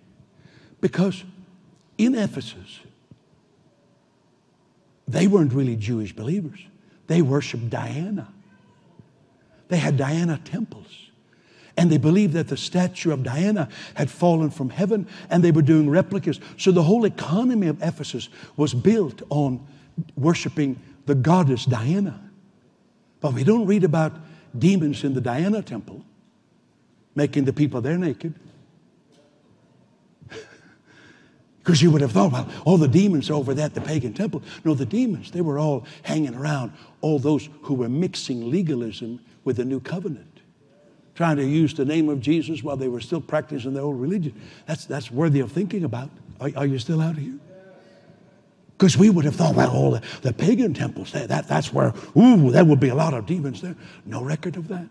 because 0.80 1.24
in 1.96 2.14
Ephesus, 2.14 2.80
they 5.06 5.26
weren't 5.26 5.52
really 5.52 5.76
Jewish 5.76 6.14
believers. 6.14 6.60
They 7.06 7.22
worshiped 7.22 7.70
Diana. 7.70 8.28
They 9.68 9.78
had 9.78 9.96
Diana 9.96 10.40
temples. 10.44 11.07
And 11.78 11.92
they 11.92 11.96
believed 11.96 12.32
that 12.32 12.48
the 12.48 12.56
statue 12.56 13.12
of 13.12 13.22
Diana 13.22 13.68
had 13.94 14.10
fallen 14.10 14.50
from 14.50 14.68
heaven 14.68 15.06
and 15.30 15.44
they 15.44 15.52
were 15.52 15.62
doing 15.62 15.88
replicas. 15.88 16.40
So 16.56 16.72
the 16.72 16.82
whole 16.82 17.04
economy 17.04 17.68
of 17.68 17.80
Ephesus 17.80 18.28
was 18.56 18.74
built 18.74 19.22
on 19.30 19.64
worshiping 20.16 20.82
the 21.06 21.14
goddess 21.14 21.64
Diana. 21.64 22.20
But 23.20 23.32
we 23.32 23.44
don't 23.44 23.64
read 23.64 23.84
about 23.84 24.12
demons 24.58 25.04
in 25.04 25.14
the 25.14 25.20
Diana 25.20 25.62
temple 25.62 26.04
making 27.14 27.44
the 27.44 27.52
people 27.52 27.80
there 27.80 27.96
naked. 27.96 28.34
Because 31.58 31.80
you 31.80 31.92
would 31.92 32.00
have 32.00 32.12
thought, 32.12 32.32
well, 32.32 32.48
all 32.64 32.78
the 32.78 32.88
demons 32.88 33.30
are 33.30 33.34
over 33.34 33.54
there 33.54 33.66
at 33.66 33.74
the 33.74 33.80
pagan 33.80 34.14
temple. 34.14 34.42
No, 34.64 34.74
the 34.74 34.86
demons, 34.86 35.30
they 35.30 35.42
were 35.42 35.60
all 35.60 35.84
hanging 36.02 36.34
around 36.34 36.72
all 37.02 37.20
those 37.20 37.48
who 37.62 37.74
were 37.74 37.88
mixing 37.88 38.50
legalism 38.50 39.20
with 39.44 39.58
the 39.58 39.64
new 39.64 39.78
covenant 39.78 40.37
trying 41.18 41.36
to 41.36 41.44
use 41.44 41.74
the 41.74 41.84
name 41.84 42.08
of 42.08 42.20
Jesus 42.20 42.62
while 42.62 42.76
they 42.76 42.86
were 42.86 43.00
still 43.00 43.20
practicing 43.20 43.74
their 43.74 43.82
old 43.82 44.00
religion. 44.00 44.40
That's, 44.66 44.84
that's 44.84 45.10
worthy 45.10 45.40
of 45.40 45.50
thinking 45.50 45.82
about. 45.82 46.10
Are, 46.40 46.48
are 46.58 46.64
you 46.64 46.78
still 46.78 47.00
out 47.00 47.16
here? 47.16 47.34
Because 48.70 48.96
we 48.96 49.10
would 49.10 49.24
have 49.24 49.34
thought, 49.34 49.56
well, 49.56 49.68
all 49.68 49.90
the, 49.90 50.02
the 50.22 50.32
pagan 50.32 50.74
temples, 50.74 51.10
that, 51.10 51.28
that, 51.28 51.48
that's 51.48 51.72
where, 51.72 51.92
ooh, 52.16 52.52
there 52.52 52.64
would 52.64 52.78
be 52.78 52.90
a 52.90 52.94
lot 52.94 53.14
of 53.14 53.26
demons 53.26 53.60
there. 53.60 53.74
No 54.06 54.22
record 54.22 54.54
of 54.54 54.68
that. 54.68 54.86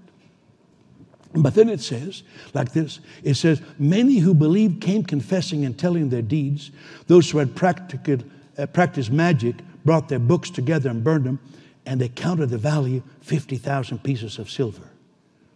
But 1.32 1.56
then 1.56 1.70
it 1.70 1.80
says, 1.80 2.24
like 2.54 2.74
this 2.74 3.00
it 3.24 3.36
says, 3.36 3.62
many 3.80 4.18
who 4.18 4.34
believed 4.34 4.82
came 4.82 5.04
confessing 5.04 5.64
and 5.64 5.80
telling 5.80 6.10
their 6.10 6.22
deeds. 6.22 6.72
Those 7.08 7.32
who 7.32 7.38
had 7.38 7.56
practiced, 7.56 8.26
uh, 8.58 8.66
practiced 8.66 9.14
magic 9.14 9.56
brought 9.86 10.10
their 10.10 10.20
books 10.20 10.50
together 10.50 10.90
and 10.90 11.06
burned 11.06 11.24
them, 11.24 11.40
and 11.86 12.02
they 12.02 12.10
counted 12.10 12.50
the 12.50 12.58
value 12.58 13.02
50,000 13.22 14.04
pieces 14.04 14.40
of 14.40 14.50
silver. 14.50 14.90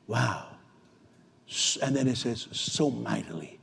Wow. 0.08 0.48
And 1.82 1.96
then 1.96 2.08
it 2.08 2.18
says, 2.18 2.48
so 2.52 2.90
mightily 2.90 3.60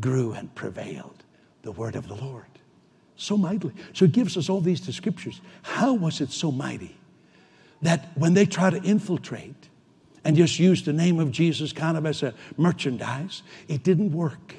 grew 0.00 0.32
and 0.32 0.54
prevailed 0.54 1.24
the 1.62 1.72
word 1.72 1.96
of 1.96 2.08
the 2.08 2.14
Lord. 2.14 2.46
So 3.16 3.36
mightily. 3.36 3.74
So 3.92 4.04
it 4.04 4.12
gives 4.12 4.36
us 4.36 4.48
all 4.48 4.60
these 4.60 4.80
descriptions. 4.80 5.40
How 5.62 5.94
was 5.94 6.20
it 6.20 6.30
so 6.30 6.50
mighty 6.50 6.96
that 7.82 8.10
when 8.14 8.34
they 8.34 8.46
try 8.46 8.70
to 8.70 8.80
infiltrate 8.82 9.68
and 10.24 10.36
just 10.36 10.58
use 10.58 10.84
the 10.84 10.92
name 10.92 11.18
of 11.18 11.30
Jesus 11.30 11.72
kind 11.72 11.96
of 11.96 12.06
as 12.06 12.22
a 12.22 12.32
merchandise, 12.56 13.42
it 13.68 13.82
didn't 13.82 14.12
work. 14.12 14.54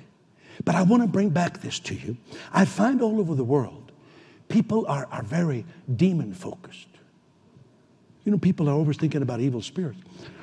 But 0.66 0.76
I 0.76 0.84
want 0.84 1.04
to 1.04 1.08
bring 1.08 1.30
back 1.30 1.62
this 1.62 1.80
to 1.80 1.96
you. 1.96 2.18
I 2.52 2.66
find 2.66 3.02
all 3.02 3.20
over 3.20 3.34
the 3.34 3.44
world, 3.44 3.92
people 4.50 4.86
are, 4.88 5.08
are 5.12 5.24
very 5.24 5.66
demon 5.96 6.34
focused. 6.34 6.88
You 8.26 8.32
know, 8.32 8.38
people 8.38 8.70
are 8.70 8.74
always 8.74 8.98
thinking 8.98 9.22
about 9.22 9.40
evil 9.40 9.62
spirits. 9.62 10.00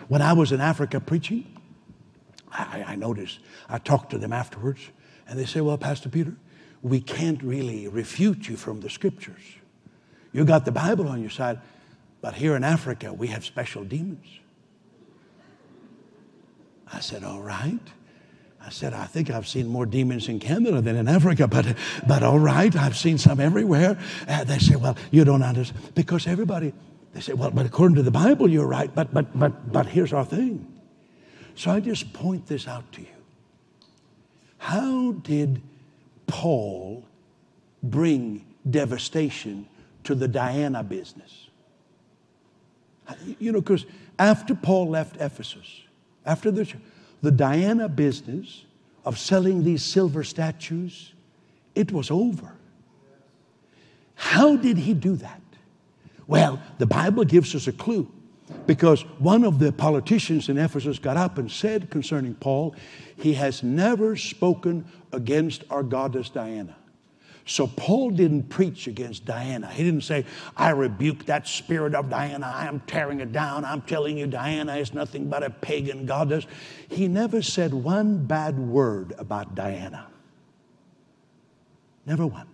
When 0.09 0.21
I 0.21 0.33
was 0.33 0.53
in 0.53 0.61
Africa 0.61 1.01
preaching, 1.01 1.60
I, 2.53 2.85
I 2.89 2.97
noticed, 2.97 3.39
I 3.69 3.79
talked 3.79 4.11
to 4.11 4.19
them 4.19 4.33
afterwards, 4.33 4.81
and 5.29 5.39
they 5.39 5.45
say, 5.45 5.61
Well, 5.61 5.79
Pastor 5.79 6.09
Peter, 6.09 6.35
we 6.83 7.01
can't 7.01 7.43
really 7.43 7.89
refute 7.89 8.49
you 8.49 8.57
from 8.57 8.81
the 8.81 8.91
scriptures. 8.91 9.43
You 10.33 10.45
got 10.45 10.65
the 10.65 10.73
Bible 10.73 11.09
on 11.09 11.21
your 11.21 11.31
side, 11.31 11.61
but 12.21 12.35
here 12.35 12.57
in 12.57 12.65
Africa, 12.65 13.13
we 13.13 13.29
have 13.29 13.45
special 13.45 13.85
demons. 13.85 14.27
I 16.93 17.01
said, 17.01 17.25
All 17.25 17.41
right. 17.41 17.81
I 18.63 18.69
said, 18.69 18.93
I 18.93 19.07
think 19.07 19.31
I've 19.31 19.49
seen 19.49 19.67
more 19.69 19.87
demons 19.87 20.29
in 20.29 20.39
Canada 20.39 20.83
than 20.83 20.97
in 20.97 21.09
Africa, 21.09 21.49
but, 21.49 21.75
but 22.07 22.23
all 22.23 22.39
right, 22.39 22.75
I've 22.77 22.97
seen 22.97 23.17
some 23.17 23.41
everywhere. 23.41 23.99
Uh, 24.29 24.45
they 24.45 24.59
say, 24.59 24.77
well, 24.77 24.99
you 25.11 25.25
don't 25.25 25.43
understand. 25.43 25.95
Because 25.95 26.27
everybody, 26.27 26.75
they 27.15 27.21
say, 27.21 27.33
well, 27.33 27.51
but 27.51 27.65
according 27.65 27.95
to 27.97 28.03
the 28.03 28.11
Bible, 28.11 28.51
you're 28.51 28.67
right, 28.67 28.95
but, 28.95 29.15
but, 29.15 29.39
but, 29.39 29.73
but 29.73 29.87
here's 29.87 30.13
our 30.13 30.27
thing. 30.27 30.80
So 31.55 31.71
I 31.71 31.81
just 31.81 32.13
point 32.13 32.47
this 32.47 32.67
out 32.67 32.91
to 32.93 33.01
you. 33.01 33.07
How 34.59 35.13
did 35.13 35.63
Paul 36.27 37.05
bring 37.83 38.45
devastation 38.69 39.67
to 40.05 40.15
the 40.15 40.29
Diana 40.29 40.83
business? 40.83 41.49
You 43.39 43.53
know, 43.53 43.61
because 43.61 43.87
after 44.19 44.55
Paul 44.55 44.91
left 44.91 45.17
Ephesus, 45.17 45.83
after 46.25 46.51
the, 46.51 46.73
the 47.23 47.31
Diana 47.31 47.89
business 47.89 48.65
of 49.05 49.19
selling 49.19 49.65
these 49.65 49.83
silver 49.83 50.23
statues, 50.23 51.15
it 51.75 51.91
was 51.91 52.11
over. 52.11 52.53
How 54.15 54.57
did 54.57 54.77
he 54.77 54.95
do 54.95 55.17
that? 55.17 55.41
Well, 56.27 56.63
the 56.79 56.87
Bible 56.87 57.25
gives 57.25 57.55
us 57.55 57.67
a 57.67 57.73
clue 57.73 58.13
because 58.67 59.03
one 59.19 59.45
of 59.45 59.59
the 59.59 59.73
politicians 59.73 60.49
in 60.49 60.59
Ephesus 60.59 60.99
got 60.99 61.17
up 61.17 61.39
and 61.39 61.51
said 61.51 61.91
concerning 61.91 62.35
Paul, 62.35 62.75
he 63.17 63.35
has 63.35 63.63
never 63.63 64.17
spoken 64.17 64.85
against 65.13 65.65
our 65.71 65.83
goddess 65.83 66.29
Diana. 66.31 66.77
So 67.47 67.67
Paul 67.67 68.11
didn't 68.11 68.45
preach 68.45 68.87
against 68.87 69.25
Diana. 69.25 69.67
He 69.67 69.83
didn't 69.83 70.05
say, 70.05 70.25
I 70.57 70.71
rebuke 70.71 71.27
that 71.27 71.49
spirit 71.49 71.95
of 71.95 72.09
Diana. 72.09 72.53
I 72.55 72.67
am 72.67 72.81
tearing 72.87 73.21
it 73.21 73.33
down. 73.33 73.65
I'm 73.65 73.83
telling 73.83 74.17
you, 74.17 74.27
Diana 74.29 74.77
is 74.77 74.95
nothing 74.95 75.29
but 75.29 75.43
a 75.43 75.51
pagan 75.51 76.07
goddess. 76.07 76.47
He 76.89 77.09
never 77.09 77.43
said 77.43 77.75
one 77.75 78.25
bad 78.25 78.59
word 78.59 79.15
about 79.19 79.57
Diana. 79.57 80.07
Never 82.07 82.27
one. 82.27 82.47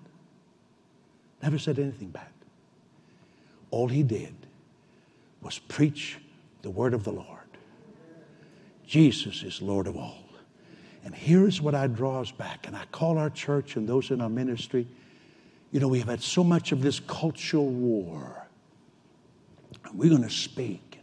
Never 1.43 1.59
said 1.59 1.79
anything 1.79 2.09
bad. 2.09 2.29
All 3.71 3.89
he 3.89 4.03
did 4.03 4.46
was 5.47 5.61
preach 5.61 6.19
the 6.63 6.71
word 6.71 6.93
of 6.93 7.05
the 7.05 7.13
Lord. 7.13 7.39
Jesus 8.85 9.45
is 9.45 9.63
Lord 9.63 9.87
of 9.87 9.97
all. 9.97 10.25
And 11.05 11.15
here's 11.15 11.63
what 11.63 11.73
I 11.73 11.87
draw 11.87 12.21
us 12.21 12.33
back, 12.33 12.67
and 12.67 12.75
I 12.75 12.85
call 12.91 13.17
our 13.17 13.31
church 13.31 13.77
and 13.77 13.89
those 13.89 14.11
in 14.11 14.21
our 14.21 14.29
ministry. 14.29 14.89
You 15.71 15.79
know, 15.79 15.87
we 15.87 16.01
have 16.01 16.09
had 16.09 16.21
so 16.21 16.43
much 16.43 16.73
of 16.73 16.83
this 16.83 16.99
cultural 16.99 17.69
war. 17.69 18.49
We're 19.95 20.11
going 20.11 20.25
to 20.25 20.31
speak. 20.31 20.99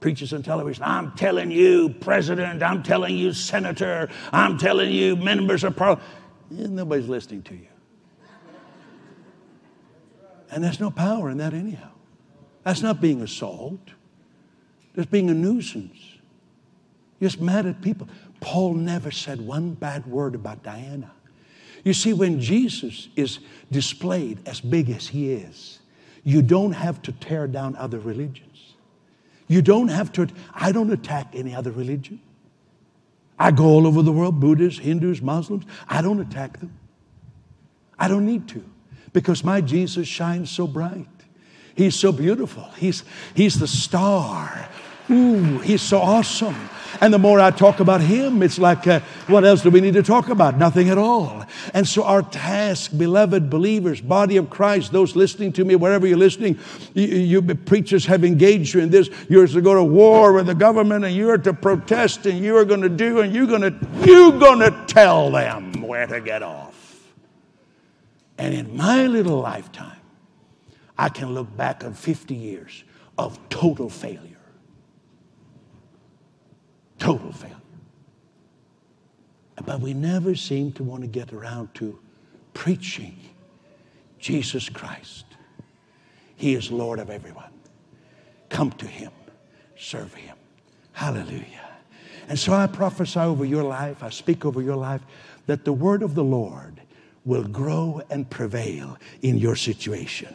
Preachers 0.00 0.32
on 0.32 0.42
television, 0.42 0.82
I'm 0.82 1.12
telling 1.12 1.50
you, 1.50 1.90
President, 1.90 2.62
I'm 2.62 2.82
telling 2.82 3.16
you, 3.16 3.34
Senator, 3.34 4.08
I'm 4.32 4.56
telling 4.56 4.92
you, 4.92 5.14
members 5.14 5.62
of 5.62 5.76
Parliament. 5.76 6.08
Eh, 6.58 6.66
nobody's 6.68 7.08
listening 7.08 7.42
to 7.42 7.54
you. 7.54 7.66
And 10.50 10.64
there's 10.64 10.80
no 10.80 10.90
power 10.90 11.28
in 11.28 11.36
that, 11.38 11.52
anyhow. 11.52 11.93
That's 12.64 12.82
not 12.82 13.00
being 13.00 13.22
a 13.22 13.28
salt. 13.28 13.80
That's 14.94 15.10
being 15.10 15.30
a 15.30 15.34
nuisance. 15.34 15.98
You're 17.20 17.30
just 17.30 17.40
mad 17.40 17.66
at 17.66 17.80
people. 17.80 18.08
Paul 18.40 18.74
never 18.74 19.10
said 19.10 19.40
one 19.40 19.74
bad 19.74 20.06
word 20.06 20.34
about 20.34 20.62
Diana. 20.62 21.12
You 21.84 21.92
see, 21.92 22.12
when 22.12 22.40
Jesus 22.40 23.08
is 23.14 23.40
displayed 23.70 24.38
as 24.46 24.60
big 24.60 24.90
as 24.90 25.08
he 25.08 25.32
is, 25.32 25.80
you 26.24 26.40
don't 26.40 26.72
have 26.72 27.02
to 27.02 27.12
tear 27.12 27.46
down 27.46 27.76
other 27.76 27.98
religions. 27.98 28.74
You 29.46 29.60
don't 29.60 29.88
have 29.88 30.10
to, 30.12 30.28
I 30.54 30.72
don't 30.72 30.90
attack 30.90 31.28
any 31.34 31.54
other 31.54 31.70
religion. 31.70 32.20
I 33.38 33.50
go 33.50 33.64
all 33.64 33.86
over 33.86 34.00
the 34.00 34.12
world, 34.12 34.40
Buddhists, 34.40 34.80
Hindus, 34.80 35.20
Muslims. 35.20 35.64
I 35.88 36.00
don't 36.00 36.20
attack 36.20 36.60
them. 36.60 36.72
I 37.98 38.08
don't 38.08 38.24
need 38.24 38.48
to 38.48 38.64
because 39.12 39.44
my 39.44 39.60
Jesus 39.60 40.08
shines 40.08 40.50
so 40.50 40.66
bright. 40.66 41.06
He's 41.74 41.96
so 41.96 42.12
beautiful. 42.12 42.64
He's, 42.76 43.04
he's 43.34 43.58
the 43.58 43.66
star. 43.66 44.68
Ooh, 45.10 45.58
he's 45.58 45.82
so 45.82 45.98
awesome. 45.98 46.56
And 47.00 47.12
the 47.12 47.18
more 47.18 47.40
I 47.40 47.50
talk 47.50 47.80
about 47.80 48.00
Him, 48.00 48.42
it's 48.42 48.58
like, 48.58 48.86
uh, 48.86 49.00
what 49.26 49.44
else 49.44 49.62
do 49.62 49.70
we 49.70 49.80
need 49.80 49.94
to 49.94 50.02
talk 50.02 50.28
about? 50.28 50.56
Nothing 50.56 50.90
at 50.90 50.98
all. 50.98 51.44
And 51.72 51.86
so, 51.86 52.04
our 52.04 52.22
task, 52.22 52.96
beloved 52.96 53.50
believers, 53.50 54.00
body 54.00 54.36
of 54.36 54.50
Christ, 54.50 54.92
those 54.92 55.16
listening 55.16 55.52
to 55.54 55.64
me, 55.64 55.76
wherever 55.76 56.06
you're 56.06 56.18
listening, 56.18 56.58
you, 56.94 57.06
you 57.06 57.42
preachers 57.42 58.06
have 58.06 58.24
engaged 58.24 58.74
you 58.74 58.80
in 58.80 58.90
this. 58.90 59.10
You're 59.28 59.46
to 59.46 59.60
go 59.60 59.74
to 59.74 59.84
war 59.84 60.32
with 60.32 60.46
the 60.46 60.54
government, 60.54 61.04
and 61.04 61.14
you're 61.14 61.38
to 61.38 61.52
protest, 61.52 62.26
and 62.26 62.38
you 62.38 62.56
are 62.56 62.64
going 62.64 62.82
to 62.82 62.88
do, 62.88 63.20
and 63.20 63.34
you're 63.34 63.46
going 63.46 63.62
to 63.62 63.74
you're 64.04 64.38
going 64.38 64.60
to 64.60 64.84
tell 64.86 65.30
them 65.30 65.82
where 65.82 66.06
to 66.06 66.20
get 66.20 66.42
off. 66.42 66.72
And 68.38 68.54
in 68.54 68.76
my 68.76 69.06
little 69.06 69.40
lifetime, 69.40 70.00
I 70.96 71.08
can 71.08 71.34
look 71.34 71.54
back 71.56 71.84
on 71.84 71.94
50 71.94 72.34
years 72.34 72.84
of 73.18 73.38
total 73.48 73.88
failure 73.88 74.34
total 77.04 77.32
failure. 77.32 77.56
But 79.64 79.80
we 79.80 79.92
never 79.92 80.34
seem 80.34 80.72
to 80.72 80.82
want 80.82 81.02
to 81.02 81.06
get 81.06 81.32
around 81.32 81.74
to 81.74 81.98
preaching 82.54 83.18
Jesus 84.18 84.70
Christ. 84.70 85.26
He 86.34 86.54
is 86.54 86.70
Lord 86.70 86.98
of 86.98 87.10
everyone. 87.10 87.52
Come 88.48 88.72
to 88.72 88.86
Him, 88.86 89.12
serve 89.76 90.14
Him. 90.14 90.36
Hallelujah. 90.92 91.68
And 92.26 92.38
so 92.38 92.54
I 92.54 92.66
prophesy 92.66 93.20
over 93.20 93.44
your 93.44 93.64
life, 93.64 94.02
I 94.02 94.08
speak 94.08 94.46
over 94.46 94.62
your 94.62 94.76
life, 94.76 95.02
that 95.46 95.66
the 95.66 95.72
word 95.74 96.02
of 96.02 96.14
the 96.14 96.24
Lord 96.24 96.80
will 97.24 97.44
grow 97.44 98.02
and 98.10 98.28
prevail 98.28 98.98
in 99.22 99.38
your 99.38 99.56
situation. 99.56 100.34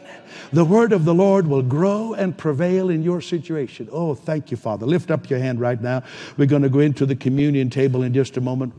The 0.52 0.64
word 0.64 0.92
of 0.92 1.04
the 1.04 1.14
Lord 1.14 1.46
will 1.46 1.62
grow 1.62 2.14
and 2.14 2.36
prevail 2.36 2.90
in 2.90 3.02
your 3.02 3.20
situation. 3.20 3.88
Oh, 3.92 4.14
thank 4.14 4.50
you, 4.50 4.56
Father. 4.56 4.86
Lift 4.86 5.10
up 5.10 5.30
your 5.30 5.38
hand 5.38 5.60
right 5.60 5.80
now. 5.80 6.02
We're 6.36 6.46
going 6.46 6.62
to 6.62 6.68
go 6.68 6.80
into 6.80 7.06
the 7.06 7.14
communion 7.14 7.70
table 7.70 8.02
in 8.02 8.12
just 8.12 8.36
a 8.36 8.40
moment. 8.40 8.74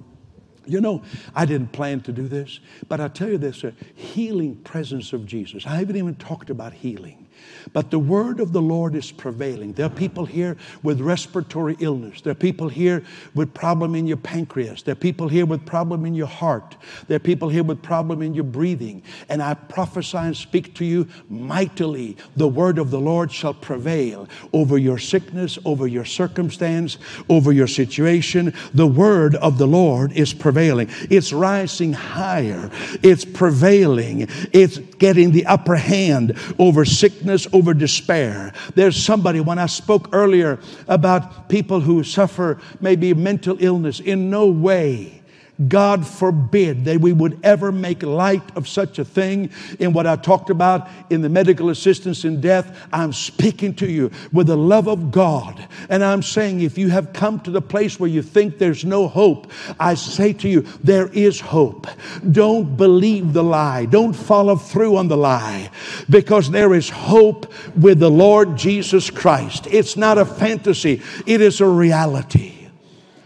You 0.66 0.82
know, 0.82 1.02
I 1.34 1.46
didn't 1.46 1.72
plan 1.72 2.02
to 2.02 2.12
do 2.12 2.28
this, 2.28 2.60
but 2.88 3.00
i 3.00 3.08
tell 3.08 3.30
you 3.30 3.38
this 3.38 3.64
a 3.64 3.74
healing 3.96 4.58
presence 4.58 5.14
of 5.14 5.26
Jesus. 5.26 5.66
I 5.66 5.78
haven't 5.78 5.96
even 5.96 6.16
talked 6.16 6.50
about 6.50 6.74
healing. 6.74 7.28
But 7.74 7.92
the 7.92 8.00
word 8.00 8.40
of 8.40 8.54
the 8.54 8.62
Lord 8.62 8.96
is 8.96 9.12
prevailing. 9.12 9.74
There 9.74 9.86
are 9.86 9.90
people 9.90 10.26
here 10.26 10.58
with 10.84 11.00
respiratory 11.00 11.78
illness. 11.80 12.22
There 12.22 12.32
are 12.32 12.36
people 12.36 12.70
here 12.70 13.04
with 13.36 13.54
problem 13.54 13.96
in 13.96 14.08
your 14.08 14.18
pancreas. 14.18 14.84
There 14.84 14.94
are 14.94 14.96
people 14.96 15.28
here 15.28 15.46
with 15.46 15.66
problem 15.66 16.06
in 16.06 16.14
your 16.14 16.28
heart. 16.28 16.76
There 17.08 17.16
are 17.16 17.20
people 17.20 17.50
here 17.50 17.64
with 17.64 17.82
problem 17.82 18.22
in 18.22 18.34
your 18.34 18.44
breathing. 18.44 19.04
And 19.30 19.42
I 19.42 19.54
prophesy 19.54 20.18
and 20.18 20.38
speak 20.38 20.76
to 20.76 20.86
you 20.86 21.08
mightily. 21.30 22.18
The 22.36 22.48
word 22.48 22.78
of 22.78 22.92
the 22.92 23.00
Lord 23.00 23.32
shall 23.32 23.54
prevail 23.54 24.28
over 24.54 24.78
your 24.78 24.98
sickness, 24.98 25.58
over 25.66 25.88
your 25.88 26.06
circumstance, 26.06 26.98
over 27.30 27.52
your 27.52 27.68
situation. 27.68 28.54
The 28.74 28.88
word 28.88 29.36
of 29.36 29.58
the 29.58 29.68
Lord 29.68 30.12
is 30.12 30.34
prevailing. 30.34 30.90
It's 31.10 31.32
rising 31.32 31.94
higher. 31.94 32.70
It's 33.04 33.26
prevailing. 33.26 34.28
It's 34.52 34.78
getting 34.78 35.32
the 35.32 35.46
upper 35.46 35.76
hand 35.76 36.38
over 36.60 36.86
sickness, 36.86 37.31
over 37.54 37.74
despair. 37.74 38.54
There's 38.76 38.96
somebody, 38.96 39.40
when 39.40 39.60
I 39.60 39.68
spoke 39.68 40.10
earlier 40.12 40.60
about 40.88 41.50
people 41.50 41.80
who 41.80 42.04
suffer 42.04 42.60
maybe 42.80 43.14
mental 43.14 43.58
illness, 43.60 44.00
in 44.00 44.30
no 44.30 44.48
way 44.48 45.21
God 45.68 46.08
forbid 46.08 46.86
that 46.86 47.02
we 47.02 47.14
would 47.14 47.40
ever 47.44 47.72
make 47.72 48.04
light 48.04 48.44
of 48.56 48.68
such 48.68 49.00
a 49.00 49.06
thing 49.06 49.50
in 49.80 49.94
what 49.94 50.08
I 50.08 50.16
talked 50.16 50.50
about 50.50 50.88
in 51.10 51.22
the 51.22 51.30
medical 51.30 51.70
assistance 51.70 52.26
in 52.26 52.42
death. 52.42 52.88
I'm 52.92 53.14
speaking 53.14 53.74
to 53.76 53.90
you 53.90 54.12
with 54.32 54.48
the 54.48 54.58
love 54.58 54.88
of 54.88 55.12
God. 55.12 55.68
And 55.90 56.04
I'm 56.04 56.24
saying, 56.24 56.62
if 56.62 56.78
you 56.78 56.90
have 56.90 57.14
come 57.14 57.40
to 57.42 57.52
the 57.52 57.62
place 57.62 58.00
where 58.00 58.10
you 58.10 58.22
think 58.22 58.58
there's 58.58 58.86
no 58.86 59.08
hope, 59.08 59.52
I 59.80 59.94
say 59.94 60.34
to 60.34 60.50
you, 60.50 60.62
there 60.84 61.08
is 61.08 61.40
hope. 61.40 61.88
Don't 62.32 62.78
believe 62.78 63.34
the 63.34 63.44
lie. 63.44 63.86
Don't 63.86 64.14
follow 64.14 64.56
through 64.56 64.98
on 64.98 65.08
the 65.08 65.18
lie 65.18 65.70
because 66.10 66.50
there 66.50 66.74
is 66.74 66.90
hope 66.90 67.52
with 67.76 68.00
the 68.00 68.12
Lord 68.12 68.58
Jesus 68.58 69.10
Christ. 69.10 69.68
It's 69.68 69.98
not 69.98 70.18
a 70.18 70.26
fantasy, 70.26 71.02
it 71.26 71.42
is 71.42 71.62
a 71.62 71.68
reality. 71.68 72.62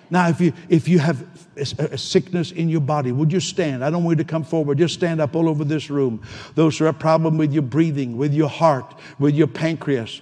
Now, 0.09 0.29
if 0.29 0.39
you, 0.39 0.53
if 0.69 0.87
you 0.87 0.99
have 0.99 1.34
a 1.57 1.97
sickness 1.97 2.51
in 2.51 2.69
your 2.69 2.81
body, 2.81 3.11
would 3.11 3.31
you 3.31 3.39
stand? 3.39 3.83
I 3.83 3.89
don't 3.89 4.03
want 4.03 4.17
you 4.17 4.23
to 4.23 4.29
come 4.29 4.43
forward. 4.43 4.77
Just 4.77 4.93
stand 4.93 5.21
up 5.21 5.35
all 5.35 5.47
over 5.47 5.63
this 5.63 5.89
room. 5.89 6.21
Those 6.55 6.77
who 6.77 6.85
have 6.85 6.95
a 6.95 6.99
problem 6.99 7.37
with 7.37 7.53
your 7.53 7.63
breathing, 7.63 8.17
with 8.17 8.33
your 8.33 8.49
heart, 8.49 8.93
with 9.19 9.35
your 9.35 9.47
pancreas, 9.47 10.21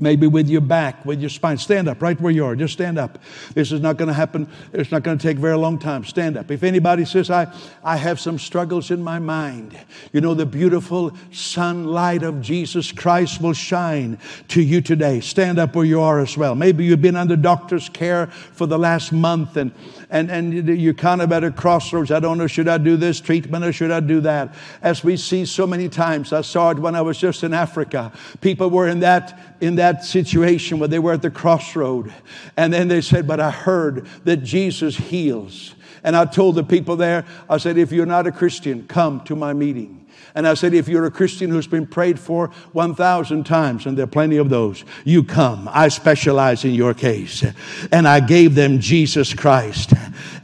Maybe 0.00 0.26
with 0.28 0.48
your 0.48 0.60
back, 0.60 1.04
with 1.04 1.20
your 1.20 1.30
spine. 1.30 1.58
Stand 1.58 1.88
up 1.88 2.00
right 2.00 2.20
where 2.20 2.32
you 2.32 2.44
are. 2.44 2.54
Just 2.54 2.74
stand 2.74 2.98
up. 2.98 3.18
This 3.54 3.72
is 3.72 3.80
not 3.80 3.96
going 3.96 4.06
to 4.06 4.14
happen. 4.14 4.48
It's 4.72 4.92
not 4.92 5.02
going 5.02 5.18
to 5.18 5.22
take 5.22 5.38
very 5.38 5.56
long 5.56 5.78
time. 5.78 6.04
Stand 6.04 6.36
up. 6.36 6.50
If 6.52 6.62
anybody 6.62 7.04
says, 7.04 7.30
I, 7.30 7.52
I 7.82 7.96
have 7.96 8.20
some 8.20 8.38
struggles 8.38 8.92
in 8.92 9.02
my 9.02 9.18
mind, 9.18 9.76
you 10.12 10.20
know, 10.20 10.34
the 10.34 10.46
beautiful 10.46 11.16
sunlight 11.32 12.22
of 12.22 12.40
Jesus 12.40 12.92
Christ 12.92 13.40
will 13.40 13.54
shine 13.54 14.18
to 14.48 14.62
you 14.62 14.80
today. 14.80 15.20
Stand 15.20 15.58
up 15.58 15.74
where 15.74 15.84
you 15.84 16.00
are 16.00 16.20
as 16.20 16.36
well. 16.36 16.54
Maybe 16.54 16.84
you've 16.84 17.02
been 17.02 17.16
under 17.16 17.36
doctor's 17.36 17.88
care 17.88 18.28
for 18.28 18.66
the 18.66 18.78
last 18.78 19.12
month 19.12 19.56
and, 19.56 19.72
and, 20.10 20.30
and 20.30 20.68
you're 20.68 20.94
kind 20.94 21.20
of 21.20 21.32
at 21.32 21.44
a 21.44 21.50
crossroads. 21.50 22.10
I 22.10 22.20
don't 22.20 22.38
know, 22.38 22.46
should 22.46 22.68
I 22.68 22.78
do 22.78 22.96
this 22.96 23.20
treatment 23.20 23.64
or 23.64 23.72
should 23.72 23.90
I 23.90 24.00
do 24.00 24.20
that? 24.20 24.54
As 24.80 25.02
we 25.02 25.16
see 25.16 25.44
so 25.44 25.66
many 25.66 25.88
times, 25.88 26.32
I 26.32 26.42
saw 26.42 26.70
it 26.70 26.78
when 26.78 26.94
I 26.94 27.02
was 27.02 27.18
just 27.18 27.42
in 27.42 27.52
Africa. 27.52 28.12
People 28.40 28.70
were 28.70 28.88
in 28.88 29.00
that, 29.00 29.56
in 29.60 29.76
that 29.76 30.04
situation 30.04 30.78
where 30.78 30.88
they 30.88 30.98
were 30.98 31.12
at 31.12 31.22
the 31.22 31.30
crossroad. 31.30 32.12
And 32.56 32.72
then 32.72 32.88
they 32.88 33.00
said, 33.00 33.26
But 33.26 33.40
I 33.40 33.50
heard 33.50 34.06
that 34.24 34.38
Jesus 34.38 34.96
heals. 34.96 35.74
And 36.04 36.16
I 36.16 36.24
told 36.24 36.54
the 36.54 36.64
people 36.64 36.96
there, 36.96 37.24
I 37.50 37.58
said, 37.58 37.76
If 37.76 37.92
you're 37.92 38.06
not 38.06 38.26
a 38.26 38.32
Christian, 38.32 38.86
come 38.86 39.20
to 39.24 39.36
my 39.36 39.52
meeting. 39.52 39.98
And 40.34 40.46
I 40.46 40.54
said, 40.54 40.74
if 40.74 40.88
you're 40.88 41.04
a 41.04 41.10
Christian 41.10 41.50
who's 41.50 41.66
been 41.66 41.86
prayed 41.86 42.18
for 42.18 42.48
1,000 42.72 43.44
times, 43.44 43.86
and 43.86 43.96
there 43.96 44.04
are 44.04 44.06
plenty 44.06 44.36
of 44.36 44.50
those, 44.50 44.84
you 45.04 45.24
come. 45.24 45.68
I 45.72 45.88
specialize 45.88 46.64
in 46.64 46.74
your 46.74 46.94
case. 46.94 47.44
And 47.90 48.06
I 48.06 48.20
gave 48.20 48.54
them 48.54 48.78
Jesus 48.78 49.34
Christ. 49.34 49.92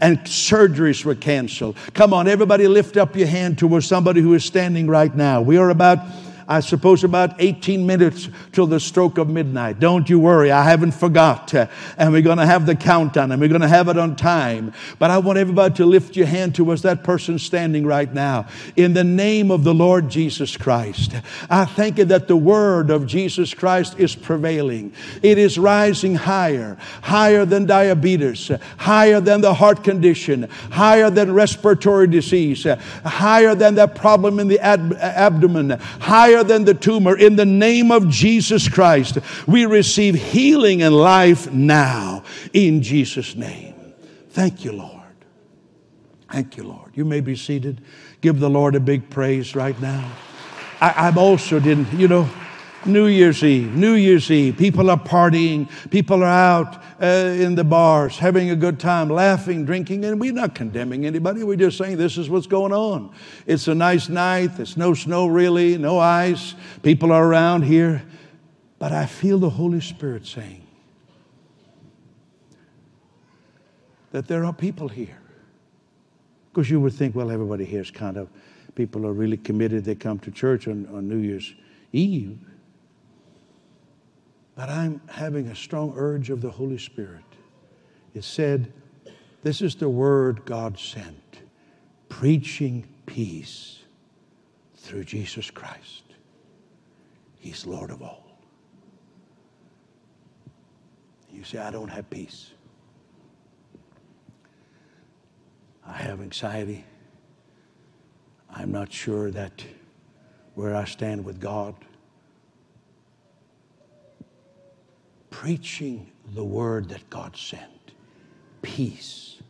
And 0.01 0.19
surgeries 0.21 1.05
were 1.05 1.15
canceled. 1.15 1.77
Come 1.93 2.13
on, 2.13 2.29
everybody 2.29 2.67
lift 2.67 2.97
up 2.97 3.15
your 3.15 3.29
hand 3.29 3.59
towards 3.59 3.87
somebody 3.87 4.21
who 4.21 4.35
is 4.35 4.45
standing 4.45 4.87
right 4.87 5.15
now. 5.15 5.41
We 5.41 5.59
are 5.59 5.71
about 5.71 5.99
I 6.49 6.61
suppose 6.61 7.05
about 7.05 7.41
18 7.41 7.87
minutes 7.87 8.29
till 8.53 8.67
the 8.67 8.81
stroke 8.81 9.19
of 9.19 9.29
midnight. 9.29 9.81
Don't 9.81 10.09
you 10.09 10.19
worry, 10.19 10.51
I 10.51 10.65
haven't 10.65 10.93
forgot. 10.93 11.55
And 11.55 12.13
we're 12.13 12.23
going 12.23 12.39
to 12.39 12.47
have 12.47 12.67
the 12.67 12.75
countdown 12.75 13.33
and 13.33 13.41
we're 13.41 13.49
going 13.49 13.61
to 13.61 13.69
have 13.69 13.89
it 13.89 13.99
on 13.99 14.17
time. 14.17 14.73
But 14.99 15.11
I 15.11 15.19
want 15.19 15.39
everybody 15.39 15.75
to 15.77 15.87
lift 15.87 16.17
your 16.17 16.27
hand 16.27 16.55
towards 16.55 16.83
that 16.83 17.05
person 17.05 17.39
standing 17.39 17.87
right 17.87 18.13
now. 18.13 18.47
In 18.77 18.95
the 18.95 19.05
name 19.05 19.51
of 19.51 19.65
the 19.65 19.75
Lord 19.75 20.09
Jesus 20.09 20.57
Christ, 20.57 21.15
I 21.49 21.65
thank 21.65 21.99
you 21.99 22.05
that 22.07 22.29
the 22.29 22.37
word 22.37 22.91
of 22.91 23.07
Jesus 23.07 23.55
Christ 23.55 23.99
is 23.99 24.15
prevailing. 24.17 24.93
It 25.23 25.39
is 25.39 25.59
rising 25.59 26.15
higher, 26.15 26.77
higher 27.03 27.45
than 27.45 27.67
diabetes, 27.67 28.51
higher 28.79 29.21
than 29.21 29.41
the 29.41 29.55
heart 29.55 29.85
condition, 29.85 30.49
higher 30.71 31.11
than 31.11 31.33
respiratory 31.33 32.09
disease, 32.09 32.67
higher 33.05 33.55
than 33.55 33.75
that 33.77 33.95
problem 33.95 34.41
in 34.41 34.49
the 34.49 34.59
ab- 34.61 34.95
abdomen, 34.95 35.71
higher 36.01 36.34
higher 36.35 36.45
than 36.45 36.65
the 36.65 36.75
tumor. 36.75 37.17
In 37.17 37.37
the 37.37 37.45
name 37.45 37.91
of 37.91 38.09
Jesus 38.09 38.69
Christ, 38.69 39.19
we 39.47 39.67
receive 39.67 40.15
healing 40.15 40.83
and 40.83 40.95
life 40.95 41.53
now 41.53 42.25
in 42.53 42.83
Jesus' 42.83 43.35
name. 43.35 43.75
Thank 44.31 44.65
you, 44.65 44.73
Lord. 44.73 45.03
Thank 46.31 46.57
you, 46.57 46.65
Lord. 46.65 46.91
You 46.95 47.05
may 47.05 47.21
be 47.21 47.37
seated. 47.37 47.81
Give 48.21 48.41
the 48.41 48.51
Lord 48.51 48.75
a 48.75 48.81
big 48.81 49.09
praise 49.11 49.55
right 49.55 49.79
now. 49.81 50.11
I, 50.81 51.09
I'm 51.09 51.19
also 51.19 51.61
didn't, 51.61 51.93
you 51.93 52.09
know, 52.09 52.29
New 52.87 53.07
Year's 53.07 53.43
Eve, 53.43 53.75
New 53.75 53.95
Year's 53.95 54.31
Eve. 54.31 54.57
People 54.57 54.91
are 54.91 54.99
partying. 54.99 55.69
People 55.91 56.23
are 56.23 56.27
out 56.27 56.83
uh, 57.01 57.07
in 57.07 57.55
the 57.55 57.65
bars 57.65 58.19
having 58.19 58.51
a 58.51 58.57
good 58.57 58.79
time, 58.79 59.09
laughing, 59.09 59.65
drinking, 59.65 60.05
and 60.05 60.21
we're 60.21 60.33
not 60.33 60.55
condemning 60.55 61.07
anybody. 61.07 61.43
We're 61.43 61.57
just 61.57 61.79
saying 61.79 61.97
this 61.97 62.19
is 62.19 62.29
what's 62.31 62.47
going 62.47 62.73
on. 62.73 63.15
It's 63.47 63.69
a 63.69 63.75
nice 63.75 64.09
night. 64.09 64.57
There's 64.57 64.77
no 64.77 64.95
snow 64.95 65.27
really, 65.27 65.79
no 65.79 65.99
ice. 65.99 66.55
People 66.83 67.13
are 67.13 67.27
around 67.27 67.63
here. 67.63 68.03
But 68.79 68.93
I 68.93 69.07
feel 69.07 69.39
the 69.39 69.51
Holy 69.51 69.81
Spirit 69.81 70.27
saying 70.27 70.67
that 74.11 74.29
there 74.29 74.45
are 74.45 74.53
people 74.53 74.89
here. 74.89 75.19
Because 76.53 76.71
you 76.71 76.81
would 76.81 76.93
think, 76.93 77.17
well, 77.17 77.31
everybody 77.31 77.65
here 77.65 77.81
is 77.81 77.91
kind 77.91 78.17
of, 78.17 78.29
people 78.75 79.07
are 79.07 79.13
really 79.13 79.37
committed. 79.37 79.85
They 79.85 79.97
come 79.97 80.21
to 80.21 80.31
church 80.31 80.69
on, 80.69 80.87
on 80.95 81.09
New 81.09 81.17
Year's 81.17 81.53
Eve. 81.93 82.39
But 84.55 84.69
I'm 84.69 85.01
having 85.09 85.49
a 85.49 85.55
strong 85.55 85.93
urge 85.97 86.31
of 86.31 86.41
the 86.41 86.51
Holy 86.51 86.79
Spirit. 86.79 87.25
It 88.15 88.25
said, 88.25 88.73
This 89.43 89.61
is 89.61 89.75
the 89.75 89.89
word 89.89 90.45
God 90.45 90.79
sent, 90.79 91.41
preaching 92.09 92.87
peace 93.07 93.81
through 94.77 95.05
Jesus 95.05 95.51
Christ. 95.51 96.05
He's 97.41 97.67
Lord 97.67 97.91
of 97.91 98.03
all. 98.03 98.25
You 101.33 101.43
say, 101.43 101.59
I 101.59 101.71
don't 101.71 101.89
have 101.89 102.09
peace. 102.09 102.53
I 105.87 105.93
have 105.93 106.21
anxiety. 106.21 106.85
I'm 108.49 108.71
not 108.71 108.93
sure 108.93 109.33
that 109.33 109.65
where 110.55 110.77
I 110.77 110.85
stand 110.85 111.25
with 111.25 111.41
God. 111.41 111.75
Preaching 115.35 116.07
the 116.33 116.45
word 116.45 116.89
that 116.89 117.11
God 117.11 117.37
sent 117.37 117.91
peace 118.63 119.43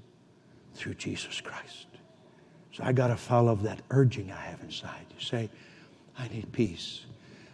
through 0.75 0.95
Jesus 0.95 1.43
Christ. 1.43 1.87
So 2.73 2.85
I 2.85 2.93
got 2.93 3.09
to 3.09 3.17
follow 3.17 3.55
that 3.57 3.83
urging 3.91 4.33
I 4.33 4.41
have 4.41 4.63
inside. 4.63 5.05
You 5.15 5.23
say, 5.23 5.51
I 6.19 6.27
need 6.29 6.51
peace. 6.53 7.05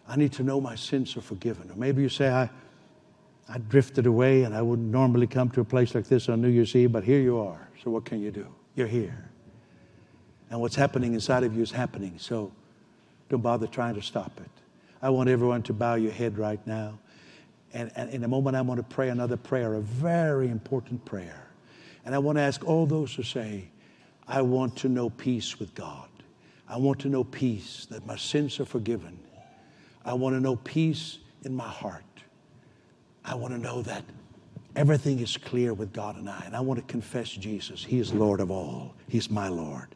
I 0.07 0.15
need 0.15 0.33
to 0.35 0.45
know 0.45 0.61
my 0.61 0.77
sins 0.77 1.17
are 1.17 1.21
forgiven. 1.21 1.73
Or 1.73 1.75
maybe 1.75 2.03
you 2.03 2.09
say, 2.09 2.29
I, 2.31 2.49
I 3.49 3.59
drifted 3.59 4.07
away 4.07 4.45
and 4.45 4.55
I 4.55 4.63
wouldn't 4.63 4.93
normally 4.93 5.27
come 5.27 5.51
to 5.51 5.61
a 5.61 5.65
place 5.65 5.97
like 5.97 6.07
this 6.07 6.29
on 6.29 6.41
New 6.41 6.49
Year's 6.49 6.77
Eve, 6.77 6.93
but 6.93 7.03
here 7.03 7.21
you 7.21 7.37
are. 7.41 7.69
So 7.83 7.91
what 7.91 8.05
can 8.05 8.23
you 8.23 8.31
do? 8.31 8.47
You're 8.77 8.87
here. 8.87 9.29
And 10.51 10.61
what's 10.61 10.77
happening 10.77 11.15
inside 11.15 11.43
of 11.43 11.57
you 11.57 11.63
is 11.63 11.73
happening. 11.73 12.15
So 12.17 12.53
don't 13.29 13.43
bother 13.43 13.67
trying 13.67 13.97
to 13.97 14.03
stop 14.03 14.39
it. 14.41 14.51
I 15.03 15.11
want 15.11 15.29
everyone 15.29 15.63
to 15.65 15.73
bow 15.73 15.97
your 15.97 16.13
head 16.13 16.39
right 16.39 16.65
now. 16.65 17.01
And, 17.73 17.91
and 17.95 18.11
in 18.11 18.25
a 18.25 18.29
moment, 18.29 18.57
I'm 18.57 18.67
going 18.67 18.79
to 18.79 18.83
pray 18.83 19.11
another 19.11 19.37
prayer, 19.37 19.75
a 19.75 19.81
very 19.81 20.49
important 20.49 21.05
prayer. 21.05 21.49
And 22.05 22.15
I 22.15 22.19
want 22.19 22.39
to 22.39 22.43
ask 22.43 22.65
all 22.65 22.87
those 22.87 23.15
who 23.15 23.23
say, 23.23 23.71
I 24.27 24.43
want 24.43 24.77
to 24.79 24.89
know 24.89 25.11
peace 25.11 25.59
with 25.59 25.75
God. 25.75 26.09
I 26.69 26.77
want 26.77 27.01
to 27.01 27.09
know 27.09 27.25
peace, 27.25 27.87
that 27.91 28.07
my 28.07 28.17
sins 28.17 28.61
are 28.61 28.65
forgiven. 28.65 29.19
I 30.05 30.15
want 30.15 30.37
to 30.37 30.41
know 30.41 30.57
peace 30.57 31.19
in 31.45 31.55
my 31.55 31.69
heart. 31.69 32.05
I 33.25 33.35
want 33.35 33.55
to 33.55 33.61
know 33.61 33.83
that 33.83 34.05
everything 34.77 35.19
is 35.19 35.37
clear 35.37 35.75
with 35.75 35.93
God 35.93 36.17
and 36.17 36.29
I. 36.29 36.43
And 36.47 36.57
I 36.57 36.61
want 36.61 36.79
to 36.79 36.87
confess 36.87 37.29
Jesus. 37.31 37.85
He 37.85 37.99
is 37.99 38.13
Lord 38.13 38.41
of 38.41 38.51
all, 38.51 38.95
He's 39.09 39.31
my 39.31 39.49
Lord. 39.49 39.95